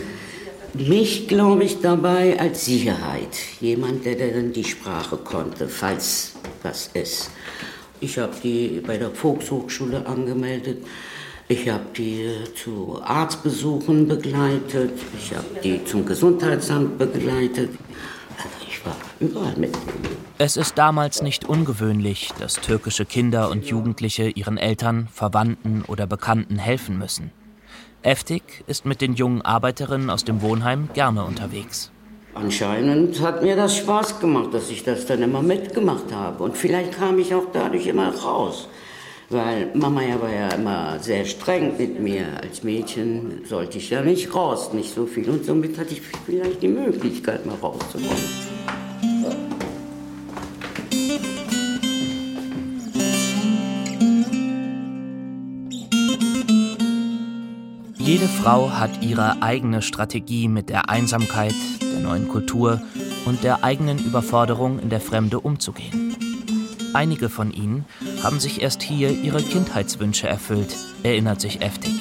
mich, 0.73 1.27
glaube 1.27 1.65
ich, 1.65 1.81
dabei 1.81 2.39
als 2.39 2.65
Sicherheit. 2.65 3.37
Jemand, 3.59 4.05
der 4.05 4.15
dann 4.15 4.53
die 4.53 4.63
Sprache 4.63 5.17
konnte, 5.17 5.67
falls 5.67 6.33
was 6.63 6.89
ist. 6.93 7.29
Ich 7.99 8.17
habe 8.17 8.33
die 8.41 8.81
bei 8.85 8.97
der 8.97 9.11
Volkshochschule 9.11 10.05
angemeldet. 10.05 10.83
Ich 11.51 11.67
habe 11.67 11.83
die 11.97 12.29
zu 12.55 13.01
Arztbesuchen 13.03 14.07
begleitet. 14.07 14.97
Ich 15.17 15.35
habe 15.35 15.47
die 15.61 15.83
zum 15.83 16.05
Gesundheitsamt 16.05 16.97
begleitet. 16.97 17.71
Also 18.37 18.65
ich 18.65 18.85
war 18.85 18.95
überall 19.19 19.57
mit. 19.57 19.77
Es 20.37 20.55
ist 20.55 20.77
damals 20.77 21.21
nicht 21.21 21.43
ungewöhnlich, 21.43 22.31
dass 22.39 22.53
türkische 22.53 23.03
Kinder 23.03 23.49
und 23.49 23.65
Jugendliche 23.65 24.29
ihren 24.29 24.57
Eltern, 24.57 25.09
Verwandten 25.11 25.83
oder 25.85 26.07
Bekannten 26.07 26.57
helfen 26.57 26.97
müssen. 26.97 27.31
Eftik 28.01 28.63
ist 28.67 28.85
mit 28.85 29.01
den 29.01 29.15
jungen 29.15 29.41
Arbeiterinnen 29.41 30.09
aus 30.09 30.23
dem 30.23 30.41
Wohnheim 30.41 30.87
gerne 30.93 31.25
unterwegs. 31.25 31.91
Anscheinend 32.33 33.19
hat 33.19 33.43
mir 33.43 33.57
das 33.57 33.75
Spaß 33.75 34.21
gemacht, 34.21 34.53
dass 34.53 34.69
ich 34.69 34.85
das 34.85 35.05
dann 35.05 35.21
immer 35.21 35.41
mitgemacht 35.41 36.13
habe. 36.13 36.45
Und 36.45 36.55
vielleicht 36.55 36.93
kam 36.93 37.19
ich 37.19 37.35
auch 37.35 37.47
dadurch 37.51 37.87
immer 37.87 38.15
raus. 38.15 38.69
Weil 39.31 39.71
Mama 39.73 40.01
ja 40.01 40.21
war 40.21 40.29
ja 40.29 40.49
immer 40.49 40.99
sehr 40.99 41.23
streng 41.23 41.77
mit 41.77 42.01
mir. 42.01 42.25
Als 42.41 42.63
Mädchen 42.63 43.45
sollte 43.45 43.77
ich 43.77 43.89
ja 43.89 44.01
nicht 44.01 44.35
raus, 44.35 44.73
nicht 44.73 44.93
so 44.93 45.05
viel. 45.05 45.29
Und 45.29 45.45
somit 45.45 45.77
hatte 45.77 45.93
ich 45.93 46.01
vielleicht 46.01 46.61
die 46.61 46.67
Möglichkeit, 46.67 47.45
mal 47.45 47.55
rauszukommen. 47.55 48.09
Jede 57.97 58.27
Frau 58.27 58.69
hat 58.69 59.01
ihre 59.01 59.41
eigene 59.41 59.81
Strategie 59.81 60.49
mit 60.49 60.67
der 60.67 60.89
Einsamkeit, 60.89 61.55
der 61.81 62.01
neuen 62.01 62.27
Kultur 62.27 62.81
und 63.25 63.45
der 63.45 63.63
eigenen 63.63 63.97
Überforderung 63.97 64.79
in 64.79 64.89
der 64.89 64.99
Fremde 64.99 65.39
umzugehen. 65.39 66.10
Einige 66.93 67.29
von 67.29 67.51
ihnen 67.51 67.85
haben 68.21 68.39
sich 68.39 68.61
erst 68.61 68.81
hier 68.83 69.11
ihre 69.11 69.41
Kindheitswünsche 69.41 70.27
erfüllt, 70.27 70.75
erinnert 71.03 71.39
sich 71.39 71.61
Eftig. 71.61 71.93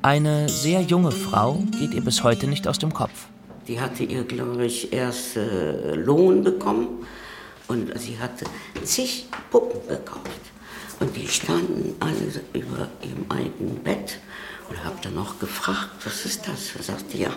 Eine 0.00 0.48
sehr 0.48 0.80
junge 0.80 1.10
Frau 1.10 1.62
geht 1.78 1.92
ihr 1.92 2.00
bis 2.00 2.22
heute 2.22 2.46
nicht 2.46 2.66
aus 2.66 2.78
dem 2.78 2.94
Kopf. 2.94 3.26
Die 3.66 3.78
hatte 3.78 4.04
ihr, 4.04 4.24
glaube 4.24 4.64
ich, 4.64 4.92
erst 4.92 5.36
äh, 5.36 5.94
Lohn 5.94 6.42
bekommen 6.42 7.06
und 7.66 7.98
sie 7.98 8.18
hatte 8.18 8.46
zig 8.84 9.26
Puppen 9.50 9.86
gekauft. 9.86 10.40
Und 11.00 11.14
die 11.14 11.28
standen 11.28 11.94
alle 12.00 12.40
über 12.54 12.88
ihrem 13.02 13.26
eigenen 13.28 13.82
Bett 13.84 14.18
und 14.70 14.82
habe 14.82 14.96
dann 15.02 15.14
noch 15.14 15.38
gefragt, 15.38 15.90
was 16.04 16.24
ist 16.24 16.48
das? 16.48 16.74
Er 16.74 16.82
sagte, 16.82 17.18
ja, 17.18 17.30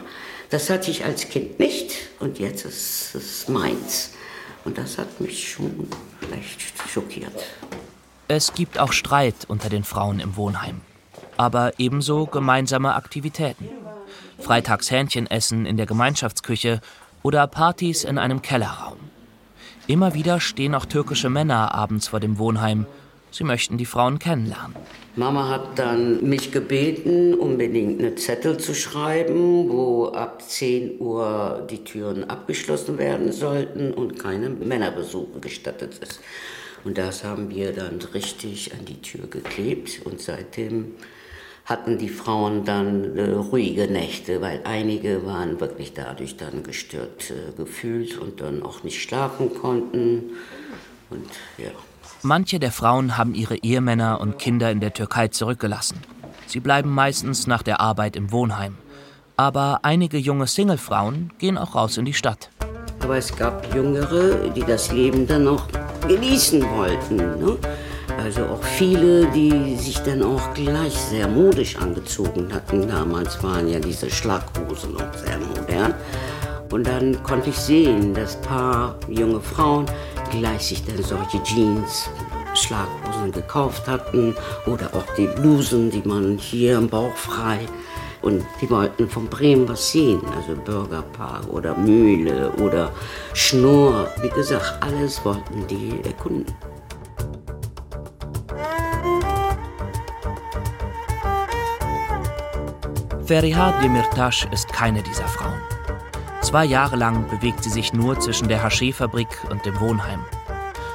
das 0.50 0.70
hatte 0.70 0.91
ich 0.91 1.04
als 1.04 1.28
Kind 1.28 1.60
nicht 1.60 1.94
und 2.20 2.39
jetzt 2.39 2.65
ist 2.65 3.15
es 3.15 3.48
meins. 3.50 4.12
Und 4.63 4.78
das 4.78 4.97
hat 4.97 5.19
mich 5.19 5.52
schon 5.52 5.88
recht 6.32 6.62
schockiert. 6.88 7.34
Es 8.28 8.54
gibt 8.54 8.80
auch 8.80 8.93
Streit 8.93 9.36
unter 9.47 9.69
den 9.69 9.84
Frauen 9.84 10.19
im 10.19 10.36
Wohnheim. 10.36 10.82
Aber 11.38 11.74
ebenso 11.80 12.26
gemeinsame 12.28 12.93
Aktivitäten. 12.95 13.67
Freitags 14.39 14.91
Hähnchenessen 14.91 15.65
in 15.65 15.78
der 15.78 15.86
Gemeinschaftsküche 15.86 16.82
oder 17.24 17.47
Partys 17.47 18.04
in 18.04 18.17
einem 18.17 18.41
Kellerraum. 18.41 18.97
Immer 19.88 20.13
wieder 20.13 20.39
stehen 20.39 20.76
auch 20.76 20.86
türkische 20.86 21.30
Männer 21.30 21.74
abends 21.74 22.08
vor 22.08 22.19
dem 22.19 22.38
Wohnheim. 22.38 22.86
Sie 23.32 23.46
möchten 23.46 23.78
die 23.78 23.86
Frauen 23.86 24.20
kennenlernen. 24.20 24.76
Mama 25.15 25.50
hat 25.50 25.80
dann 25.80 26.28
mich 26.28 26.52
gebeten, 26.52 27.34
unbedingt 27.34 28.00
eine 28.00 28.15
Zettel 28.15 28.58
zu 28.58 28.74
schreiben, 28.74 29.70
wo 29.70 30.08
ab 30.08 30.41
10 30.41 31.00
Uhr 31.00 31.65
die 31.70 31.84
Türen 31.84 32.30
abgeschlossen 32.30 32.98
werden 32.98 33.32
sollten 33.32 33.94
und 33.94 34.20
keine 34.20 34.50
Männerbesuche 34.50 35.39
gestattet 35.39 35.98
ist. 36.02 36.20
Und 36.84 36.98
das 36.98 37.24
haben 37.24 37.50
wir 37.50 37.74
dann 37.74 38.00
richtig 38.13 38.74
an 38.74 38.86
die 38.86 39.02
Tür 39.02 39.28
geklebt 39.28 40.02
und 40.04 40.20
seitdem 40.20 40.96
hatten 41.65 41.98
die 41.98 42.10
Frauen 42.10 42.65
dann 42.65 43.17
äh, 43.17 43.32
ruhige 43.32 43.88
Nächte, 43.88 44.41
weil 44.41 44.62
einige 44.63 45.26
waren 45.26 45.60
wirklich 45.60 45.94
dadurch 45.94 46.36
dann 46.36 46.63
gestört 46.63 47.32
äh, 47.32 47.56
gefühlt 47.56 48.17
und 48.17 48.41
dann 48.41 48.63
auch 48.63 48.84
nicht 48.84 49.02
schlafen 49.02 49.54
konnten. 49.54 50.32
Und 51.10 51.30
ja. 51.58 51.72
Manche 52.23 52.60
der 52.60 52.71
Frauen 52.71 53.17
haben 53.17 53.34
ihre 53.34 53.55
Ehemänner 53.55 54.21
und 54.21 54.38
Kinder 54.38 54.69
in 54.69 54.79
der 54.79 54.93
Türkei 54.93 55.29
zurückgelassen. 55.29 56.01
Sie 56.45 56.60
bleiben 56.60 56.91
meistens 56.91 57.47
nach 57.47 57.63
der 57.63 57.79
Arbeit 57.79 58.15
im 58.15 58.31
Wohnheim. 58.31 58.77
Aber 59.38 59.79
einige 59.81 60.19
junge 60.19 60.45
Singlefrauen 60.45 61.34
gehen 61.39 61.57
auch 61.57 61.73
raus 61.73 61.97
in 61.97 62.05
die 62.05 62.13
Stadt. 62.13 62.51
Aber 63.01 63.17
es 63.17 63.36
gab 63.36 63.73
Jüngere, 63.73 64.49
die 64.49 64.62
das 64.62 64.91
Leben 64.91 65.25
dann 65.25 65.45
noch 65.45 65.67
genießen 66.07 66.62
wollten. 66.75 67.15
Ne? 67.15 67.57
Also 68.19 68.45
auch 68.45 68.63
viele, 68.63 69.25
die 69.31 69.75
sich 69.77 69.97
dann 70.03 70.21
auch 70.21 70.53
gleich 70.53 70.93
sehr 70.93 71.27
modisch 71.27 71.75
angezogen 71.77 72.53
hatten. 72.53 72.88
Damals 72.88 73.41
waren 73.41 73.67
ja 73.67 73.79
diese 73.79 74.12
Schlaghosen 74.12 74.93
noch 74.93 75.12
sehr 75.15 75.39
modern. 75.39 75.95
Und 76.69 76.86
dann 76.86 77.21
konnte 77.23 77.49
ich 77.49 77.57
sehen, 77.57 78.13
dass 78.13 78.36
ein 78.36 78.41
paar 78.43 78.95
junge 79.10 79.41
Frauen 79.41 79.88
gleich 80.32 80.67
sich 80.67 80.84
dann 80.86 81.02
solche 81.04 81.41
Jeans, 81.44 82.10
Schlaghosen 82.54 83.32
gekauft 83.32 83.88
hatten 83.88 84.36
oder 84.65 84.88
auch 84.94 85.06
die 85.17 85.28
Blusen, 85.28 85.91
die 85.91 86.02
man 86.04 86.38
hier 86.38 86.78
im 86.78 86.89
Bauch 86.89 87.15
frei. 87.15 87.60
Und 88.22 88.46
die 88.62 88.70
wollten 88.70 89.10
von 89.10 89.28
Bremen 89.28 89.67
was 89.67 89.91
sehen, 89.91 90.22
also 90.36 90.56
Bürgerpark 90.56 91.48
oder 91.50 91.76
Mühle 91.76 92.52
oder 92.62 92.91
Schnur. 93.34 94.08
Wie 94.22 94.30
gesagt, 94.30 94.78
alles 94.82 95.24
wollten 95.26 95.65
die 95.67 96.00
erkunden. 96.04 96.54
Feriha 103.26 103.80
Demirtas 103.82 104.46
ist 104.52 104.72
keine 104.72 105.02
dieser 105.02 105.28
Frauen. 105.28 105.70
Zwei 106.41 106.65
Jahre 106.65 106.95
lang 106.95 107.30
bewegt 107.30 107.63
sie 107.63 107.69
sich 107.69 107.93
nur 107.93 108.19
zwischen 108.19 108.47
der 108.47 108.63
Haschee-Fabrik 108.63 109.45
und 109.49 109.65
dem 109.65 109.80
Wohnheim. 109.80 110.25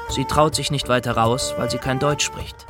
Sie 0.08 0.24
traut 0.24 0.54
sich 0.54 0.70
nicht 0.70 0.88
weiter 0.88 1.16
raus, 1.16 1.54
weil 1.56 1.70
sie 1.70 1.78
kein 1.78 1.98
Deutsch 1.98 2.24
spricht. 2.24 2.66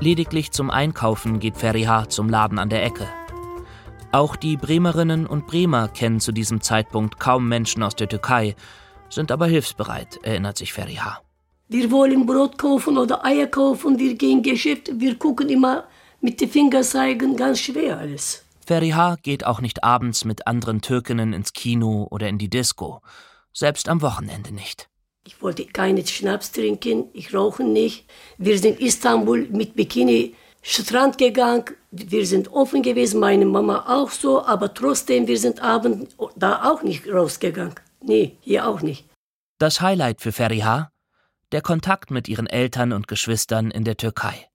Lediglich 0.00 0.50
zum 0.50 0.70
Einkaufen 0.70 1.38
geht 1.38 1.56
Feriha 1.56 2.08
zum 2.08 2.28
Laden 2.28 2.58
an 2.58 2.68
der 2.68 2.84
Ecke. 2.84 3.08
Auch 4.10 4.36
die 4.36 4.56
Bremerinnen 4.56 5.26
und 5.26 5.46
Bremer 5.46 5.88
kennen 5.88 6.20
zu 6.20 6.32
diesem 6.32 6.60
Zeitpunkt 6.60 7.18
kaum 7.18 7.48
Menschen 7.48 7.82
aus 7.82 7.94
der 7.94 8.08
Türkei, 8.08 8.56
sind 9.08 9.30
aber 9.30 9.46
hilfsbereit, 9.46 10.18
erinnert 10.22 10.58
sich 10.58 10.72
Feriha. 10.72 11.20
Wir 11.68 11.90
wollen 11.90 12.26
Brot 12.26 12.58
kaufen 12.58 12.98
oder 12.98 13.24
Eier 13.24 13.46
kaufen, 13.46 13.98
wir 13.98 14.14
gehen 14.14 14.42
Geschäft, 14.42 14.90
wir 15.00 15.14
gucken 15.18 15.48
immer 15.48 15.84
mit 16.20 16.40
den 16.40 16.50
Fingern 16.50 16.84
zeigen, 16.84 17.36
ganz 17.36 17.60
schwer 17.60 17.98
alles. 17.98 18.44
Feriha 18.72 19.16
geht 19.22 19.44
auch 19.44 19.60
nicht 19.60 19.84
abends 19.84 20.24
mit 20.24 20.46
anderen 20.46 20.80
Türkinnen 20.80 21.34
ins 21.34 21.52
Kino 21.52 22.08
oder 22.10 22.26
in 22.30 22.38
die 22.38 22.48
Disco, 22.48 23.02
selbst 23.52 23.86
am 23.86 24.00
Wochenende 24.00 24.50
nicht. 24.54 24.88
Ich 25.26 25.42
wollte 25.42 25.66
keine 25.66 26.06
Schnaps 26.06 26.52
trinken, 26.52 27.10
ich 27.12 27.34
rauche 27.34 27.64
nicht. 27.64 28.06
Wir 28.38 28.58
sind 28.58 28.80
in 28.80 28.86
Istanbul 28.86 29.46
mit 29.50 29.74
Bikini 29.74 30.34
Strand 30.62 31.18
gegangen, 31.18 31.66
wir 31.90 32.24
sind 32.24 32.50
offen 32.50 32.82
gewesen, 32.82 33.20
meine 33.20 33.44
Mama 33.44 33.84
auch 33.88 34.10
so, 34.10 34.42
aber 34.42 34.72
trotzdem, 34.72 35.26
wir 35.26 35.38
sind 35.38 35.60
abends 35.60 36.16
da 36.36 36.72
auch 36.72 36.82
nicht 36.82 37.06
rausgegangen. 37.06 37.74
Nee, 38.00 38.38
hier 38.40 38.66
auch 38.66 38.80
nicht. 38.80 39.04
Das 39.58 39.82
Highlight 39.82 40.22
für 40.22 40.32
Feriha? 40.32 40.90
Der 41.50 41.60
Kontakt 41.60 42.10
mit 42.10 42.26
ihren 42.26 42.46
Eltern 42.46 42.94
und 42.94 43.06
Geschwistern 43.06 43.70
in 43.70 43.84
der 43.84 43.98
Türkei. 43.98 44.48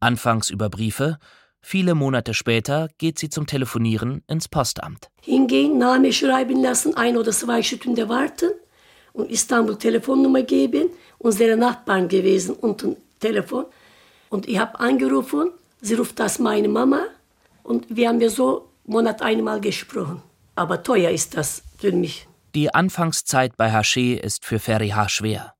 Anfangs 0.00 0.50
über 0.50 0.68
Briefe, 0.68 1.18
viele 1.60 1.94
Monate 1.94 2.34
später 2.34 2.88
geht 2.98 3.18
sie 3.18 3.28
zum 3.28 3.46
Telefonieren 3.46 4.22
ins 4.26 4.48
Postamt. 4.48 5.08
Hingehen, 5.22 5.78
Name 5.78 6.12
schreiben 6.12 6.62
lassen, 6.62 6.96
ein 6.96 7.16
oder 7.16 7.32
zwei 7.32 7.62
Stunden 7.62 8.08
warten 8.08 8.50
und 9.12 9.30
Istanbul 9.30 9.76
Telefonnummer 9.76 10.42
geben. 10.42 10.90
Unsere 11.18 11.56
Nachbarn 11.56 12.08
gewesen 12.08 12.54
unten 12.54 12.96
Telefon. 13.18 13.66
Und 14.30 14.48
ich 14.48 14.58
habe 14.58 14.78
angerufen, 14.78 15.50
sie 15.80 15.94
ruft 15.94 16.18
das 16.20 16.38
meine 16.38 16.68
Mama 16.68 17.02
und 17.62 17.86
wir 17.88 18.08
haben 18.08 18.20
ja 18.20 18.28
so 18.28 18.70
Monat 18.84 19.22
einmal 19.22 19.60
gesprochen. 19.60 20.22
Aber 20.54 20.82
teuer 20.82 21.10
ist 21.10 21.36
das 21.36 21.62
für 21.78 21.92
mich. 21.92 22.26
Die 22.54 22.72
Anfangszeit 22.74 23.56
bei 23.56 23.72
Haché 23.72 24.16
ist 24.18 24.44
für 24.44 24.58
Feriha 24.58 25.08
schwer, 25.08 25.54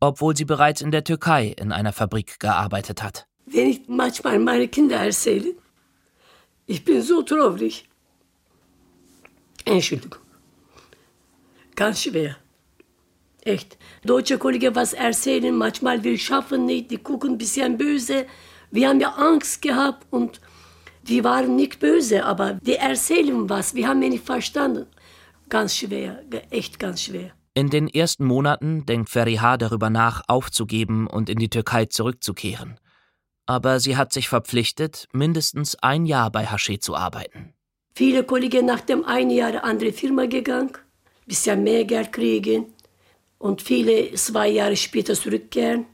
obwohl 0.00 0.36
sie 0.36 0.44
bereits 0.44 0.80
in 0.80 0.90
der 0.90 1.04
Türkei 1.04 1.54
in 1.56 1.72
einer 1.72 1.92
Fabrik 1.92 2.38
gearbeitet 2.38 3.02
hat. 3.02 3.27
Wenn 3.50 3.68
ich 3.68 3.82
manchmal 3.88 4.38
meine 4.38 4.68
Kinder 4.68 4.96
erzähle, 4.96 5.54
ich 6.66 6.84
bin 6.84 7.00
so 7.02 7.22
traurig. 7.22 7.88
Entschuldigung. 9.64 10.20
Ganz 11.74 12.02
schwer. 12.02 12.36
Echt. 13.42 13.78
Deutsche 14.04 14.36
Kollegen 14.38 14.74
was 14.74 14.92
erzählen, 14.92 15.54
manchmal 15.54 16.02
will 16.04 16.18
schaffen 16.18 16.66
nicht, 16.66 16.90
die 16.90 16.98
gucken 16.98 17.32
ein 17.32 17.38
bisschen 17.38 17.78
böse. 17.78 18.26
Wir 18.70 18.88
haben 18.88 19.00
ja 19.00 19.10
Angst 19.10 19.62
gehabt 19.62 20.06
und 20.10 20.40
die 21.02 21.24
waren 21.24 21.56
nicht 21.56 21.78
böse, 21.78 22.24
aber 22.24 22.54
die 22.54 22.74
erzählen 22.74 23.48
was, 23.48 23.74
wir 23.74 23.88
haben 23.88 24.02
ja 24.02 24.10
nicht 24.10 24.26
verstanden. 24.26 24.86
Ganz 25.48 25.76
schwer, 25.76 26.22
echt 26.50 26.78
ganz 26.78 27.02
schwer. 27.02 27.32
In 27.54 27.70
den 27.70 27.88
ersten 27.88 28.24
Monaten 28.24 28.84
denkt 28.84 29.08
Feriha 29.08 29.56
darüber 29.56 29.88
nach, 29.88 30.22
aufzugeben 30.28 31.06
und 31.06 31.30
in 31.30 31.38
die 31.38 31.48
Türkei 31.48 31.86
zurückzukehren. 31.86 32.78
Aber 33.48 33.80
sie 33.80 33.96
hat 33.96 34.12
sich 34.12 34.28
verpflichtet, 34.28 35.08
mindestens 35.12 35.74
ein 35.76 36.04
Jahr 36.04 36.30
bei 36.30 36.46
Haché 36.46 36.80
zu 36.80 36.94
arbeiten. 36.94 37.54
Viele 37.94 38.22
Kollegen 38.22 38.66
nach 38.66 38.82
dem 38.82 39.06
einen 39.06 39.30
Jahr 39.30 39.64
andere 39.64 39.92
Firma 39.92 40.26
gegangen, 40.26 40.72
bisschen 41.26 41.64
mehr 41.64 41.86
Geld 41.86 42.12
kriegen 42.12 42.66
und 43.38 43.62
viele 43.62 44.12
zwei 44.14 44.48
Jahre 44.48 44.76
später 44.76 45.14
zurückkehren 45.14 45.86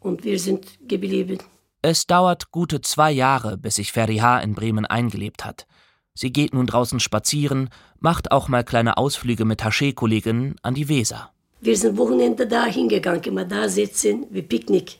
und 0.00 0.24
wir 0.24 0.38
sind 0.38 0.66
geblieben. 0.86 1.38
Es 1.80 2.06
dauert 2.06 2.50
gute 2.50 2.82
zwei 2.82 3.10
Jahre, 3.10 3.56
bis 3.56 3.76
sich 3.76 3.92
Feriha 3.92 4.38
in 4.40 4.54
Bremen 4.54 4.84
eingelebt 4.84 5.46
hat. 5.46 5.66
Sie 6.12 6.30
geht 6.30 6.52
nun 6.52 6.66
draußen 6.66 7.00
spazieren, 7.00 7.70
macht 7.98 8.30
auch 8.30 8.48
mal 8.48 8.62
kleine 8.62 8.98
Ausflüge 8.98 9.46
mit 9.46 9.64
Haché-Kolleginnen 9.64 10.56
an 10.62 10.74
die 10.74 10.90
Weser. 10.90 11.30
Wir 11.62 11.78
sind 11.78 11.96
Wochenende 11.96 12.46
da 12.46 12.66
hingegangen, 12.66 13.22
immer 13.24 13.46
da 13.46 13.70
sitzen, 13.70 14.26
wie 14.28 14.42
Picknick. 14.42 14.98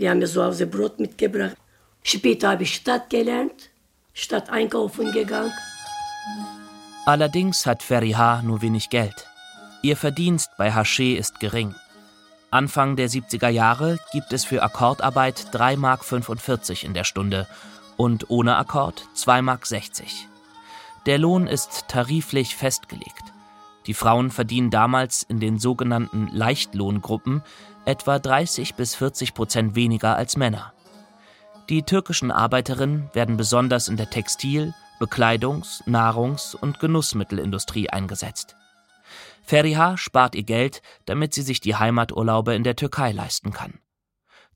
Wir 0.00 0.08
haben 0.08 0.22
ja 0.22 0.26
zu 0.26 0.42
Hause 0.42 0.66
Brot 0.66 0.98
mitgebracht. 0.98 1.56
Später 2.02 2.52
habe 2.52 2.62
ich 2.62 2.74
Stadt 2.74 3.10
gelernt, 3.10 3.68
Stadt 4.14 4.48
einkaufen 4.48 5.12
gegangen. 5.12 5.52
Allerdings 7.04 7.66
hat 7.66 7.82
Feriha 7.82 8.40
nur 8.40 8.62
wenig 8.62 8.88
Geld. 8.88 9.26
Ihr 9.82 9.98
Verdienst 9.98 10.48
bei 10.56 10.72
Haché 10.72 11.16
ist 11.16 11.38
gering. 11.38 11.74
Anfang 12.50 12.96
der 12.96 13.10
70er 13.10 13.50
Jahre 13.50 13.98
gibt 14.12 14.32
es 14.32 14.46
für 14.46 14.62
Akkordarbeit 14.62 15.48
3,45 15.52 15.76
Mark 15.76 16.82
in 16.82 16.94
der 16.94 17.04
Stunde 17.04 17.46
und 17.98 18.30
ohne 18.30 18.56
Akkord 18.56 19.06
2,60 19.14 19.42
Mark. 19.42 19.60
Der 21.04 21.18
Lohn 21.18 21.46
ist 21.46 21.88
tariflich 21.88 22.56
festgelegt. 22.56 23.24
Die 23.86 23.94
Frauen 23.94 24.30
verdienen 24.30 24.70
damals 24.70 25.24
in 25.24 25.40
den 25.40 25.58
sogenannten 25.58 26.28
Leichtlohngruppen 26.32 27.42
etwa 27.84 28.18
30 28.18 28.74
bis 28.74 28.94
40 28.94 29.34
Prozent 29.34 29.74
weniger 29.74 30.16
als 30.16 30.36
Männer. 30.36 30.72
Die 31.68 31.82
türkischen 31.82 32.30
Arbeiterinnen 32.30 33.10
werden 33.12 33.36
besonders 33.36 33.88
in 33.88 33.96
der 33.96 34.10
Textil-, 34.10 34.74
Bekleidungs-, 34.98 35.86
Nahrungs- 35.86 36.54
und 36.54 36.80
Genussmittelindustrie 36.80 37.88
eingesetzt. 37.90 38.56
Feriha 39.42 39.96
spart 39.96 40.34
ihr 40.34 40.42
Geld, 40.42 40.82
damit 41.06 41.34
sie 41.34 41.42
sich 41.42 41.60
die 41.60 41.76
Heimaturlaube 41.76 42.54
in 42.54 42.64
der 42.64 42.76
Türkei 42.76 43.12
leisten 43.12 43.52
kann. 43.52 43.80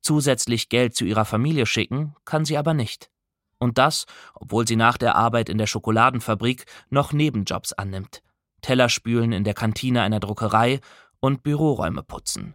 Zusätzlich 0.02 0.68
Geld 0.68 0.94
zu 0.94 1.04
ihrer 1.04 1.24
Familie 1.24 1.66
schicken 1.66 2.14
kann 2.24 2.44
sie 2.44 2.58
aber 2.58 2.74
nicht. 2.74 3.10
Und 3.58 3.78
das, 3.78 4.06
obwohl 4.34 4.68
sie 4.68 4.76
nach 4.76 4.98
der 4.98 5.14
Arbeit 5.14 5.48
in 5.48 5.56
der 5.56 5.66
Schokoladenfabrik 5.66 6.66
noch 6.90 7.12
Nebenjobs 7.12 7.72
annimmt. 7.72 8.22
Teller 8.60 8.88
spülen 8.88 9.32
in 9.32 9.44
der 9.44 9.54
Kantine 9.54 10.02
einer 10.02 10.20
Druckerei 10.20 10.80
und 11.20 11.42
Büroräume 11.42 12.02
putzen. 12.02 12.54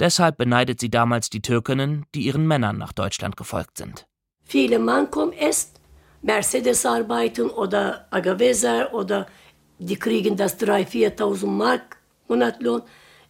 Deshalb 0.00 0.36
beneidet 0.38 0.80
sie 0.80 0.90
damals 0.90 1.28
die 1.28 1.42
Türkinnen, 1.42 2.06
die 2.14 2.22
ihren 2.22 2.46
Männern 2.46 2.78
nach 2.78 2.92
Deutschland 2.92 3.36
gefolgt 3.36 3.78
sind. 3.78 4.06
Viele 4.44 4.78
Mann 4.78 5.10
kommen 5.10 5.32
erst 5.32 5.80
Mercedes 6.22 6.86
arbeiten 6.86 7.50
oder 7.50 8.06
Agaveser 8.10 8.94
oder 8.94 9.26
die 9.78 9.96
kriegen 9.96 10.36
das 10.36 10.58
3.000, 10.60 11.16
4.000 11.16 11.46
Mark 11.46 11.98
Monatlohn. 12.28 12.82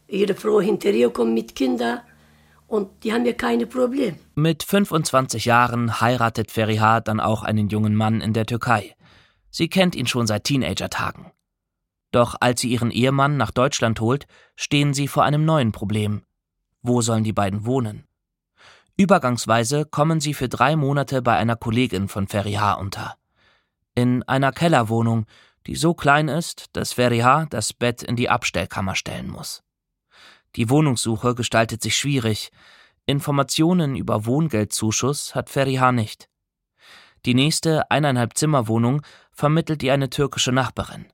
Ihre 0.09 0.35
Frau 0.35 0.61
hinter 0.61 0.91
ihr 0.91 1.11
kommt 1.11 1.35
mit 1.35 1.55
Kindern 1.55 2.01
und 2.67 3.05
die 3.05 3.13
haben 3.13 3.27
ja 3.27 3.33
keine 3.33 3.67
Probleme. 3.67 4.19
Mit 4.35 4.63
25 4.63 5.45
Jahren 5.45 6.01
heiratet 6.01 6.51
Feriha 6.51 7.01
dann 7.01 7.21
auch 7.21 7.43
einen 7.43 7.69
jungen 7.69 7.95
Mann 7.95 8.21
in 8.21 8.33
der 8.33 8.47
Türkei. 8.47 8.95
Sie 9.51 9.69
kennt 9.69 9.95
ihn 9.95 10.07
schon 10.07 10.27
seit 10.27 10.45
Teenager-Tagen. 10.45 11.33
Doch 12.13 12.37
als 12.41 12.61
sie 12.61 12.71
ihren 12.71 12.91
Ehemann 12.91 13.37
nach 13.37 13.51
Deutschland 13.51 14.01
holt, 14.01 14.27
stehen 14.57 14.95
sie 14.95 15.09
vor 15.09 15.25
einem 15.25 15.45
neuen 15.45 15.73
Problem. 15.73 16.23
Wo 16.83 17.03
sollen 17.03 17.25
die 17.25 17.33
beiden 17.33 17.64
wohnen? 17.64 18.07
Übergangsweise 18.97 19.85
kommen 19.85 20.21
sie 20.21 20.35
für 20.35 20.49
drei 20.49 20.75
Monate 20.75 21.23
bei 21.23 21.37
einer 21.37 21.57
Kollegin 21.57 22.09
von 22.09 22.27
Feriha 22.27 22.75
unter. 22.75 23.17
In 23.95 24.23
einer 24.25 24.53
Kellerwohnung, 24.53 25.27
die 25.67 25.77
so 25.77 25.95
klein 25.95 26.29
ist, 26.29 26.67
dass 26.73 26.95
Feriha 26.95 27.47
das 27.51 27.73
Bett 27.73 28.03
in 28.03 28.17
die 28.17 28.29
Abstellkammer 28.29 28.95
stellen 28.95 29.29
muss. 29.29 29.62
Die 30.57 30.71
Wohnungssuche 30.71 31.35
gestaltet 31.35 31.83
sich 31.83 31.97
schwierig. 31.97 32.51
Informationen 33.07 33.97
über 33.97 34.27
Wohngeldzuschuss 34.27 35.35
hat 35.35 35.51
Feriha 35.51 35.93
nicht. 35.93 36.29
Die 37.27 37.35
nächste 37.35 37.91
eineinhalb 37.91 38.37
Zimmerwohnung 38.37 39.03
vermittelt 39.31 39.83
ihr 39.83 39.93
eine 39.93 40.11
türkische 40.11 40.53
Nachbarin. 40.53 41.07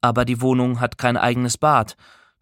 Aber 0.00 0.24
die 0.24 0.40
Wohnung 0.40 0.80
hat 0.80 0.98
kein 0.98 1.16
eigenes 1.16 1.58
Bad. 1.58 1.96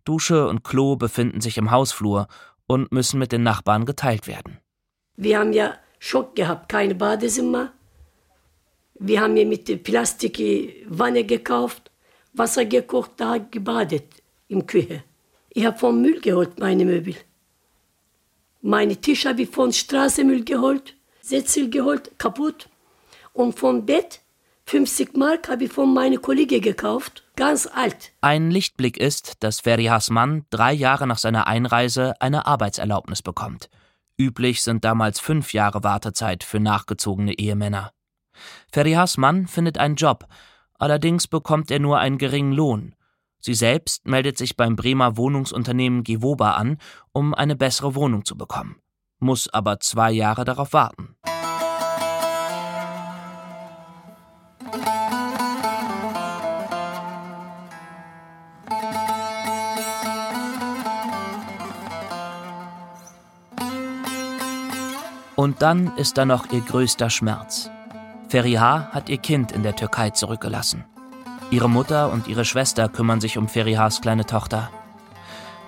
Dusche 0.06 0.48
und 0.48 0.64
Klo 0.64 0.96
befinden 0.96 1.40
sich 1.40 1.58
im 1.58 1.70
Hausflur 1.70 2.28
und 2.66 2.92
müssen 2.92 3.18
mit 3.18 3.32
den 3.32 3.42
Nachbarn 3.42 3.84
geteilt 3.84 4.26
werden. 4.26 4.58
Wir 5.16 5.38
haben 5.38 5.52
ja 5.52 5.74
Schock 5.98 6.34
gehabt, 6.34 6.68
keine 6.68 6.94
Badezimmer. 6.94 7.72
Wir 8.98 9.20
haben 9.20 9.36
ja 9.36 9.44
mit 9.44 9.82
Plastikwanne 9.82 11.24
gekauft, 11.24 11.90
Wasser 12.32 12.64
gekocht, 12.64 13.12
da 13.18 13.38
gebadet 13.38 14.04
im 14.48 14.66
Küche. 14.66 15.02
Ich 15.50 15.64
habe 15.64 15.78
vom 15.78 16.00
Müll 16.00 16.20
geholt 16.20 16.58
meine 16.58 16.84
Möbel. 16.84 17.16
Meine 18.62 18.96
Tische 18.96 19.28
habe 19.28 19.42
ich 19.42 19.50
von 19.50 19.72
Straßenmüll 19.72 20.44
geholt, 20.44 20.94
Sessel 21.20 21.70
geholt, 21.70 22.18
kaputt. 22.18 22.68
Und 23.32 23.58
vom 23.58 23.84
Bett 23.84 24.20
50 24.68 25.16
Mark 25.16 25.48
habe 25.48 25.64
ich 25.64 25.72
von 25.72 25.94
meinen 25.94 26.20
Kollegen 26.20 26.60
gekauft, 26.60 27.22
ganz 27.36 27.68
alt. 27.72 28.10
Ein 28.20 28.50
Lichtblick 28.50 28.96
ist, 28.96 29.44
dass 29.44 29.60
Ferihas 29.60 30.10
Mann 30.10 30.44
drei 30.50 30.72
Jahre 30.72 31.06
nach 31.06 31.18
seiner 31.18 31.46
Einreise 31.46 32.20
eine 32.20 32.46
Arbeitserlaubnis 32.46 33.22
bekommt. 33.22 33.70
Üblich 34.18 34.62
sind 34.62 34.84
damals 34.84 35.20
fünf 35.20 35.52
Jahre 35.52 35.84
Wartezeit 35.84 36.42
für 36.42 36.58
nachgezogene 36.58 37.38
Ehemänner. 37.38 37.92
Ferihas 38.72 39.18
Mann 39.18 39.46
findet 39.46 39.78
einen 39.78 39.94
Job, 39.94 40.26
allerdings 40.74 41.28
bekommt 41.28 41.70
er 41.70 41.78
nur 41.78 42.00
einen 42.00 42.18
geringen 42.18 42.52
Lohn. 42.52 42.96
Sie 43.38 43.54
selbst 43.54 44.04
meldet 44.04 44.36
sich 44.36 44.56
beim 44.56 44.74
Bremer 44.74 45.16
Wohnungsunternehmen 45.16 46.02
Gewoba 46.02 46.52
an, 46.52 46.78
um 47.12 47.34
eine 47.34 47.54
bessere 47.54 47.94
Wohnung 47.94 48.24
zu 48.24 48.36
bekommen, 48.36 48.80
muss 49.20 49.48
aber 49.48 49.78
zwei 49.78 50.10
Jahre 50.10 50.44
darauf 50.44 50.72
warten. 50.72 51.14
Und 65.46 65.62
dann 65.62 65.96
ist 65.96 66.18
da 66.18 66.24
noch 66.24 66.50
ihr 66.50 66.60
größter 66.60 67.08
Schmerz. 67.08 67.70
Feriha 68.28 68.88
hat 68.90 69.08
ihr 69.08 69.18
Kind 69.18 69.52
in 69.52 69.62
der 69.62 69.76
Türkei 69.76 70.10
zurückgelassen. 70.10 70.84
Ihre 71.52 71.70
Mutter 71.70 72.10
und 72.10 72.26
ihre 72.26 72.44
Schwester 72.44 72.88
kümmern 72.88 73.20
sich 73.20 73.38
um 73.38 73.46
Ferihas 73.46 74.00
kleine 74.00 74.26
Tochter. 74.26 74.70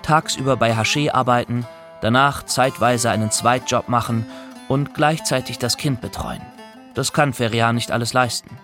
Tagsüber 0.01 0.57
bei 0.57 0.75
Haché 0.75 1.13
arbeiten, 1.13 1.65
danach 2.01 2.43
zeitweise 2.43 3.09
einen 3.09 3.31
Zweitjob 3.31 3.87
machen 3.87 4.25
und 4.67 4.95
gleichzeitig 4.95 5.59
das 5.59 5.77
Kind 5.77 6.01
betreuen. 6.01 6.41
Das 6.93 7.13
kann 7.13 7.31
Feriha 7.31 7.71
nicht 7.71 7.91
alles 7.91 8.11
leisten. 8.11 8.57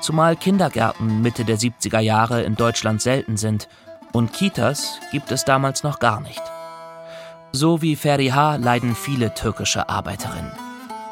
Zumal 0.00 0.34
Kindergärten 0.34 1.22
Mitte 1.22 1.44
der 1.44 1.58
70er 1.58 2.00
Jahre 2.00 2.42
in 2.42 2.56
Deutschland 2.56 3.00
selten 3.00 3.36
sind 3.36 3.68
und 4.10 4.32
Kitas 4.32 4.98
gibt 5.12 5.30
es 5.30 5.44
damals 5.44 5.84
noch 5.84 6.00
gar 6.00 6.20
nicht. 6.20 6.42
So 7.56 7.82
wie 7.82 7.94
Feriha 7.94 8.56
leiden 8.56 8.96
viele 8.96 9.32
türkische 9.32 9.88
Arbeiterinnen. 9.88 10.50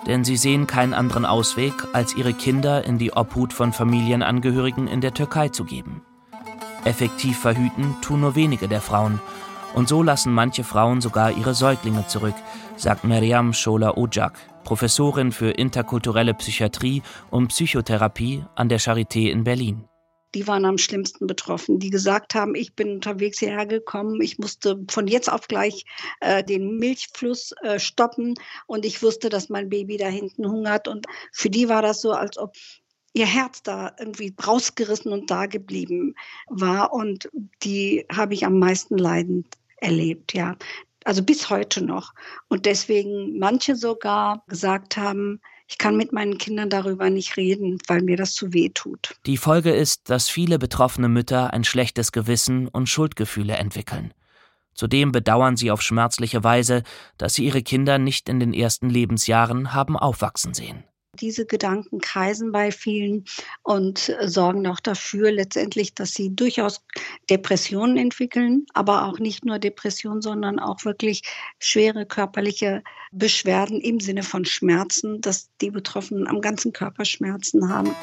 Denn 0.08 0.24
sie 0.24 0.36
sehen 0.36 0.66
keinen 0.66 0.92
anderen 0.92 1.24
Ausweg, 1.24 1.72
als 1.92 2.16
ihre 2.16 2.32
Kinder 2.32 2.84
in 2.84 2.98
die 2.98 3.12
Obhut 3.12 3.52
von 3.52 3.72
Familienangehörigen 3.72 4.88
in 4.88 5.00
der 5.00 5.14
Türkei 5.14 5.50
zu 5.50 5.62
geben. 5.62 6.02
Effektiv 6.84 7.38
verhüten 7.38 7.94
tun 8.02 8.22
nur 8.22 8.34
wenige 8.34 8.66
der 8.66 8.80
Frauen. 8.80 9.20
Und 9.74 9.88
so 9.88 10.02
lassen 10.02 10.34
manche 10.34 10.64
Frauen 10.64 11.00
sogar 11.00 11.30
ihre 11.30 11.54
Säuglinge 11.54 12.08
zurück, 12.08 12.34
sagt 12.74 13.04
Meriam 13.04 13.52
Schola 13.52 13.96
Ojak, 13.96 14.36
Professorin 14.64 15.30
für 15.30 15.50
interkulturelle 15.50 16.34
Psychiatrie 16.34 17.04
und 17.30 17.48
Psychotherapie 17.48 18.44
an 18.56 18.68
der 18.68 18.80
Charité 18.80 19.30
in 19.30 19.44
Berlin 19.44 19.84
die 20.34 20.46
waren 20.46 20.64
am 20.64 20.78
schlimmsten 20.78 21.26
betroffen, 21.26 21.78
die 21.78 21.90
gesagt 21.90 22.34
haben, 22.34 22.54
ich 22.54 22.74
bin 22.74 22.92
unterwegs 22.92 23.38
hierher 23.38 23.66
gekommen, 23.66 24.20
ich 24.20 24.38
musste 24.38 24.82
von 24.88 25.06
jetzt 25.06 25.30
auf 25.30 25.48
gleich 25.48 25.84
äh, 26.20 26.42
den 26.42 26.78
Milchfluss 26.78 27.52
äh, 27.62 27.78
stoppen 27.78 28.34
und 28.66 28.84
ich 28.84 29.02
wusste, 29.02 29.28
dass 29.28 29.48
mein 29.48 29.68
Baby 29.68 29.96
da 29.96 30.06
hinten 30.06 30.48
hungert 30.48 30.88
und 30.88 31.06
für 31.32 31.50
die 31.50 31.68
war 31.68 31.82
das 31.82 32.00
so, 32.00 32.12
als 32.12 32.38
ob 32.38 32.54
ihr 33.14 33.26
Herz 33.26 33.62
da 33.62 33.94
irgendwie 33.98 34.34
rausgerissen 34.44 35.12
und 35.12 35.30
da 35.30 35.46
geblieben 35.46 36.14
war 36.48 36.92
und 36.92 37.28
die 37.62 38.06
habe 38.10 38.34
ich 38.34 38.46
am 38.46 38.58
meisten 38.58 38.96
leidend 38.96 39.46
erlebt, 39.76 40.32
ja. 40.32 40.56
Also 41.04 41.24
bis 41.24 41.50
heute 41.50 41.84
noch. 41.84 42.14
Und 42.48 42.64
deswegen 42.64 43.38
manche 43.38 43.74
sogar 43.74 44.44
gesagt 44.46 44.96
haben, 44.96 45.40
ich 45.72 45.78
kann 45.78 45.96
mit 45.96 46.12
meinen 46.12 46.36
Kindern 46.36 46.68
darüber 46.68 47.08
nicht 47.08 47.38
reden, 47.38 47.78
weil 47.86 48.02
mir 48.02 48.18
das 48.18 48.34
zu 48.34 48.52
weh 48.52 48.68
tut. 48.68 49.14
Die 49.24 49.38
Folge 49.38 49.72
ist, 49.72 50.10
dass 50.10 50.28
viele 50.28 50.58
betroffene 50.58 51.08
Mütter 51.08 51.54
ein 51.54 51.64
schlechtes 51.64 52.12
Gewissen 52.12 52.68
und 52.68 52.90
Schuldgefühle 52.90 53.54
entwickeln. 53.54 54.12
Zudem 54.74 55.12
bedauern 55.12 55.56
sie 55.56 55.70
auf 55.70 55.80
schmerzliche 55.80 56.44
Weise, 56.44 56.82
dass 57.16 57.34
sie 57.34 57.46
ihre 57.46 57.62
Kinder 57.62 57.96
nicht 57.96 58.28
in 58.28 58.38
den 58.38 58.52
ersten 58.52 58.90
Lebensjahren 58.90 59.72
haben 59.72 59.96
aufwachsen 59.96 60.52
sehen. 60.52 60.84
Diese 61.20 61.44
Gedanken 61.44 62.00
kreisen 62.00 62.52
bei 62.52 62.72
vielen 62.72 63.26
und 63.62 64.16
sorgen 64.24 64.66
auch 64.66 64.80
dafür 64.80 65.30
letztendlich, 65.30 65.94
dass 65.94 66.14
sie 66.14 66.34
durchaus 66.34 66.82
Depressionen 67.28 67.98
entwickeln, 67.98 68.64
aber 68.72 69.04
auch 69.04 69.18
nicht 69.18 69.44
nur 69.44 69.58
Depressionen, 69.58 70.22
sondern 70.22 70.58
auch 70.58 70.86
wirklich 70.86 71.22
schwere 71.58 72.06
körperliche 72.06 72.82
Beschwerden 73.10 73.78
im 73.82 74.00
Sinne 74.00 74.22
von 74.22 74.46
Schmerzen, 74.46 75.20
dass 75.20 75.50
die 75.60 75.70
Betroffenen 75.70 76.26
am 76.26 76.40
ganzen 76.40 76.72
Körper 76.72 77.04
Schmerzen 77.04 77.68
haben. 77.68 77.94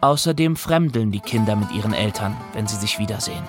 Außerdem 0.00 0.56
fremdeln 0.56 1.12
die 1.12 1.20
Kinder 1.20 1.54
mit 1.54 1.70
ihren 1.72 1.92
Eltern, 1.92 2.34
wenn 2.54 2.66
sie 2.66 2.76
sich 2.76 2.98
wiedersehen. 2.98 3.44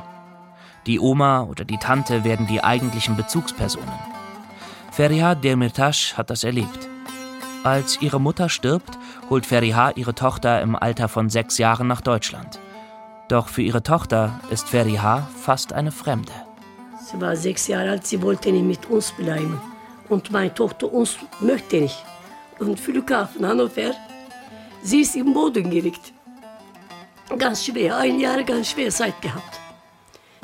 Die 0.88 1.00
Oma 1.00 1.44
oder 1.44 1.64
die 1.64 1.78
Tante 1.78 2.26
werden 2.26 2.48
die 2.48 2.62
eigentlichen 2.62 3.16
Bezugspersonen. 3.16 4.00
Feriha 4.92 5.36
Demirtas 5.36 6.18
hat 6.18 6.30
das 6.30 6.44
erlebt. 6.44 6.90
Als 7.66 8.00
ihre 8.00 8.22
Mutter 8.22 8.48
stirbt, 8.48 8.96
holt 9.28 9.48
Feriha 9.48 9.90
ihre 9.96 10.14
Tochter 10.14 10.62
im 10.62 10.76
Alter 10.76 11.10
von 11.10 11.32
sechs 11.32 11.58
Jahren 11.58 11.88
nach 11.88 12.02
Deutschland. 12.02 12.60
Doch 13.28 13.48
für 13.48 13.64
ihre 13.64 13.82
Tochter 13.82 14.40
ist 14.52 14.70
Feriha 14.70 15.28
fast 15.42 15.74
eine 15.74 15.92
Fremde. 15.92 16.32
Sie 17.04 17.20
war 17.20 17.36
sechs 17.36 17.66
Jahre 17.66 17.90
alt, 17.90 18.06
sie 18.06 18.22
wollte 18.22 18.52
nicht 18.52 18.66
mit 18.66 18.86
uns 18.92 19.12
bleiben. 19.14 19.60
Und 20.10 20.30
meine 20.30 20.54
Tochter 20.54 20.94
uns 20.94 21.18
möchte 21.40 21.78
nicht. 21.78 22.06
Und 22.60 22.80
Flughafen 22.80 23.48
Hannover, 23.48 23.96
sie 24.84 25.02
ist 25.02 25.16
im 25.16 25.34
Boden 25.34 25.68
gelegt. 25.72 26.14
Ganz 27.36 27.66
schwer, 27.66 27.98
ein 27.98 28.20
Jahr 28.20 28.44
ganz 28.44 28.70
schwer 28.70 28.92
Zeit 28.92 29.20
gehabt. 29.24 29.60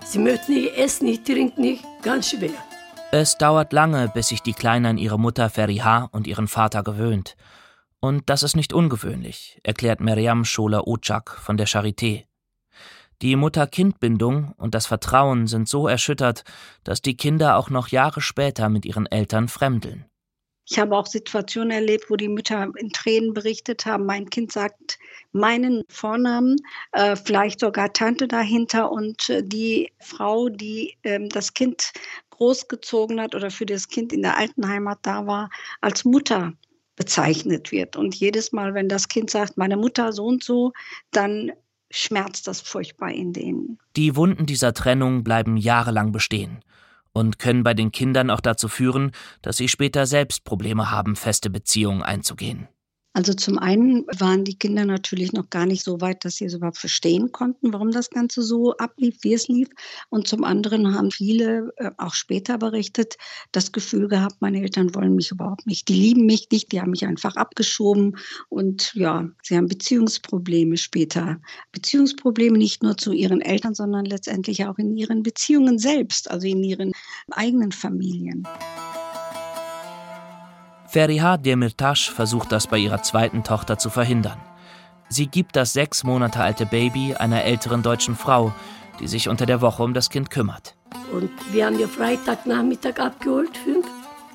Sie 0.04 0.18
möchte 0.18 0.52
nicht 0.54 0.76
essen, 0.76 1.06
nicht 1.06 1.24
trinken, 1.24 1.62
nicht, 1.62 1.86
ganz 2.02 2.32
schwer. 2.32 2.71
Es 3.14 3.38
dauert 3.38 3.74
lange, 3.74 4.08
bis 4.08 4.30
sich 4.30 4.42
die 4.42 4.54
Kleine 4.54 4.88
an 4.88 4.98
ihre 4.98 5.20
Mutter 5.20 5.50
Feriha 5.50 6.08
und 6.14 6.28
ihren 6.28 6.48
Vater 6.48 6.82
gewöhnt. 6.82 7.36
Und 8.00 8.30
das 8.30 8.42
ist 8.42 8.56
nicht 8.56 8.72
ungewöhnlich, 8.72 9.60
erklärt 9.64 10.00
Meriam 10.00 10.46
Schola 10.46 10.84
Ocak 10.86 11.38
von 11.38 11.58
der 11.58 11.68
Charité. 11.68 12.24
Die 13.22 13.36
Mutter-Kind-Bindung 13.36 14.54
und 14.54 14.76
das 14.76 14.86
Vertrauen 14.86 15.48
sind 15.48 15.68
so 15.68 15.90
erschüttert, 15.90 16.46
dass 16.86 17.02
die 17.02 17.18
Kinder 17.18 17.58
auch 17.58 17.70
noch 17.70 17.90
Jahre 17.90 18.22
später 18.22 18.70
mit 18.70 18.86
ihren 18.86 19.08
Eltern 19.08 19.50
fremdeln. 19.50 20.06
Ich 20.72 20.80
habe 20.80 20.96
auch 20.96 21.06
Situationen 21.06 21.72
erlebt, 21.72 22.06
wo 22.10 22.16
die 22.16 22.30
Mütter 22.30 22.72
in 22.78 22.92
Tränen 22.92 23.34
berichtet 23.34 23.86
haben, 23.86 24.06
mein 24.06 24.30
Kind 24.30 24.54
sagt 24.54 25.00
meinen 25.34 25.84
Vornamen, 25.90 26.56
äh, 26.94 27.18
vielleicht 27.18 27.60
sogar 27.60 27.92
Tante 27.92 28.26
dahinter 28.26 28.90
und 28.90 29.30
äh, 29.30 29.44
die 29.44 29.92
Frau, 30.00 30.48
die 30.48 30.96
äh, 31.04 31.20
das 31.28 31.54
Kind 31.54 31.92
großgezogen 32.30 33.20
hat 33.20 33.36
oder 33.36 33.52
für 33.52 33.66
das 33.66 33.90
Kind 33.90 34.14
in 34.14 34.22
der 34.22 34.38
alten 34.38 34.66
Heimat 34.66 35.00
da 35.02 35.28
war, 35.28 35.50
als 35.82 36.06
Mutter 36.06 36.54
bezeichnet 36.96 37.74
wird. 37.74 37.98
Und 37.98 38.16
jedes 38.16 38.54
Mal, 38.54 38.74
wenn 38.74 38.88
das 38.88 39.10
Kind 39.10 39.30
sagt, 39.30 39.58
meine 39.58 39.76
Mutter 39.76 40.14
so 40.14 40.24
und 40.24 40.42
so, 40.42 40.72
dann 41.12 41.52
schmerzt 41.90 42.48
das 42.48 42.62
furchtbar 42.62 43.12
in 43.12 43.34
denen. 43.34 43.78
Die 43.98 44.16
Wunden 44.16 44.46
dieser 44.46 44.74
Trennung 44.74 45.26
bleiben 45.26 45.58
jahrelang 45.58 46.14
bestehen 46.14 46.64
und 47.14 47.40
können 47.40 47.64
bei 47.64 47.74
den 47.74 47.92
Kindern 47.92 48.30
auch 48.30 48.42
dazu 48.42 48.68
führen, 48.68 49.12
dass 49.42 49.58
sie 49.58 49.68
später 49.68 50.06
selbst 50.06 50.44
Probleme 50.44 50.92
haben, 50.92 51.16
feste 51.16 51.50
Beziehungen 51.50 52.04
einzugehen. 52.04 52.68
Also 53.14 53.34
zum 53.34 53.60
einen 53.60 54.06
waren 54.18 54.46
die 54.46 54.58
Kinder 54.58 54.86
natürlich 54.86 55.34
noch 55.34 55.50
gar 55.50 55.66
nicht 55.66 55.84
so 55.84 56.00
weit, 56.00 56.24
dass 56.24 56.38
sie 56.38 56.46
es 56.46 56.54
überhaupt 56.54 56.78
verstehen 56.78 57.32
konnten, 57.34 57.74
warum 57.74 57.92
das 57.92 58.10
Ganze 58.10 58.42
so 58.42 58.76
ablief, 58.78 59.18
wie 59.22 59.34
es 59.34 59.50
lief. 59.50 59.68
Und 60.10 60.28
zum 60.30 60.46
anderen 60.46 60.96
haben 60.96 61.12
viele 61.12 61.74
äh, 61.76 61.92
auch 61.98 62.14
später 62.14 62.58
berichtet, 62.58 63.18
das 63.52 63.74
Gefühl 63.74 64.08
gehabt, 64.08 64.38
meine 64.40 64.62
Eltern 64.62 64.96
wollen 64.96 65.16
mich 65.16 65.32
überhaupt 65.32 65.68
nicht. 65.68 65.90
Die 65.90 65.94
lieben 65.94 66.26
mich 66.26 66.48
nicht, 66.52 66.72
die 66.72 66.80
haben 66.80 66.92
mich 66.92 67.06
einfach 67.06 67.36
abgeschoben. 67.36 68.18
Und 68.48 68.94
ja, 68.94 69.30
sie 69.44 69.58
haben 69.58 69.68
Beziehungsprobleme 69.68 70.78
später. 70.78 71.42
Beziehungsprobleme 71.74 72.58
nicht 72.58 72.82
nur 72.82 72.96
zu 72.96 73.12
ihren 73.12 73.42
Eltern, 73.42 73.76
sondern 73.76 74.06
letztendlich 74.06 74.66
auch 74.66 74.78
in 74.78 74.96
ihren 74.96 75.22
Beziehungen 75.22 75.80
selbst, 75.80 76.32
also 76.32 76.48
in 76.48 76.64
ihren 76.64 76.94
eigenen 77.32 77.74
Familien. 77.74 78.48
Feriha 80.92 81.38
Demirtas 81.38 82.02
versucht 82.02 82.52
das 82.52 82.68
bei 82.68 82.78
ihrer 82.78 83.02
zweiten 83.02 83.46
Tochter 83.46 83.78
zu 83.78 83.90
verhindern. 83.90 84.38
Sie 85.08 85.28
gibt 85.28 85.56
das 85.56 85.72
sechs 85.72 86.04
Monate 86.04 86.42
alte 86.42 86.66
Baby 86.66 87.16
einer 87.16 87.46
älteren 87.46 87.82
deutschen 87.82 88.18
Frau, 88.18 88.52
die 89.00 89.08
sich 89.08 89.30
unter 89.30 89.46
der 89.46 89.62
Woche 89.62 89.84
um 89.84 89.94
das 89.94 90.10
Kind 90.10 90.30
kümmert. 90.30 90.76
Und 91.14 91.32
wir 91.54 91.66
haben 91.66 91.78
wir 91.78 91.88
Freitagnachmittag 91.88 93.00
abgeholt, 93.00 93.56
fünf, 93.56 93.88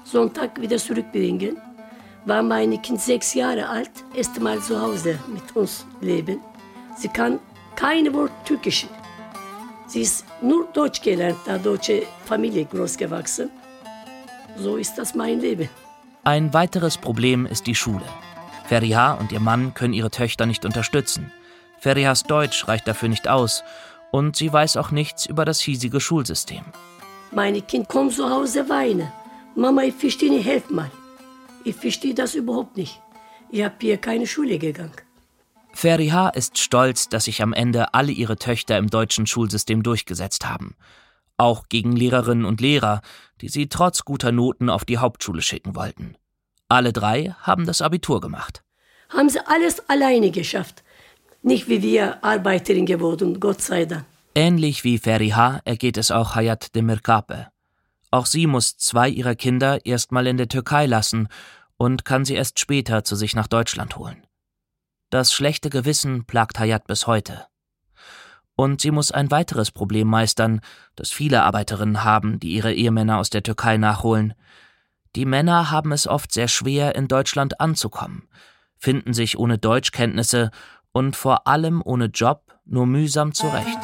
Sonntag 0.05 0.59
wieder 0.59 0.79
zurückbringen. 0.79 1.59
War 2.25 2.43
mein 2.43 2.81
Kind 2.81 3.03
sechs 3.03 3.35
Jahre 3.35 3.69
alt, 3.69 3.91
erst 4.15 4.41
mal 4.41 4.59
zu 4.59 4.81
Hause 4.81 5.19
mit 5.29 5.55
uns 5.55 5.87
leben. 6.01 6.41
Sie 6.97 7.09
kann 7.09 7.39
kein 7.75 8.11
Wort 8.15 8.33
Türkisch. 8.47 8.87
Sie 9.89 10.01
ist 10.01 10.25
nur 10.41 10.67
Deutsch 10.73 11.03
gelernt, 11.03 11.37
da 11.45 11.59
deutsche 11.59 12.05
Familie 12.25 12.65
groß 12.65 12.97
gewachsen. 12.97 13.51
So 14.57 14.79
ist 14.79 14.97
das 14.97 15.15
mein 15.15 15.39
Leben. 15.39 15.69
Ein 16.27 16.53
weiteres 16.53 16.99
Problem 16.99 17.47
ist 17.47 17.69
die 17.69 17.77
Schule. 17.77 18.03
Feriha 18.65 19.13
und 19.13 19.31
ihr 19.31 19.39
Mann 19.39 19.75
können 19.75 19.93
ihre 19.95 20.11
Töchter 20.11 20.45
nicht 20.45 20.65
unterstützen. 20.65 21.31
Ferihas 21.79 22.25
Deutsch 22.25 22.67
reicht 22.67 22.89
dafür 22.89 23.09
nicht 23.09 23.29
aus 23.29 23.63
und 24.11 24.35
sie 24.35 24.53
weiß 24.53 24.77
auch 24.77 24.91
nichts 24.91 25.27
über 25.27 25.45
das 25.45 25.61
hiesige 25.61 26.01
Schulsystem. 26.01 26.65
Meine 27.31 27.63
Kind 27.63 27.89
kommt 27.89 28.13
zu 28.13 28.29
Hause 28.29 28.69
weinen. 28.69 29.07
Mama, 29.55 29.85
ich 29.85 29.95
verstehe 29.95 30.31
nicht, 30.31 30.47
helf 30.47 30.69
mal. 30.69 30.91
Ich 31.63 31.77
verstehe 31.77 32.13
das 32.13 32.35
überhaupt 32.35 32.77
nicht. 32.77 33.01
Ich 33.53 33.63
habe 33.63 33.77
hier 33.81 33.97
keine 33.97 34.27
Schule 34.27 34.59
gegangen. 34.59 34.97
Feriha 35.75 36.31
ist 36.31 36.59
stolz, 36.59 37.09
dass 37.09 37.27
sich 37.27 37.41
am 37.41 37.53
Ende 37.53 37.95
alle 37.95 38.11
ihre 38.11 38.35
Töchter 38.35 38.79
im 38.79 38.91
deutschen 38.91 39.29
Schulsystem 39.29 39.85
durchgesetzt 39.85 40.49
haben 40.49 40.75
auch 41.39 41.69
gegen 41.69 41.93
Lehrerinnen 41.93 42.45
und 42.45 42.61
Lehrer, 42.61 43.01
die 43.41 43.49
sie 43.49 43.69
trotz 43.69 44.05
guter 44.05 44.33
Noten 44.33 44.71
auf 44.71 44.85
die 44.85 44.99
Hauptschule 44.99 45.43
schicken 45.43 45.77
wollten. 45.77 46.17
Alle 46.69 46.93
drei 46.93 47.35
haben 47.41 47.67
das 47.67 47.83
Abitur 47.83 48.21
gemacht. 48.21 48.63
Haben 49.09 49.29
sie 49.29 49.47
alles 49.47 49.89
alleine 49.89 50.31
geschafft. 50.31 50.83
Nicht 51.43 51.69
wie 51.69 51.83
wir 51.83 52.25
Arbeiterinnen 52.25 52.87
geworden, 52.87 53.39
Gott 53.39 53.61
sei 53.61 53.85
Dank. 53.85 54.05
Ähnlich 54.35 54.85
wie 54.85 54.99
Feriha 54.99 55.61
ergeht 55.65 55.97
es 55.97 56.11
auch 56.11 56.35
Hayat 56.35 56.75
Demirkape. 56.75 57.49
Auch 58.11 58.27
sie 58.27 58.47
muss 58.47 58.77
zwei 58.77 59.09
ihrer 59.09 59.35
Kinder 59.35 59.85
erstmal 59.87 60.27
in 60.27 60.37
der 60.37 60.49
Türkei 60.49 60.87
lassen 60.87 61.29
und 61.77 62.05
kann 62.05 62.25
sie 62.25 62.35
erst 62.35 62.59
später 62.59 63.05
zu 63.05 63.17
sich 63.17 63.35
nach 63.35 63.47
Deutschland 63.47 63.97
holen. 63.97 64.27
Das 65.11 65.33
schlechte 65.33 65.71
Gewissen 65.71 66.25
plagt 66.25 66.59
Hayat 66.59 66.87
bis 66.87 67.07
heute. 67.07 67.47
Und 68.57 68.81
sie 68.81 68.91
muss 68.91 69.13
ein 69.13 69.31
weiteres 69.31 69.71
Problem 69.71 70.09
meistern, 70.09 70.61
das 70.95 71.13
viele 71.13 71.43
Arbeiterinnen 71.43 72.05
haben, 72.05 72.41
die 72.41 72.55
ihre 72.55 72.73
Ehemänner 72.73 73.19
aus 73.19 73.29
der 73.29 73.43
Türkei 73.43 73.77
nachholen. 73.77 74.35
Die 75.15 75.27
Männer 75.27 75.71
haben 75.71 75.93
es 75.93 76.07
oft 76.07 76.33
sehr 76.33 76.49
schwer, 76.49 76.95
in 76.95 77.07
Deutschland 77.07 77.61
anzukommen, 77.61 78.29
finden 78.79 79.13
sich 79.13 79.39
ohne 79.39 79.59
Deutschkenntnisse 79.59 80.51
und 80.93 81.17
vor 81.17 81.47
allem 81.47 81.83
ohne 81.85 82.07
Job 82.07 82.59
nur 82.65 82.87
mühsam 82.87 83.35
zurecht. 83.35 83.79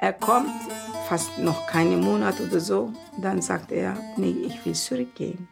Er 0.00 0.12
kommt 0.12 0.50
fast 1.08 1.38
noch 1.38 1.66
keinen 1.66 2.00
Monat 2.00 2.40
oder 2.40 2.60
so, 2.60 2.92
dann 3.20 3.40
sagt 3.40 3.72
er, 3.72 3.96
nee, 4.16 4.34
ich 4.46 4.64
will 4.64 4.74
zurückgehen. 4.74 5.48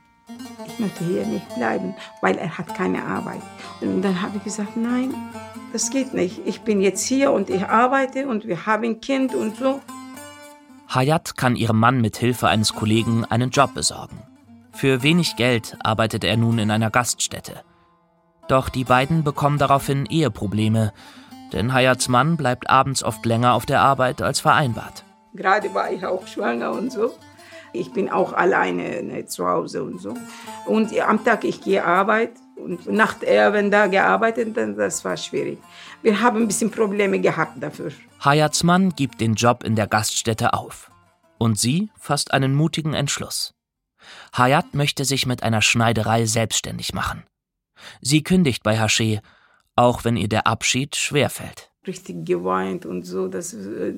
Ich 0.67 0.79
möchte 0.79 1.05
hier 1.05 1.25
nicht 1.27 1.55
bleiben, 1.55 1.95
weil 2.21 2.37
er 2.37 2.59
hat 2.59 2.75
keine 2.75 3.05
Arbeit. 3.05 3.43
Und 3.81 4.03
dann 4.03 4.21
habe 4.21 4.39
ich 4.39 4.45
gesagt, 4.45 4.77
nein, 4.77 5.15
das 5.73 5.91
geht 5.91 6.15
nicht. 6.15 6.41
Ich 6.45 6.63
bin 6.63 6.81
jetzt 6.81 7.05
hier 7.05 7.33
und 7.33 7.49
ich 7.51 7.65
arbeite 7.67 8.27
und 8.27 8.47
wir 8.47 8.67
haben 8.67 8.85
ein 8.85 9.01
Kind 9.01 9.35
und 9.35 9.57
so. 9.57 9.81
Hayat 10.89 11.37
kann 11.37 11.57
ihrem 11.57 11.79
Mann 11.79 12.01
mit 12.01 12.17
Hilfe 12.17 12.49
eines 12.49 12.75
Kollegen 12.75 13.25
einen 13.25 13.51
Job 13.51 13.75
besorgen. 13.75 14.23
Für 14.73 15.03
wenig 15.03 15.37
Geld 15.37 15.77
arbeitet 15.83 16.25
er 16.25 16.37
nun 16.37 16.59
in 16.59 16.71
einer 16.71 16.91
Gaststätte. 16.91 17.63
Doch 18.49 18.69
die 18.69 18.85
beiden 18.85 19.25
bekommen 19.25 19.59
daraufhin 19.59 20.07
Eheprobleme, 20.07 20.93
denn 21.53 21.73
Hayats 21.73 22.09
Mann 22.09 22.37
bleibt 22.37 22.69
abends 22.69 23.03
oft 23.03 23.25
länger 23.25 23.55
auf 23.55 23.67
der 23.67 23.81
Arbeit 23.81 24.23
als 24.23 24.41
vereinbart. 24.41 25.05
Gerade 25.35 25.73
war 25.75 25.91
ich 25.91 26.05
auch 26.05 26.27
schwanger 26.27 26.73
und 26.73 26.93
so. 26.93 27.15
Ich 27.73 27.93
bin 27.93 28.11
auch 28.11 28.33
alleine 28.33 29.03
ne, 29.03 29.27
zu 29.27 29.47
Hause 29.47 29.83
und 29.83 30.01
so. 30.01 30.15
Und 30.67 30.99
am 30.99 31.25
Tag 31.25 31.45
ich 31.45 31.61
gehe 31.61 31.85
arbeiten 31.85 32.39
und 32.57 32.87
Nacht 32.87 33.23
er, 33.23 33.53
wenn 33.53 33.71
da 33.71 33.87
gearbeitet, 33.87 34.57
dann 34.57 34.77
das 34.77 35.05
war 35.05 35.17
schwierig. 35.17 35.59
Wir 36.03 36.21
haben 36.21 36.43
ein 36.43 36.47
bisschen 36.49 36.71
Probleme 36.71 37.21
gehabt 37.21 37.63
dafür. 37.63 37.93
Hayats 38.25 38.63
Mann 38.63 38.91
gibt 38.91 39.21
den 39.21 39.35
Job 39.35 39.63
in 39.63 39.77
der 39.77 39.87
Gaststätte 39.87 40.55
auf. 40.55 40.91
Und 41.39 41.59
sie 41.59 41.91
fasst 41.99 42.33
einen 42.33 42.55
mutigen 42.55 42.95
Entschluss. 42.95 43.55
Hayat 44.35 44.75
möchte 44.75 45.05
sich 45.05 45.27
mit 45.27 45.43
einer 45.43 45.63
Schneiderei 45.63 46.25
selbstständig 46.25 46.95
machen. 46.95 47.25
Sie 48.01 48.23
kündigt 48.23 48.63
bei 48.63 48.81
Haché, 48.81 49.21
auch 49.75 50.05
wenn 50.05 50.17
ihr 50.17 50.29
der 50.29 50.47
Abschied 50.47 50.97
schwerfällt 50.97 51.71
richtig 51.87 52.25
geweint 52.27 52.87
und 52.87 53.05
so. 53.05 53.29
Das, 53.29 53.55
äh, 53.55 53.95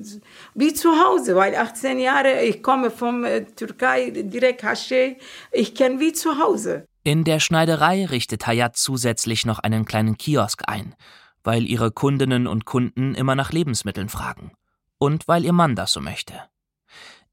wie 0.53 0.73
zu 0.73 0.89
Hause, 0.91 1.35
weil 1.35 1.55
18 1.55 1.99
Jahre, 1.99 2.43
ich 2.43 2.61
komme 2.61 2.91
von 2.91 3.23
äh, 3.23 3.45
Türkei, 3.45 4.11
direkt 4.11 4.63
Hasché, 4.63 5.17
ich 5.51 5.75
kenne 5.75 5.99
wie 5.99 6.13
zu 6.13 6.37
Hause. 6.39 6.85
In 7.03 7.23
der 7.23 7.39
Schneiderei 7.39 8.05
richtet 8.05 8.45
Hayat 8.45 8.75
zusätzlich 8.75 9.45
noch 9.45 9.59
einen 9.59 9.85
kleinen 9.85 10.17
Kiosk 10.17 10.63
ein, 10.67 10.95
weil 11.43 11.65
ihre 11.65 11.91
Kundinnen 11.91 12.45
und 12.45 12.65
Kunden 12.65 13.15
immer 13.15 13.35
nach 13.35 13.51
Lebensmitteln 13.51 14.09
fragen. 14.09 14.51
Und 14.97 15.27
weil 15.27 15.45
ihr 15.45 15.53
Mann 15.53 15.75
das 15.75 15.93
so 15.93 16.01
möchte. 16.01 16.33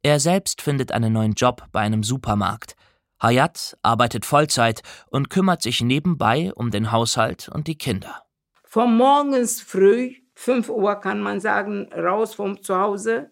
Er 0.02 0.20
selbst 0.20 0.62
findet 0.62 0.92
einen 0.92 1.12
neuen 1.12 1.32
Job 1.32 1.64
bei 1.72 1.80
einem 1.80 2.04
Supermarkt. 2.04 2.76
Hayat 3.20 3.76
arbeitet 3.82 4.24
Vollzeit 4.24 4.82
und 5.08 5.30
kümmert 5.30 5.62
sich 5.62 5.80
nebenbei 5.80 6.52
um 6.54 6.70
den 6.70 6.92
Haushalt 6.92 7.48
und 7.48 7.66
die 7.66 7.76
Kinder. 7.76 8.22
Von 8.62 8.96
morgens 8.96 9.60
früh 9.60 10.14
5 10.36 10.68
Uhr 10.68 10.94
kann 10.96 11.20
man 11.20 11.40
sagen, 11.40 11.88
raus 11.92 12.34
vom 12.34 12.62
Zuhause 12.62 13.30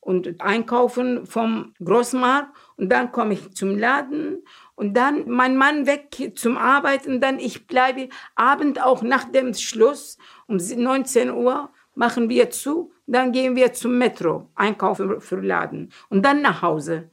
und 0.00 0.40
einkaufen 0.40 1.26
vom 1.26 1.74
Großmarkt 1.82 2.50
und 2.76 2.90
dann 2.90 3.10
komme 3.10 3.34
ich 3.34 3.52
zum 3.54 3.78
Laden 3.78 4.44
und 4.74 4.94
dann 4.94 5.28
mein 5.28 5.56
Mann 5.56 5.86
weg 5.86 6.32
zum 6.34 6.56
Arbeiten, 6.56 7.20
dann 7.20 7.38
ich 7.38 7.66
bleibe 7.66 8.10
Abend 8.34 8.82
auch 8.82 9.02
nach 9.02 9.24
dem 9.24 9.54
Schluss 9.54 10.18
um 10.46 10.56
19 10.56 11.30
Uhr 11.30 11.70
machen 11.94 12.28
wir 12.28 12.50
zu, 12.50 12.92
dann 13.06 13.32
gehen 13.32 13.56
wir 13.56 13.72
zum 13.72 13.96
Metro 13.96 14.50
einkaufen 14.54 15.20
für 15.20 15.40
Laden 15.40 15.90
und 16.10 16.24
dann 16.24 16.42
nach 16.42 16.62
Hause. 16.62 17.10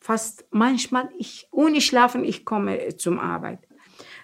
Fast 0.00 0.44
manchmal 0.50 1.08
ich 1.16 1.48
ohne 1.50 1.80
schlafen 1.80 2.24
ich 2.24 2.44
komme 2.44 2.96
zum 2.96 3.18
Arbeit. 3.18 3.60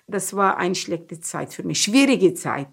Das 0.07 0.35
war 0.35 0.59
eine 0.59 0.75
schlechte 0.75 1.21
Zeit 1.21 1.55
für 1.55 1.63
mich, 1.63 1.83
schwierige 1.83 2.35
Zeit. 2.35 2.69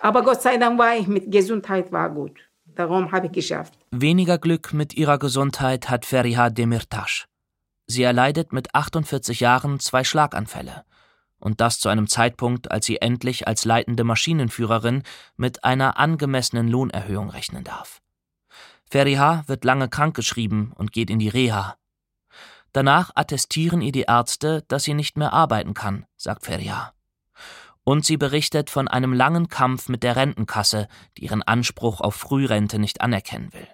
Aber 0.00 0.22
Gott 0.22 0.40
sei 0.42 0.56
Dank 0.56 0.78
war 0.78 0.96
ich 0.96 1.06
mit 1.06 1.30
Gesundheit 1.30 1.92
war 1.92 2.10
gut. 2.10 2.40
Darum 2.64 3.12
habe 3.12 3.26
ich 3.26 3.32
geschafft. 3.32 3.74
Weniger 3.90 4.38
Glück 4.38 4.72
mit 4.72 4.94
ihrer 4.94 5.18
Gesundheit 5.18 5.90
hat 5.90 6.06
Feriha 6.06 6.48
Demirtas. 6.50 7.26
Sie 7.86 8.02
erleidet 8.02 8.52
mit 8.52 8.74
48 8.74 9.40
Jahren 9.40 9.80
zwei 9.80 10.04
Schlaganfälle. 10.04 10.84
Und 11.38 11.60
das 11.60 11.80
zu 11.80 11.88
einem 11.88 12.06
Zeitpunkt, 12.06 12.70
als 12.70 12.86
sie 12.86 13.00
endlich 13.00 13.48
als 13.48 13.64
leitende 13.64 14.04
Maschinenführerin 14.04 15.02
mit 15.36 15.64
einer 15.64 15.98
angemessenen 15.98 16.68
Lohnerhöhung 16.68 17.30
rechnen 17.30 17.64
darf. 17.64 18.00
Feriha 18.90 19.44
wird 19.46 19.64
lange 19.64 19.88
krankgeschrieben 19.88 20.72
und 20.72 20.92
geht 20.92 21.10
in 21.10 21.18
die 21.18 21.28
Reha. 21.28 21.76
Danach 22.72 23.10
attestieren 23.14 23.82
ihr 23.82 23.92
die 23.92 24.02
Ärzte, 24.02 24.64
dass 24.68 24.84
sie 24.84 24.94
nicht 24.94 25.16
mehr 25.16 25.32
arbeiten 25.32 25.74
kann, 25.74 26.06
sagt 26.16 26.44
Feriha. 26.44 26.92
Und 27.84 28.04
sie 28.04 28.16
berichtet 28.16 28.70
von 28.70 28.88
einem 28.88 29.12
langen 29.12 29.48
Kampf 29.48 29.88
mit 29.88 30.02
der 30.02 30.16
Rentenkasse, 30.16 30.88
die 31.16 31.24
ihren 31.24 31.42
Anspruch 31.42 32.00
auf 32.00 32.14
Frührente 32.14 32.78
nicht 32.78 33.00
anerkennen 33.00 33.52
will. 33.52 33.66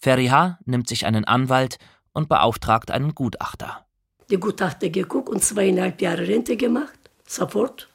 Feriha 0.00 0.58
nimmt 0.64 0.88
sich 0.88 1.06
einen 1.06 1.24
Anwalt 1.24 1.78
und 2.12 2.28
beauftragt 2.28 2.90
einen 2.90 3.14
Gutachter. 3.14 3.86
Der 4.30 4.38
Gutachter 4.38 4.90
geguckt 4.90 5.28
und 5.28 5.42
zweieinhalb 5.42 6.00
Jahre 6.00 6.26
Rente 6.26 6.56
gemacht, 6.56 6.98
sofort. 7.26 7.88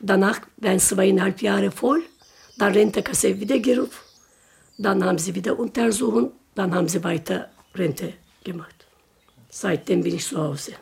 Danach 0.00 0.40
waren 0.56 0.78
zweieinhalb 0.78 1.42
Jahre 1.42 1.70
voll, 1.70 2.02
dann 2.56 2.72
Rentekasse 2.72 3.38
wieder 3.40 3.58
gerufen. 3.58 4.00
Dann 4.78 5.04
haben 5.04 5.18
sie 5.18 5.34
wieder 5.34 5.58
untersucht, 5.58 6.30
dann 6.54 6.74
haben 6.74 6.88
sie 6.88 7.02
weiter 7.02 7.48
Rente 7.74 8.14
gemacht. 8.44 8.86
Seitdem 9.50 10.02
bin 10.02 10.14
ich 10.14 10.24
zu 10.24 10.38
Hause. 10.38 10.72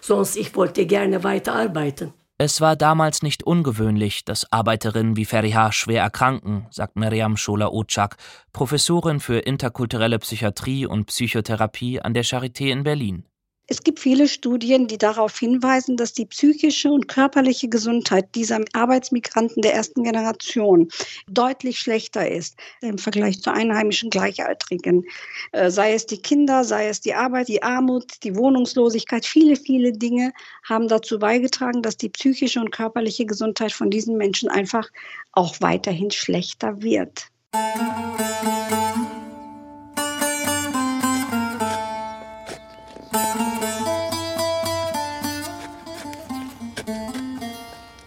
Sonst 0.00 0.36
ich 0.36 0.54
wollte 0.54 0.86
gerne 0.86 1.24
weiter 1.24 1.54
arbeiten. 1.54 2.12
Es 2.36 2.60
war 2.60 2.74
damals 2.74 3.22
nicht 3.22 3.44
ungewöhnlich, 3.44 4.24
dass 4.24 4.50
Arbeiterinnen 4.50 5.16
wie 5.16 5.24
Feriha 5.24 5.70
schwer 5.70 6.02
erkranken, 6.02 6.66
sagt 6.70 6.96
Meriam 6.96 7.36
Schola-Otschak, 7.36 8.16
Professorin 8.52 9.20
für 9.20 9.38
interkulturelle 9.38 10.18
Psychiatrie 10.18 10.84
und 10.84 11.06
Psychotherapie 11.06 12.00
an 12.00 12.12
der 12.12 12.24
Charité 12.24 12.72
in 12.72 12.82
Berlin. 12.82 13.24
Es 13.66 13.82
gibt 13.82 13.98
viele 13.98 14.28
Studien, 14.28 14.88
die 14.88 14.98
darauf 14.98 15.38
hinweisen, 15.38 15.96
dass 15.96 16.12
die 16.12 16.26
psychische 16.26 16.90
und 16.90 17.08
körperliche 17.08 17.68
Gesundheit 17.68 18.34
dieser 18.34 18.60
Arbeitsmigranten 18.74 19.62
der 19.62 19.74
ersten 19.74 20.02
Generation 20.02 20.88
deutlich 21.28 21.78
schlechter 21.78 22.30
ist 22.30 22.58
im 22.82 22.98
Vergleich 22.98 23.40
zu 23.40 23.50
einheimischen 23.50 24.10
Gleichaltrigen. 24.10 25.04
Äh, 25.52 25.70
sei 25.70 25.94
es 25.94 26.04
die 26.04 26.20
Kinder, 26.20 26.64
sei 26.64 26.88
es 26.88 27.00
die 27.00 27.14
Arbeit, 27.14 27.48
die 27.48 27.62
Armut, 27.62 28.22
die 28.22 28.36
Wohnungslosigkeit, 28.36 29.24
viele, 29.24 29.56
viele 29.56 29.92
Dinge 29.92 30.32
haben 30.68 30.88
dazu 30.88 31.18
beigetragen, 31.18 31.80
dass 31.80 31.96
die 31.96 32.10
psychische 32.10 32.60
und 32.60 32.70
körperliche 32.70 33.24
Gesundheit 33.24 33.72
von 33.72 33.90
diesen 33.90 34.18
Menschen 34.18 34.50
einfach 34.50 34.90
auch 35.32 35.56
weiterhin 35.60 36.10
schlechter 36.10 36.82
wird. 36.82 37.28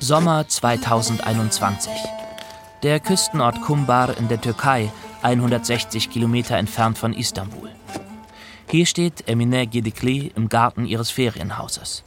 Sommer 0.07 0.47
2021. 0.47 1.91
Der 2.81 3.01
Küstenort 3.01 3.59
Kumbar 3.59 4.17
in 4.17 4.29
der 4.29 4.39
Türkei, 4.39 4.89
160 5.21 6.09
Kilometer 6.09 6.55
entfernt 6.55 6.97
von 6.97 7.11
Istanbul. 7.11 7.69
Hier 8.69 8.85
steht 8.85 9.27
Emine 9.27 9.67
Gedikli 9.67 10.31
im 10.33 10.47
Garten 10.47 10.85
ihres 10.85 11.11
Ferienhauses. 11.11 12.05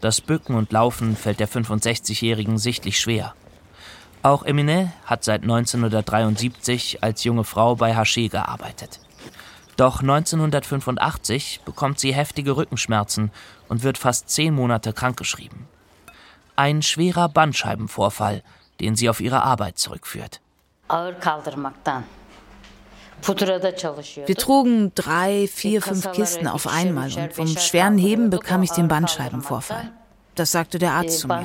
Das 0.00 0.22
Bücken 0.22 0.56
und 0.56 0.72
Laufen 0.72 1.14
fällt 1.14 1.40
der 1.40 1.48
65-Jährigen 1.48 2.56
sichtlich 2.56 2.98
schwer. 2.98 3.34
Auch 4.22 4.44
Emine 4.44 4.94
hat 5.04 5.22
seit 5.22 5.42
1973 5.42 7.02
als 7.02 7.22
junge 7.22 7.44
Frau 7.44 7.76
bei 7.76 7.94
Haché 7.94 8.30
gearbeitet. 8.30 8.98
Doch 9.76 10.00
1985 10.00 11.60
bekommt 11.66 12.00
sie 12.00 12.14
heftige 12.14 12.56
Rückenschmerzen 12.56 13.30
und 13.68 13.82
wird 13.82 13.98
fast 13.98 14.30
zehn 14.30 14.54
Monate 14.54 14.94
krankgeschrieben. 14.94 15.66
Ein 16.62 16.80
schwerer 16.80 17.28
Bandscheibenvorfall, 17.28 18.44
den 18.78 18.94
sie 18.94 19.08
auf 19.08 19.20
ihre 19.20 19.42
Arbeit 19.42 19.78
zurückführt. 19.78 20.40
Wir 24.26 24.36
trugen 24.36 24.94
drei, 24.94 25.48
vier, 25.48 25.82
fünf 25.82 26.12
Kisten 26.12 26.46
auf 26.46 26.68
einmal 26.68 27.12
und 27.14 27.32
vom 27.32 27.48
schweren 27.48 27.98
Heben 27.98 28.30
bekam 28.30 28.62
ich 28.62 28.70
den 28.70 28.86
Bandscheibenvorfall. 28.86 29.92
Das 30.36 30.52
sagte 30.52 30.78
der 30.78 30.92
Arzt 30.92 31.18
zu 31.18 31.26
mir. 31.26 31.44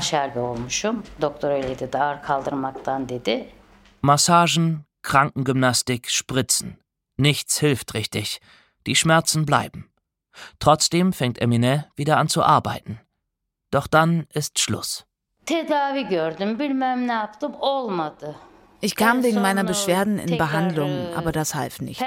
Massagen, 4.02 4.86
Krankengymnastik, 5.02 6.12
Spritzen. 6.12 6.78
Nichts 7.16 7.58
hilft 7.58 7.96
richtig. 7.96 8.40
Die 8.86 8.96
Schmerzen 8.96 9.48
bleiben. 9.48 9.90
Trotzdem 10.60 11.12
fängt 11.12 11.42
Emine 11.42 11.88
wieder 11.96 12.18
an 12.18 12.30
zu 12.30 12.44
arbeiten. 12.44 13.00
Doch 13.72 13.88
dann 13.88 14.28
ist 14.32 14.60
Schluss. 14.60 15.07
Tedavi 15.48 16.08
gördüm, 16.08 16.60
bilmem 16.60 17.08
ne 17.08 17.14
yaptım, 17.14 17.52
olmadı. 17.60 18.36
Ich 18.82 18.96
kam 18.96 19.24
wegen 19.24 19.42
meiner 19.42 19.68
Beschwerden 19.68 20.18
in 20.18 20.38
Behandlung, 20.38 20.92
aber 21.16 21.34
das 21.34 21.56
half 21.56 21.82
nicht. 21.82 22.04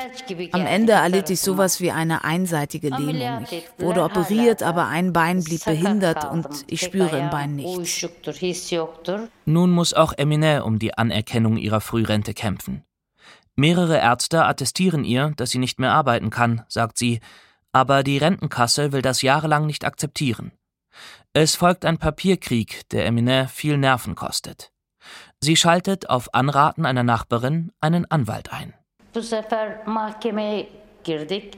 Am 0.53 0.67
Ende 0.67 0.93
erlitt 0.93 1.31
ich 1.31 1.41
sowas 1.41 1.81
wie 1.81 1.91
eine 1.91 2.23
einseitige 2.23 2.91
Lähmung. 2.91 3.47
Ich 3.51 3.65
wurde 3.79 4.05
operiert, 4.05 4.63
aber 4.63 4.87
ein 4.87 5.13
Bein 5.13 5.43
blieb 5.43 5.65
behindert 5.65 6.31
und 6.31 6.47
ich 6.69 6.81
spüre 6.81 7.19
im 7.19 7.31
Bein 7.31 7.57
nichts. 7.57 8.07
Nun 9.47 9.71
muss 9.73 9.95
auch 9.95 10.13
Emine 10.17 10.65
um 10.65 10.79
die 10.79 10.97
Anerkennung 10.97 11.57
ihrer 11.57 11.81
Frührente 11.81 12.35
kämpfen. 12.35 12.85
Mehrere 13.57 13.99
Ärzte 13.99 14.45
attestieren 14.45 15.05
ihr, 15.05 15.33
dass 15.37 15.51
sie 15.51 15.59
nicht 15.59 15.81
mehr 15.81 15.93
arbeiten 15.93 16.31
kann, 16.31 16.63
sagt 16.69 16.99
sie, 16.99 17.21
aber 17.73 18.05
die 18.05 18.19
Rentenkasse 18.19 18.93
will 18.93 19.03
das 19.03 19.23
jahrelang 19.23 19.67
nicht 19.67 19.85
akzeptieren. 19.85 20.53
Es 21.33 21.55
folgt 21.55 21.85
ein 21.85 21.99
Papierkrieg, 21.99 22.89
der 22.91 23.07
Emine 23.07 23.47
viel 23.47 23.79
Nerven 23.79 24.17
kostet. 24.17 24.73
Sie 25.41 25.55
schaltet 25.55 26.11
auf 26.11 26.35
Anraten 26.35 26.85
einer 26.85 27.05
Nachbarin 27.05 27.71
einen 27.81 28.11
Anwalt 28.11 28.53
ein. 28.53 28.75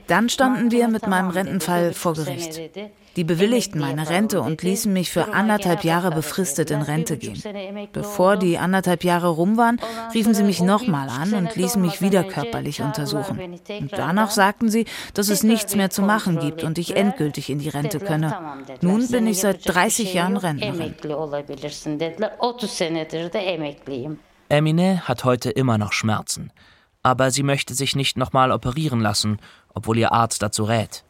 Dann 0.06 0.28
standen 0.28 0.70
wir 0.70 0.88
mit 0.88 1.06
meinem 1.06 1.30
Rentenfall 1.30 1.92
vor 1.92 2.14
Gericht. 2.14 2.60
Die 3.16 3.24
bewilligten 3.24 3.78
meine 3.78 4.08
Rente 4.08 4.40
und 4.40 4.62
ließen 4.62 4.90
mich 4.90 5.10
für 5.10 5.34
anderthalb 5.34 5.84
Jahre 5.84 6.10
befristet 6.10 6.70
in 6.70 6.80
Rente 6.80 7.18
gehen. 7.18 7.42
Bevor 7.92 8.36
die 8.36 8.56
anderthalb 8.56 9.04
Jahre 9.04 9.28
rum 9.28 9.58
waren, 9.58 9.78
riefen 10.14 10.32
sie 10.32 10.42
mich 10.42 10.62
nochmal 10.62 11.10
an 11.10 11.34
und 11.34 11.54
ließen 11.54 11.80
mich 11.80 12.00
wieder 12.00 12.24
körperlich 12.24 12.80
untersuchen. 12.80 13.58
Und 13.80 13.92
danach 13.92 14.30
sagten 14.30 14.70
sie, 14.70 14.86
dass 15.12 15.28
es 15.28 15.42
nichts 15.42 15.76
mehr 15.76 15.90
zu 15.90 16.00
machen 16.00 16.38
gibt 16.38 16.64
und 16.64 16.78
ich 16.78 16.96
endgültig 16.96 17.50
in 17.50 17.58
die 17.58 17.68
Rente 17.68 18.00
könne. 18.00 18.34
Nun 18.80 19.06
bin 19.08 19.26
ich 19.26 19.40
seit 19.40 19.68
30 19.68 20.14
Jahren 20.14 20.38
Rentnerin. 20.38 20.94
Emine 24.48 25.08
hat 25.08 25.24
heute 25.24 25.50
immer 25.50 25.78
noch 25.78 25.92
Schmerzen 25.92 26.50
aber 27.02 27.30
sie 27.30 27.42
möchte 27.42 27.74
sich 27.74 27.96
nicht 27.96 28.16
nochmal 28.16 28.52
operieren 28.52 29.00
lassen, 29.00 29.38
obwohl 29.74 29.98
ihr 29.98 30.12
Arzt 30.12 30.42
dazu 30.42 30.64
rät. 30.64 31.04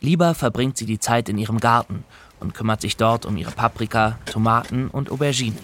Lieber 0.00 0.34
verbringt 0.34 0.76
sie 0.76 0.86
die 0.86 0.98
Zeit 0.98 1.28
in 1.28 1.38
ihrem 1.38 1.58
Garten 1.58 2.04
und 2.40 2.54
kümmert 2.54 2.82
sich 2.82 2.96
dort 2.96 3.24
um 3.24 3.36
ihre 3.36 3.50
Paprika, 3.50 4.18
Tomaten 4.26 4.88
und 4.88 5.10
Auberginen. 5.10 5.58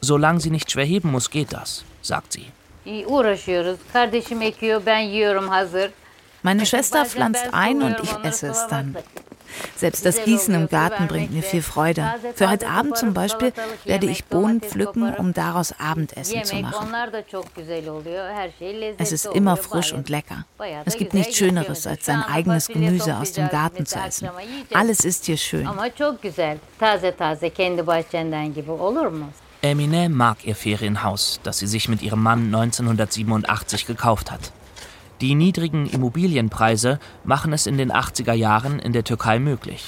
Solange 0.00 0.40
sie 0.40 0.50
nicht 0.50 0.70
schwer 0.70 0.84
heben 0.84 1.10
muss, 1.10 1.30
geht 1.30 1.52
das, 1.52 1.84
sagt 2.00 2.32
sie. 2.32 2.46
Meine 6.42 6.66
Schwester 6.66 7.04
pflanzt 7.04 7.52
ein 7.52 7.82
und 7.82 8.00
ich 8.02 8.12
esse 8.24 8.48
es 8.48 8.66
dann. 8.68 8.96
Selbst 9.76 10.04
das 10.04 10.24
Gießen 10.24 10.54
im 10.54 10.68
Garten 10.68 11.08
bringt 11.08 11.32
mir 11.32 11.42
viel 11.42 11.62
Freude. 11.62 12.14
Für 12.34 12.50
heute 12.50 12.68
Abend 12.68 12.96
zum 12.96 13.14
Beispiel 13.14 13.52
werde 13.84 14.06
ich 14.06 14.24
Bohnen 14.24 14.60
pflücken, 14.60 15.14
um 15.14 15.32
daraus 15.32 15.74
Abendessen 15.78 16.44
zu 16.44 16.56
machen. 16.56 16.94
Es 18.98 19.12
ist 19.12 19.26
immer 19.26 19.56
frisch 19.56 19.92
und 19.92 20.08
lecker. 20.08 20.44
Es 20.84 20.96
gibt 20.96 21.14
nichts 21.14 21.36
Schöneres, 21.36 21.86
als 21.86 22.04
sein 22.06 22.22
eigenes 22.22 22.68
Gemüse 22.68 23.16
aus 23.16 23.32
dem 23.32 23.48
Garten 23.48 23.86
zu 23.86 23.98
essen. 23.98 24.28
Alles 24.72 25.04
ist 25.04 25.26
hier 25.26 25.36
schön. 25.36 25.68
Emine 29.64 30.08
mag 30.08 30.44
ihr 30.44 30.56
Ferienhaus, 30.56 31.38
das 31.44 31.58
sie 31.58 31.68
sich 31.68 31.88
mit 31.88 32.02
ihrem 32.02 32.20
Mann 32.20 32.46
1987 32.46 33.86
gekauft 33.86 34.32
hat. 34.32 34.52
Die 35.22 35.36
niedrigen 35.36 35.86
Immobilienpreise 35.86 36.98
machen 37.22 37.52
es 37.52 37.68
in 37.68 37.78
den 37.78 37.92
80er 37.92 38.32
Jahren 38.32 38.80
in 38.80 38.92
der 38.92 39.04
Türkei 39.04 39.38
möglich. 39.38 39.84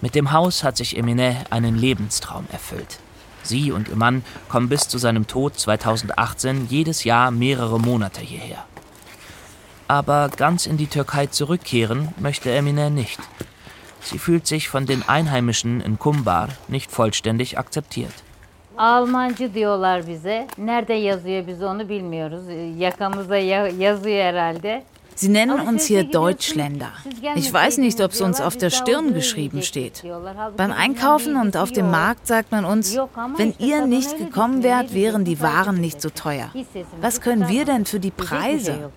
Mit 0.00 0.16
dem 0.16 0.32
Haus 0.32 0.64
hat 0.64 0.76
sich 0.76 0.98
Emine 0.98 1.44
einen 1.50 1.76
Lebenstraum 1.76 2.44
erfüllt. 2.50 2.98
Sie 3.44 3.70
und 3.70 3.88
ihr 3.88 3.94
Mann 3.94 4.24
kommen 4.48 4.68
bis 4.68 4.88
zu 4.88 4.98
seinem 4.98 5.28
Tod 5.28 5.56
2018 5.56 6.66
jedes 6.68 7.04
Jahr 7.04 7.30
mehrere 7.30 7.78
Monate 7.78 8.22
hierher. 8.22 8.64
Aber 9.86 10.28
ganz 10.30 10.66
in 10.66 10.78
die 10.78 10.88
Türkei 10.88 11.26
zurückkehren 11.26 12.08
möchte 12.18 12.50
Emine 12.50 12.90
nicht. 12.90 13.20
Sie 14.00 14.18
fühlt 14.18 14.48
sich 14.48 14.68
von 14.68 14.84
den 14.84 15.08
Einheimischen 15.08 15.80
in 15.80 15.96
Kumbar 16.00 16.48
nicht 16.66 16.90
vollständig 16.90 17.56
akzeptiert. 17.56 18.23
Almancı 18.78 19.54
diyorlar 19.54 20.06
bize. 20.06 20.46
Nerede 20.58 20.94
yazıyor 20.94 21.46
biz 21.46 21.62
onu 21.62 21.88
bilmiyoruz. 21.88 22.42
Yakamıza 22.78 23.36
yazıyor 23.36 24.24
herhalde. 24.24 24.84
Sie 25.16 25.32
nennen 25.32 25.66
uns 25.66 25.90
hier 25.90 26.12
Deutschländer. 26.12 26.90
Ich 27.36 27.52
weiß 27.52 27.78
nicht, 27.78 28.00
ob 28.00 28.12
es 28.12 28.20
uns 28.20 28.40
auf 28.40 28.56
der 28.56 28.70
Stirn 28.70 29.14
geschrieben 29.14 29.62
steht. 29.62 30.02
Beim 30.56 30.72
Einkaufen 30.72 31.36
und 31.36 31.56
auf 31.56 31.70
dem 31.70 31.90
Markt 31.90 32.26
sagt 32.26 32.50
man 32.52 32.64
uns, 32.64 32.96
wenn 33.36 33.54
ihr 33.58 33.86
nicht 33.86 34.18
gekommen 34.18 34.62
wärt, 34.62 34.92
wären 34.92 35.24
die 35.24 35.40
Waren 35.40 35.80
nicht 35.80 36.02
so 36.02 36.10
teuer. 36.10 36.48
Was 37.00 37.20
können 37.20 37.48
wir 37.48 37.64
denn 37.64 37.84
für 37.84 38.00
die 38.00 38.10
Preise? 38.10 38.90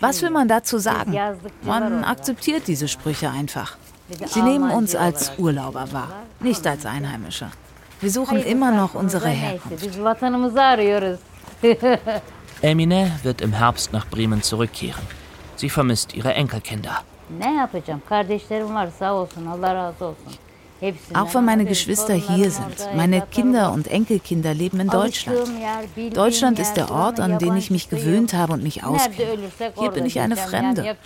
Was 0.00 0.22
will 0.22 0.30
man 0.30 0.48
dazu 0.48 0.78
sagen? 0.78 1.16
Man 1.62 2.04
akzeptiert 2.04 2.66
diese 2.66 2.88
Sprüche 2.88 3.30
einfach. 3.30 3.76
Sie 4.26 4.42
nehmen 4.42 4.70
uns 4.70 4.94
als 4.94 5.32
Urlauber 5.38 5.92
wahr, 5.92 6.22
nicht 6.40 6.66
als 6.66 6.86
Einheimische. 6.86 7.50
Wir 8.00 8.10
suchen 8.10 8.42
immer 8.42 8.70
noch 8.72 8.94
unsere 8.94 9.28
Herkunft. 9.28 9.98
Emine 12.62 13.12
wird 13.22 13.40
im 13.40 13.52
Herbst 13.52 13.92
nach 13.92 14.06
Bremen 14.08 14.42
zurückkehren. 14.42 15.02
Sie 15.56 15.68
vermisst 15.68 16.14
ihre 16.14 16.32
Enkelkinder. 16.34 17.02
Auch 21.14 21.34
wenn 21.34 21.44
meine 21.44 21.64
Geschwister 21.64 22.14
hier 22.14 22.50
sind, 22.50 22.88
meine 22.96 23.22
Kinder 23.22 23.72
und 23.72 23.88
Enkelkinder 23.88 24.54
leben 24.54 24.80
in 24.80 24.88
Deutschland. 24.88 25.38
Deutschland 26.14 26.58
ist 26.58 26.74
der 26.74 26.90
Ort, 26.90 27.20
an 27.20 27.38
den 27.38 27.56
ich 27.56 27.70
mich 27.70 27.88
gewöhnt 27.88 28.32
habe 28.34 28.54
und 28.54 28.62
mich 28.62 28.84
auskenne. 28.84 29.50
Hier 29.78 29.90
bin 29.90 30.06
ich 30.06 30.20
eine 30.20 30.36
Fremde. 30.36 30.96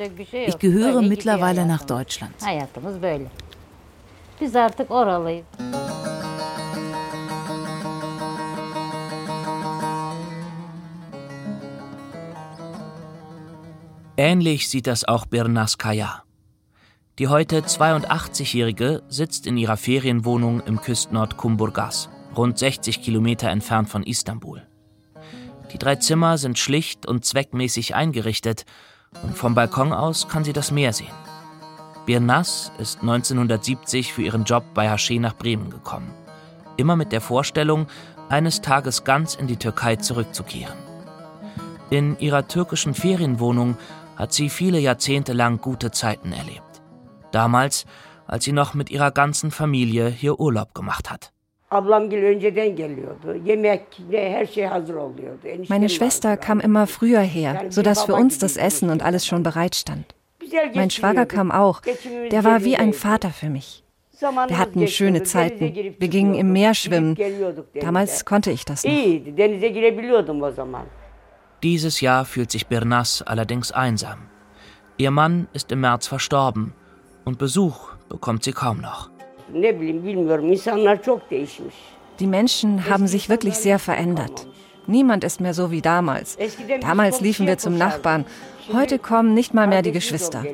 Ich 0.46 0.58
gehöre 0.58 1.02
mittlerweile 1.02 1.66
nach 1.66 1.84
Deutschland. 1.84 2.34
Ähnlich 14.16 14.68
sieht 14.68 14.86
das 14.86 15.04
auch 15.04 15.26
Birnas 15.26 15.76
Kaya. 15.76 16.23
Die 17.20 17.28
heute 17.28 17.60
82-Jährige 17.60 19.04
sitzt 19.08 19.46
in 19.46 19.56
ihrer 19.56 19.76
Ferienwohnung 19.76 20.60
im 20.66 20.80
Küstenort 20.80 21.36
Kumburgas, 21.36 22.08
rund 22.36 22.58
60 22.58 23.02
Kilometer 23.02 23.50
entfernt 23.50 23.88
von 23.88 24.02
Istanbul. 24.02 24.66
Die 25.72 25.78
drei 25.78 25.94
Zimmer 25.94 26.38
sind 26.38 26.58
schlicht 26.58 27.06
und 27.06 27.24
zweckmäßig 27.24 27.94
eingerichtet 27.94 28.64
und 29.22 29.36
vom 29.36 29.54
Balkon 29.54 29.92
aus 29.92 30.26
kann 30.26 30.42
sie 30.42 30.52
das 30.52 30.72
Meer 30.72 30.92
sehen. 30.92 31.14
Birnas 32.04 32.72
ist 32.78 33.02
1970 33.02 34.12
für 34.12 34.22
ihren 34.22 34.42
Job 34.42 34.64
bei 34.74 34.90
Haché 34.92 35.20
nach 35.20 35.36
Bremen 35.36 35.70
gekommen. 35.70 36.12
Immer 36.76 36.96
mit 36.96 37.12
der 37.12 37.20
Vorstellung, 37.20 37.86
eines 38.28 38.60
Tages 38.60 39.04
ganz 39.04 39.36
in 39.36 39.46
die 39.46 39.56
Türkei 39.56 39.94
zurückzukehren. 39.94 40.78
In 41.90 42.18
ihrer 42.18 42.48
türkischen 42.48 42.92
Ferienwohnung 42.92 43.76
hat 44.16 44.32
sie 44.32 44.50
viele 44.50 44.80
Jahrzehnte 44.80 45.32
lang 45.32 45.60
gute 45.60 45.92
Zeiten 45.92 46.32
erlebt. 46.32 46.73
Damals, 47.34 47.84
als 48.26 48.44
sie 48.44 48.52
noch 48.52 48.74
mit 48.74 48.90
ihrer 48.90 49.10
ganzen 49.10 49.50
Familie 49.50 50.06
hier 50.08 50.38
Urlaub 50.38 50.72
gemacht 50.72 51.10
hat. 51.10 51.32
Meine 55.68 55.88
Schwester 55.88 56.36
kam 56.36 56.60
immer 56.60 56.86
früher 56.86 57.20
her, 57.20 57.64
sodass 57.70 58.04
für 58.04 58.14
uns 58.14 58.38
das 58.38 58.56
Essen 58.56 58.90
und 58.90 59.02
alles 59.02 59.26
schon 59.26 59.42
bereitstand. 59.42 60.14
Mein 60.74 60.90
Schwager 60.90 61.26
kam 61.26 61.50
auch. 61.50 61.80
Der 62.30 62.44
war 62.44 62.62
wie 62.62 62.76
ein 62.76 62.92
Vater 62.92 63.30
für 63.30 63.50
mich. 63.50 63.82
Wir 64.20 64.58
hatten 64.58 64.86
schöne 64.86 65.24
Zeiten. 65.24 65.74
Wir 65.98 66.08
gingen 66.08 66.34
im 66.34 66.52
Meer 66.52 66.74
schwimmen. 66.74 67.18
Damals 67.80 68.24
konnte 68.24 68.52
ich 68.52 68.64
das 68.64 68.84
noch. 68.84 68.92
Dieses 71.64 72.00
Jahr 72.00 72.24
fühlt 72.24 72.52
sich 72.52 72.68
Birnas 72.68 73.22
allerdings 73.22 73.72
einsam. 73.72 74.28
Ihr 74.96 75.10
Mann 75.10 75.48
ist 75.52 75.72
im 75.72 75.80
März 75.80 76.06
verstorben 76.06 76.74
und 77.24 77.38
Besuch 77.38 77.90
bekommt 78.08 78.44
sie 78.44 78.52
kaum 78.52 78.80
noch. 78.80 79.10
Die 82.20 82.26
Menschen 82.26 82.88
haben 82.88 83.06
sich 83.06 83.28
wirklich 83.28 83.54
sehr 83.54 83.78
verändert. 83.78 84.46
Niemand 84.86 85.24
ist 85.24 85.40
mehr 85.40 85.54
so 85.54 85.70
wie 85.70 85.80
damals. 85.80 86.36
Damals 86.80 87.20
liefen 87.20 87.46
wir 87.46 87.58
zum 87.58 87.76
Nachbarn. 87.76 88.24
Heute 88.72 88.98
kommen 88.98 89.34
nicht 89.34 89.54
mal 89.54 89.66
mehr 89.66 89.82
die 89.82 89.92
Geschwister. 89.92 90.44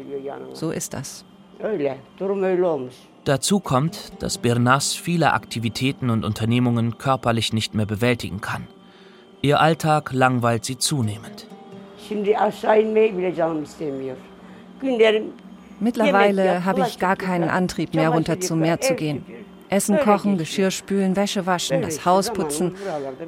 So 0.53 0.71
ist 0.71 0.95
das. 0.95 1.25
Dazu 3.25 3.61
kommt, 3.61 4.12
dass 4.23 4.39
Birnas 4.39 4.95
viele 4.95 5.35
Aktivitäten 5.35 6.11
und 6.11 6.25
Unternehmungen 6.25 6.97
körperlich 6.97 7.53
nicht 7.53 7.75
mehr 7.75 7.87
bewältigen 7.87 8.41
kann. 8.41 8.66
Ihr 9.43 9.61
Alltag 9.61 10.12
langweilt 10.12 10.64
sie 10.64 10.79
zunehmend. 10.79 11.47
Mittlerweile 15.81 16.64
habe 16.64 16.83
ich 16.83 16.99
gar 16.99 17.16
keinen 17.16 17.49
Antrieb 17.49 17.95
mehr, 17.95 18.11
runter 18.11 18.39
zum 18.41 18.61
Meer 18.61 18.81
zu 18.81 18.95
gehen. 18.95 19.24
Essen 19.68 19.99
kochen, 19.99 20.37
Geschirr 20.37 20.70
spülen, 20.70 21.16
Wäsche 21.16 21.47
waschen, 21.47 21.81
das 21.83 22.05
Haus 22.05 22.33
putzen. 22.33 22.74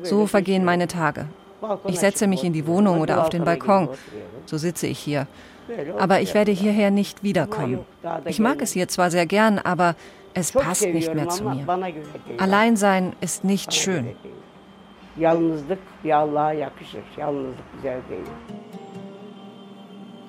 So 0.03 0.27
vergehen 0.27 0.65
meine 0.65 0.89
Tage. 0.89 1.27
Ich 1.87 2.01
setze 2.01 2.27
mich 2.27 2.43
in 2.45 2.53
die 2.53 2.67
Wohnung 2.67 3.01
oder 3.01 3.23
auf 3.23 3.31
den 3.31 3.45
Balkon. 3.45 3.89
So 4.47 4.59
sitze 4.59 4.87
ich 4.87 4.99
hier. 4.99 5.27
Aber 5.99 6.21
ich 6.21 6.35
werde 6.35 6.51
hierher 6.51 6.91
nicht 6.91 7.23
wiederkommen. 7.23 7.81
Ich 8.27 8.41
mag 8.41 8.61
es 8.61 8.73
hier 8.73 8.89
zwar 8.89 9.11
sehr 9.11 9.27
gern, 9.27 9.59
aber 9.59 9.95
es 10.35 10.51
passt 10.53 10.87
nicht 10.87 11.15
mehr 11.15 11.29
zu 11.29 11.45
mir. 11.45 11.65
Alleinsein 12.39 13.15
ist 13.21 13.45
nicht 13.45 13.73
schön. 13.73 14.17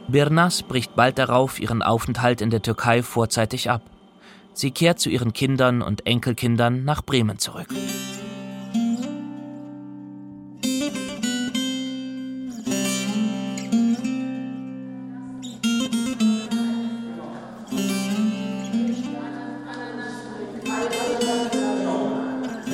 Birnas 0.08 0.64
bricht 0.64 0.96
bald 0.96 1.18
darauf 1.18 1.60
ihren 1.60 1.82
Aufenthalt 1.82 2.42
in 2.42 2.50
der 2.50 2.62
Türkei 2.62 3.04
vorzeitig 3.04 3.70
ab. 3.70 3.82
Sie 4.54 4.72
kehrt 4.72 5.00
zu 5.00 5.10
ihren 5.10 5.34
Kindern 5.34 5.82
und 5.82 6.06
Enkelkindern 6.06 6.84
nach 6.84 7.02
Bremen 7.04 7.40
zurück. 7.40 7.68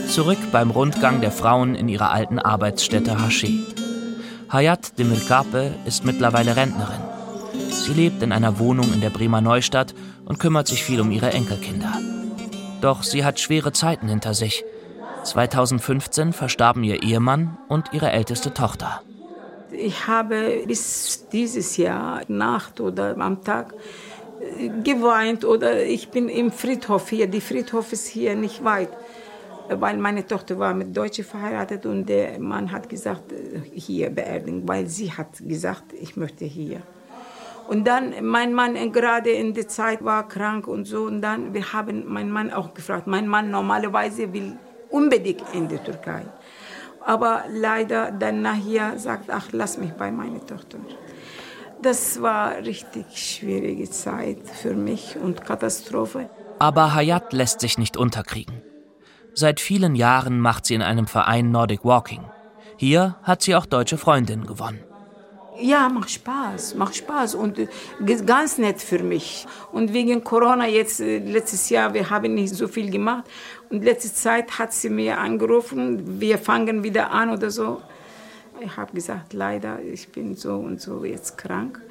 Zurück 0.10 0.40
beim 0.52 0.72
Rundgang 0.72 1.22
der 1.22 1.32
Frauen 1.32 1.76
in 1.76 1.88
ihrer 1.88 2.12
alten 2.12 2.40
Arbeitsstätte 2.40 3.18
Haché. 3.20 3.64
Hayat 4.52 4.98
Demirkape 4.98 5.76
ist 5.86 6.04
mittlerweile 6.04 6.56
Rentnerin. 6.56 7.09
Sie 7.86 7.94
lebt 7.94 8.22
in 8.22 8.32
einer 8.32 8.60
Wohnung 8.60 8.94
in 8.94 9.02
der 9.02 9.10
Bremer 9.10 9.42
Neustadt 9.42 9.96
und 10.26 10.38
kümmert 10.38 10.68
sich 10.68 10.84
viel 10.84 11.00
um 11.00 11.12
ihre 11.12 11.32
Enkelkinder. 11.32 11.94
Doch 12.82 13.04
sie 13.04 13.24
hat 13.24 13.40
schwere 13.40 13.72
Zeiten 13.72 14.10
hinter 14.10 14.34
sich. 14.34 14.64
2015 15.24 16.34
verstarben 16.34 16.84
ihr 16.84 17.02
Ehemann 17.02 17.58
und 17.68 17.94
ihre 17.94 18.12
älteste 18.12 18.54
Tochter. 18.54 19.02
Ich 19.72 20.08
habe 20.08 20.64
bis 20.68 21.28
dieses 21.32 21.78
Jahr 21.78 22.22
Nacht 22.28 22.82
oder 22.82 23.18
am 23.18 23.44
Tag 23.44 23.74
äh, 24.42 24.70
geweint 24.84 25.46
oder 25.46 25.84
ich 25.84 26.10
bin 26.10 26.28
im 26.28 26.52
Friedhof 26.52 27.10
hier. 27.10 27.28
Die 27.28 27.42
Friedhof 27.42 27.94
ist 27.94 28.08
hier 28.08 28.36
nicht 28.36 28.64
weit, 28.64 28.90
weil 29.70 29.98
meine 29.98 30.28
Tochter 30.28 30.60
war 30.60 30.74
mit 30.74 30.96
Deutschen 30.96 31.24
verheiratet 31.24 31.86
und 31.86 32.08
der 32.08 32.40
Mann 32.40 32.72
hat 32.72 32.90
gesagt, 32.90 33.32
äh, 33.32 33.62
hier 33.74 34.10
beerdigen, 34.10 34.68
weil 34.68 34.88
sie 34.88 35.12
hat 35.14 35.40
gesagt, 35.40 35.94
ich 35.94 36.18
möchte 36.18 36.46
hier. 36.46 36.82
Und 37.70 37.86
dann, 37.86 38.16
mein 38.26 38.52
Mann 38.56 38.74
gerade 38.92 39.30
in 39.30 39.54
der 39.54 39.68
Zeit 39.68 40.04
war 40.04 40.28
krank 40.28 40.68
und 40.68 40.86
so. 40.86 41.04
Und 41.04 41.22
dann, 41.22 41.54
wir 41.54 41.72
haben 41.72 42.12
meinen 42.12 42.32
Mann 42.32 42.52
auch 42.52 42.74
gefragt. 42.74 43.06
Mein 43.06 43.28
Mann 43.28 43.52
normalerweise 43.52 44.34
will 44.34 44.58
unbedingt 44.90 45.44
in 45.54 45.68
die 45.68 45.78
Türkei. 45.78 46.24
Aber 47.06 47.44
leider 47.48 48.12
dann 48.12 48.42
nachher 48.42 48.98
sagt, 48.98 49.30
ach, 49.30 49.50
lass 49.52 49.78
mich 49.78 49.92
bei 49.92 50.10
meiner 50.12 50.44
Tochter. 50.48 50.80
Das 51.80 52.20
war 52.24 52.58
richtig 52.58 53.06
schwierige 53.16 53.88
Zeit 53.88 54.50
für 54.50 54.74
mich 54.74 55.16
und 55.24 55.46
Katastrophe. 55.46 56.28
Aber 56.58 56.96
Hayat 56.96 57.34
lässt 57.34 57.60
sich 57.60 57.78
nicht 57.78 57.98
unterkriegen. 57.98 58.64
Seit 59.36 59.60
vielen 59.60 59.94
Jahren 59.94 60.40
macht 60.40 60.66
sie 60.66 60.74
in 60.74 60.82
einem 60.82 61.06
Verein 61.06 61.52
Nordic 61.52 61.86
Walking. 61.86 62.24
Hier 62.78 63.18
hat 63.22 63.44
sie 63.44 63.56
auch 63.56 63.68
deutsche 63.68 64.00
Freundinnen 64.00 64.48
gewonnen. 64.48 64.89
Ja, 65.62 65.90
macht 65.90 66.10
Spaß, 66.10 66.76
macht 66.76 66.96
Spaß 66.96 67.36
und 67.36 67.60
äh, 67.60 67.68
ganz 68.26 68.58
nett 68.58 68.82
für 68.82 69.04
mich. 69.04 69.46
Und 69.72 69.94
wegen 69.94 70.24
Corona 70.24 70.68
jetzt, 70.68 71.02
äh, 71.02 71.18
letztes 71.20 71.70
Jahr, 71.70 71.94
wir 71.94 72.10
haben 72.10 72.34
nicht 72.34 72.56
so 72.56 72.68
viel 72.68 72.90
gemacht. 72.90 73.26
Und 73.70 73.84
letzte 73.84 74.14
Zeit 74.14 74.58
hat 74.58 74.74
sie 74.74 74.90
mir 74.90 75.18
angerufen, 75.18 76.20
wir 76.22 76.38
fangen 76.38 76.84
wieder 76.84 77.12
an 77.12 77.30
oder 77.30 77.52
so. 77.52 77.82
Ich 78.62 78.76
habe 78.78 78.94
gesagt, 78.94 79.34
leider, 79.34 79.82
ich 79.82 80.10
bin 80.10 80.36
so 80.36 80.56
und 80.56 80.80
so 80.82 81.04
jetzt 81.04 81.38
krank. 81.38 81.82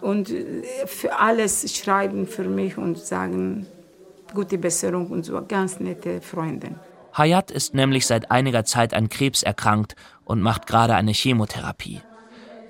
Und 0.00 0.30
äh, 0.30 0.62
für 0.86 1.18
alles 1.18 1.76
schreiben 1.76 2.26
für 2.28 2.44
mich 2.44 2.78
und 2.78 2.98
sagen, 2.98 3.66
gute 4.32 4.58
Besserung 4.58 5.08
und 5.08 5.24
so, 5.24 5.42
ganz 5.46 5.80
nette 5.80 6.20
Freundin. 6.20 6.76
Hayat 7.14 7.50
ist 7.50 7.74
nämlich 7.74 8.06
seit 8.06 8.30
einiger 8.30 8.64
Zeit 8.64 8.94
an 8.94 9.08
Krebs 9.08 9.42
erkrankt 9.42 9.96
und 10.24 10.40
macht 10.40 10.66
gerade 10.66 10.94
eine 10.94 11.12
Chemotherapie 11.12 12.00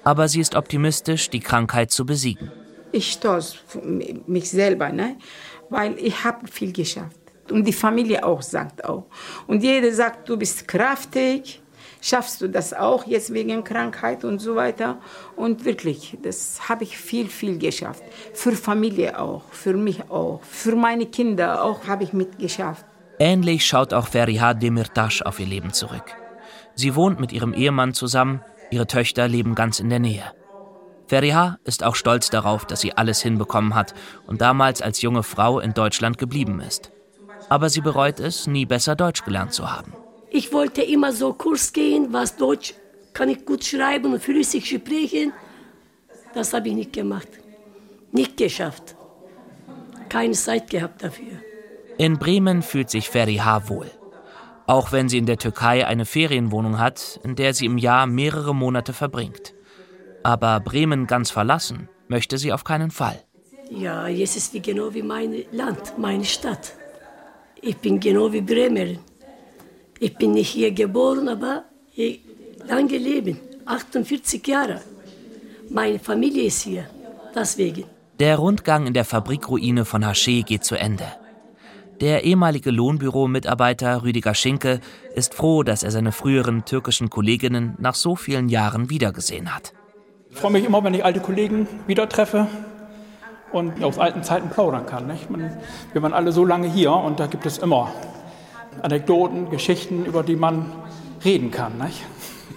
aber 0.05 0.29
sie 0.29 0.41
ist 0.41 0.55
optimistisch, 0.55 1.31
die 1.31 1.41
Krankheit 1.41 1.91
zu 1.91 2.05
besiegen. 2.05 2.51
Ich 2.93 3.13
stolz 3.13 3.57
mich 4.27 4.51
selber, 4.51 4.91
ne? 4.91 5.17
weil 5.71 5.99
ich 5.99 6.25
habe 6.25 6.47
viel 6.47 6.73
geschafft. 6.73 7.17
Und 7.51 7.65
die 7.65 7.73
Familie 7.73 8.25
auch 8.25 8.43
sagt 8.43 8.85
auch. 8.85 9.07
Und 9.47 9.63
jeder 9.63 9.93
sagt, 9.93 10.29
du 10.29 10.37
bist 10.37 10.69
kräftig, 10.69 11.61
schaffst 12.01 12.41
du 12.41 12.49
das 12.49 12.73
auch 12.73 13.07
jetzt 13.07 13.33
wegen 13.33 13.65
Krankheit 13.65 14.25
und 14.25 14.39
so 14.39 14.55
weiter. 14.57 14.99
Und 15.37 15.65
wirklich, 15.65 16.17
das 16.23 16.69
habe 16.69 16.85
ich 16.85 16.97
viel, 16.97 17.29
viel 17.29 17.59
geschafft. 17.59 18.03
Für 18.33 18.53
Familie 18.53 19.19
auch, 19.19 19.45
für 19.51 19.75
mich 19.75 20.11
auch, 20.11 20.41
für 20.43 20.77
meine 20.77 21.07
Kinder 21.07 21.65
auch 21.65 21.87
habe 21.87 22.05
ich 22.05 22.13
mitgeschafft. 22.13 22.85
Ähnlich 23.19 23.65
schaut 23.67 23.93
auch 23.93 24.09
Feriha 24.09 24.55
Demirtas 24.55 25.23
auf 25.23 25.39
ihr 25.41 25.47
Leben 25.47 25.73
zurück. 25.73 26.05
Sie 26.75 26.95
wohnt 26.95 27.21
mit 27.21 27.33
ihrem 27.33 27.55
Ehemann 27.55 27.93
zusammen 27.93 28.41
Ihre 28.73 28.87
Töchter 28.87 29.29
leben 29.29 29.55
ganz 29.55 29.81
in 29.81 29.91
der 29.91 29.99
Nähe. 29.99 30.25
Feriha 31.07 31.59
ist 31.65 31.85
auch 31.85 31.95
stolz 31.95 32.31
darauf, 32.31 32.65
dass 32.65 32.81
sie 32.81 32.97
alles 32.97 33.21
hinbekommen 33.21 33.75
hat 33.75 33.93
und 34.27 34.41
damals 34.41 34.81
als 34.81 35.03
junge 35.03 35.23
Frau 35.23 35.61
in 35.61 35.75
Deutschland 35.75 36.17
geblieben 36.17 36.59
ist. 36.59 36.91
Aber 37.51 37.69
sie 37.69 37.83
bereut 37.83 38.19
es, 38.19 38.47
nie 38.47 38.65
besser 38.65 38.97
Deutsch 38.97 39.25
gelernt 39.25 39.53
zu 39.53 39.71
haben. 39.71 39.93
Ich 40.31 40.55
wollte 40.55 40.81
immer 40.81 41.13
so 41.13 41.35
Kurs 41.35 41.75
gehen, 41.75 42.15
was 42.15 42.37
Deutsch 42.37 42.73
kann 43.13 43.29
ich 43.29 43.45
gut 43.45 43.63
schreiben 43.63 44.15
und 44.15 44.23
flüssig 44.23 44.67
sprechen. 44.67 45.35
Das 46.33 46.55
habe 46.55 46.69
ich 46.69 46.75
nicht 46.75 46.95
gemacht. 46.95 47.29
Nicht 48.11 48.39
geschafft. 48.39 48.97
Keine 50.09 50.33
Zeit 50.33 50.71
gehabt 50.71 51.03
dafür. 51.03 51.43
In 51.99 52.19
Bremen 52.19 52.63
fühlt 52.63 52.89
sich 52.89 53.11
Feriha 53.11 53.69
wohl. 53.69 53.91
Auch 54.67 54.93
wenn 54.93 55.09
sie 55.09 55.19
in 55.19 55.27
der 55.27 55.39
Türkei 55.39 55.87
eine 55.87 56.05
Ferienwohnung 56.05 56.79
hat, 56.79 57.21
in 57.25 57.35
der 57.35 57.53
sie 57.55 57.67
im 57.67 57.79
Jahr 57.79 58.07
mehrere 58.07 58.55
Monate 58.55 58.93
verbringt. 58.93 59.55
Aber 60.23 60.61
Bremen 60.61 61.07
ganz 61.07 61.31
verlassen 61.31 61.89
möchte 62.09 62.39
sie 62.39 62.53
auf 62.53 62.65
keinen 62.65 62.91
Fall. 62.91 63.19
Ja, 63.71 64.07
jetzt 64.07 64.37
ist 64.37 64.55
wie 64.55 64.61
genau 64.61 64.93
wie 64.95 65.03
mein 65.03 65.45
Land, 65.51 65.99
meine 65.99 66.25
Stadt. 66.25 66.75
Ich 67.61 67.77
bin 67.79 67.99
genau 67.99 68.33
wie 68.33 68.41
Bremerin. 68.41 68.99
Ich 69.99 70.17
bin 70.17 70.33
nicht 70.33 70.51
hier 70.51 70.73
geboren, 70.73 71.29
aber 71.29 71.65
lange 72.67 72.99
leben, 72.99 73.41
48 73.67 74.47
Jahre. 74.47 74.81
Meine 75.71 75.99
Familie 75.99 76.45
ist 76.45 76.63
hier, 76.63 76.87
deswegen. 77.35 77.85
Der 78.19 78.37
Rundgang 78.37 78.87
in 78.87 78.95
der 78.95 79.05
Fabrikruine 79.05 79.85
von 79.85 80.05
Haché 80.05 80.45
geht 80.45 80.65
zu 80.65 80.77
Ende. 80.77 81.07
Der 82.03 82.25
ehemalige 82.25 82.73
Lohnbüro-Mitarbeiter 82.73 84.03
Rüdiger 84.03 84.35
Schinke 84.35 84.81
ist 85.15 85.35
froh, 85.35 85.63
dass 85.63 85.85
er 85.85 85.93
seine 85.93 86.11
früheren 86.11 86.65
türkischen 86.65 87.11
Kolleginnen 87.11 87.77
nach 87.79 87.95
so 87.95 88.17
vielen 88.17 88.49
Jahren 88.49 88.91
wiedergesehen 88.91 89.55
hat. 89.55 89.73
Ich 90.29 90.37
freue 90.37 90.51
mich 90.51 90.65
immer, 90.65 90.83
wenn 90.83 90.95
ich 90.95 91.05
alte 91.05 91.21
Kollegen 91.21 91.69
wieder 91.87 92.09
treffe 92.09 92.49
und 93.53 93.85
aus 93.85 94.01
alten 94.01 94.25
Zeiten 94.25 94.49
plaudern 94.49 94.85
kann. 94.85 95.07
Nicht? 95.07 95.31
Man, 95.31 95.53
wir 95.93 96.03
waren 96.03 96.13
alle 96.13 96.33
so 96.33 96.45
lange 96.45 96.67
hier 96.67 96.93
und 96.93 97.21
da 97.21 97.29
gibt 97.29 97.47
es 97.47 97.59
immer 97.59 97.93
Anekdoten, 98.83 99.49
Geschichten, 99.51 100.05
über 100.05 100.25
die 100.25 100.35
man 100.35 100.73
reden 101.25 101.53
kann. 101.53 101.79
Nicht? 101.79 102.05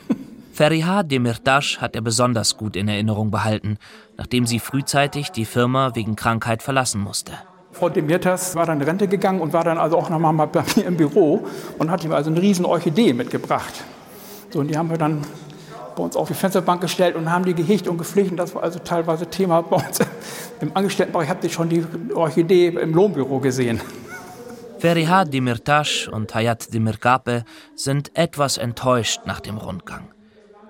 Feriha 0.54 1.04
Demirtas 1.04 1.80
hat 1.80 1.96
er 1.96 2.02
besonders 2.02 2.58
gut 2.58 2.76
in 2.76 2.88
Erinnerung 2.88 3.30
behalten, 3.30 3.78
nachdem 4.18 4.48
sie 4.48 4.58
frühzeitig 4.58 5.30
die 5.30 5.46
Firma 5.46 5.94
wegen 5.94 6.16
Krankheit 6.16 6.64
verlassen 6.64 7.00
musste. 7.00 7.34
Frau 7.78 7.90
Demirtas 7.90 8.56
war 8.56 8.66
dann 8.66 8.80
in 8.80 8.88
Rente 8.88 9.08
gegangen 9.08 9.42
und 9.42 9.52
war 9.52 9.66
dann 9.66 9.78
also 9.78 9.98
auch 9.98 10.10
nochmal 10.10 10.48
bei 10.48 10.64
mir 10.76 10.86
im 10.86 10.96
Büro 10.96 11.46
und 11.78 11.92
hat 11.92 12.06
ihm 12.06 12.14
also 12.14 12.32
eine 12.32 12.42
riesen 12.42 12.64
Orchidee 12.64 13.12
mitgebracht. 13.12 13.84
So, 14.50 14.60
und 14.60 14.70
die 14.70 14.78
haben 14.78 14.90
wir 14.90 14.98
dann 14.98 15.22
bei 15.98 16.04
uns 16.04 16.16
auf 16.16 16.30
die 16.30 16.34
Fensterbank 16.34 16.80
gestellt 16.80 17.18
und 17.18 17.30
haben 17.30 17.44
die 17.44 17.54
gehegt 17.54 17.90
und 17.90 17.98
gepflegt. 17.98 18.32
Und 18.32 18.38
das 18.38 18.56
war 18.56 18.64
also 18.64 18.80
teilweise 18.80 19.26
Thema 19.28 19.62
bei 19.62 19.76
uns 19.76 20.00
im 20.62 20.72
Angestelltenbereich. 20.74 21.28
Habt 21.28 21.44
ihr 21.44 21.50
schon 21.50 21.68
die 21.68 21.86
Orchidee 22.14 22.68
im 22.68 22.94
Lohnbüro 22.94 23.40
gesehen? 23.40 23.82
Feriha 24.80 25.26
Demirtas 25.26 26.08
und 26.10 26.34
Hayat 26.34 26.74
Demirkape 26.74 27.44
sind 27.76 28.12
etwas 28.18 28.58
enttäuscht 28.58 29.22
nach 29.26 29.42
dem 29.42 29.58
Rundgang. 29.58 30.08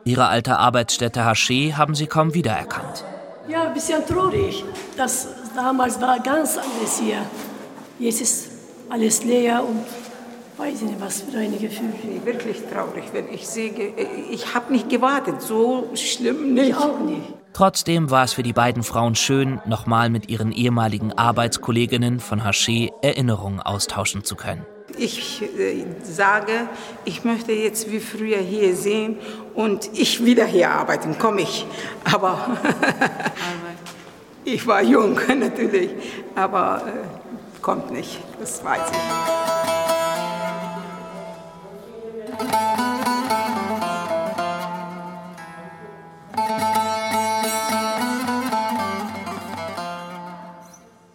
Ihre 0.05 0.27
alte 0.27 0.57
Arbeitsstätte 0.57 1.21
Haché 1.21 1.73
haben 1.73 1.93
sie 1.93 2.07
kaum 2.07 2.33
wiedererkannt. 2.33 3.03
Ja, 3.47 3.67
ein 3.67 3.73
bisschen 3.73 4.03
traurig. 4.07 4.63
Das 4.97 5.27
damals 5.55 5.99
war 6.01 6.19
ganz 6.19 6.57
anders 6.57 6.99
hier. 6.99 7.21
Jetzt 7.99 8.21
ist 8.21 8.49
alles 8.89 9.23
leer 9.23 9.63
und 9.63 9.85
Weiß 10.57 10.83
nicht, 10.83 11.01
was 11.01 11.21
für 11.21 11.37
ein 11.37 11.51
Gefühl. 11.59 11.91
Wirklich 12.23 12.61
traurig, 12.71 13.03
wenn 13.11 13.27
ich 13.27 13.45
sehe, 13.45 13.93
ich 14.31 14.55
habe 14.55 14.71
nicht 14.71 14.89
gewartet, 14.89 15.41
so 15.41 15.89
schlimm 15.95 16.53
nicht. 16.53 16.69
Ich 16.69 16.75
auch 16.77 16.97
nicht. 16.99 17.33
Trotzdem 17.51 18.09
war 18.09 18.23
es 18.23 18.31
für 18.33 18.43
die 18.43 18.53
beiden 18.53 18.83
Frauen 18.83 19.15
schön, 19.15 19.59
nochmal 19.65 20.09
mit 20.09 20.29
ihren 20.29 20.53
ehemaligen 20.53 21.11
Arbeitskolleginnen 21.11 22.21
von 22.21 22.41
Haché 22.41 22.91
Erinnerungen 23.01 23.59
austauschen 23.59 24.23
zu 24.23 24.37
können. 24.37 24.65
Ich 24.97 25.41
äh, 25.41 25.85
sage, 26.03 26.69
ich 27.03 27.25
möchte 27.25 27.51
jetzt 27.51 27.91
wie 27.91 27.99
früher 27.99 28.37
hier 28.37 28.77
sehen 28.77 29.17
und 29.55 29.89
ich 29.93 30.23
wieder 30.23 30.45
hier 30.45 30.69
arbeiten, 30.69 31.17
komme 31.19 31.41
ich. 31.41 31.65
Aber 32.05 32.57
ich 34.45 34.65
war 34.67 34.81
jung 34.81 35.19
natürlich, 35.39 35.89
aber 36.35 36.83
äh, 36.87 37.61
kommt 37.61 37.91
nicht, 37.91 38.19
das 38.39 38.63
weiß 38.63 38.89
ich. 38.91 39.45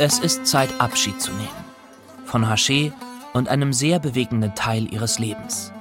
Es 0.03 0.19
ist 0.19 0.47
Zeit, 0.47 0.71
Abschied 0.79 1.21
zu 1.21 1.31
nehmen. 1.33 1.49
Von 2.25 2.47
Haché 2.47 2.93
und 3.35 3.49
einem 3.49 3.75
sehr 3.75 3.99
bewegenden 3.99 4.55
Teil 4.55 4.93
ihres 4.93 5.19
Lebens. 5.19 5.73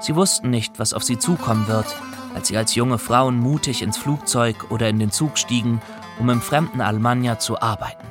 Sie 0.00 0.16
wussten 0.16 0.50
nicht, 0.50 0.78
was 0.78 0.92
auf 0.92 1.04
sie 1.04 1.18
zukommen 1.18 1.68
wird, 1.68 1.86
als 2.34 2.48
sie 2.48 2.56
als 2.56 2.74
junge 2.74 2.98
Frauen 2.98 3.38
mutig 3.38 3.82
ins 3.82 3.96
Flugzeug 3.96 4.70
oder 4.70 4.88
in 4.88 4.98
den 4.98 5.12
Zug 5.12 5.38
stiegen, 5.38 5.80
um 6.18 6.30
im 6.30 6.40
fremden 6.40 6.80
Almanja 6.80 7.38
zu 7.38 7.60
arbeiten. 7.60 8.06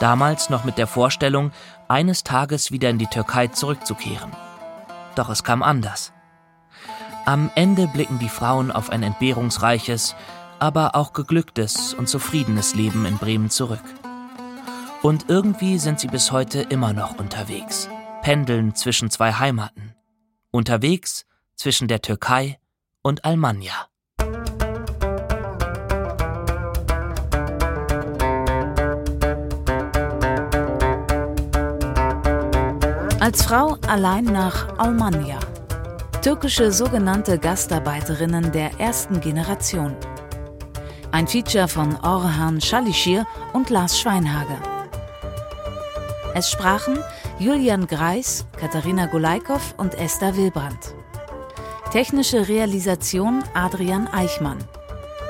Damals 0.00 0.50
noch 0.50 0.64
mit 0.64 0.78
der 0.78 0.86
Vorstellung, 0.86 1.52
eines 1.88 2.24
Tages 2.24 2.72
wieder 2.72 2.90
in 2.90 2.98
die 2.98 3.06
Türkei 3.06 3.48
zurückzukehren. 3.48 4.32
Doch 5.14 5.28
es 5.28 5.44
kam 5.44 5.62
anders. 5.62 6.12
Am 7.24 7.50
Ende 7.54 7.86
blicken 7.86 8.18
die 8.18 8.28
Frauen 8.28 8.72
auf 8.72 8.90
ein 8.90 9.02
entbehrungsreiches, 9.02 10.16
aber 10.58 10.96
auch 10.96 11.12
geglücktes 11.12 11.94
und 11.94 12.08
zufriedenes 12.08 12.74
Leben 12.74 13.04
in 13.06 13.18
Bremen 13.18 13.50
zurück. 13.50 13.82
Und 15.02 15.28
irgendwie 15.28 15.78
sind 15.78 16.00
sie 16.00 16.08
bis 16.08 16.32
heute 16.32 16.62
immer 16.62 16.92
noch 16.92 17.18
unterwegs, 17.18 17.88
pendeln 18.22 18.74
zwischen 18.74 19.10
zwei 19.10 19.32
Heimaten. 19.32 19.94
Unterwegs 20.50 21.26
zwischen 21.56 21.88
der 21.88 22.02
Türkei 22.02 22.58
und 23.02 23.24
Almanja. 23.24 23.91
Als 33.22 33.44
Frau 33.44 33.76
allein 33.86 34.24
nach 34.24 34.80
Almanja. 34.80 35.38
Türkische 36.22 36.72
sogenannte 36.72 37.38
Gastarbeiterinnen 37.38 38.50
der 38.50 38.80
ersten 38.80 39.20
Generation. 39.20 39.94
Ein 41.12 41.28
Feature 41.28 41.68
von 41.68 41.94
Orhan 42.02 42.60
Schalishir 42.60 43.24
und 43.52 43.70
Lars 43.70 44.00
Schweinhage. 44.00 44.56
Es 46.34 46.50
sprachen 46.50 46.98
Julian 47.38 47.86
Greis, 47.86 48.44
Katharina 48.58 49.06
Gulaikow 49.06 49.72
und 49.76 49.94
Esther 49.94 50.36
Wilbrandt. 50.36 50.92
Technische 51.92 52.48
Realisation 52.48 53.44
Adrian 53.54 54.08
Eichmann. 54.08 54.58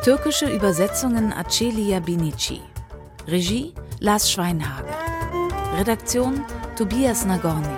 Türkische 0.03 0.47
Übersetzungen 0.47 1.31
Acelia 1.31 2.01
Binici. 2.01 2.63
Regie 3.29 3.75
Lars 4.01 4.33
Schweinhage. 4.33 4.95
Redaktion 5.77 6.43
Tobias 6.77 7.27
Nagorny. 7.27 7.69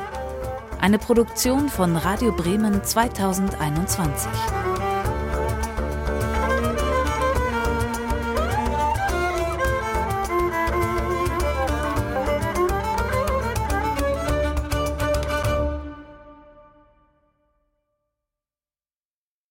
Eine 0.80 1.00
Produktion 1.00 1.68
von 1.68 1.96
Radio 1.96 2.30
Bremen 2.30 2.84
2021. 2.84 4.30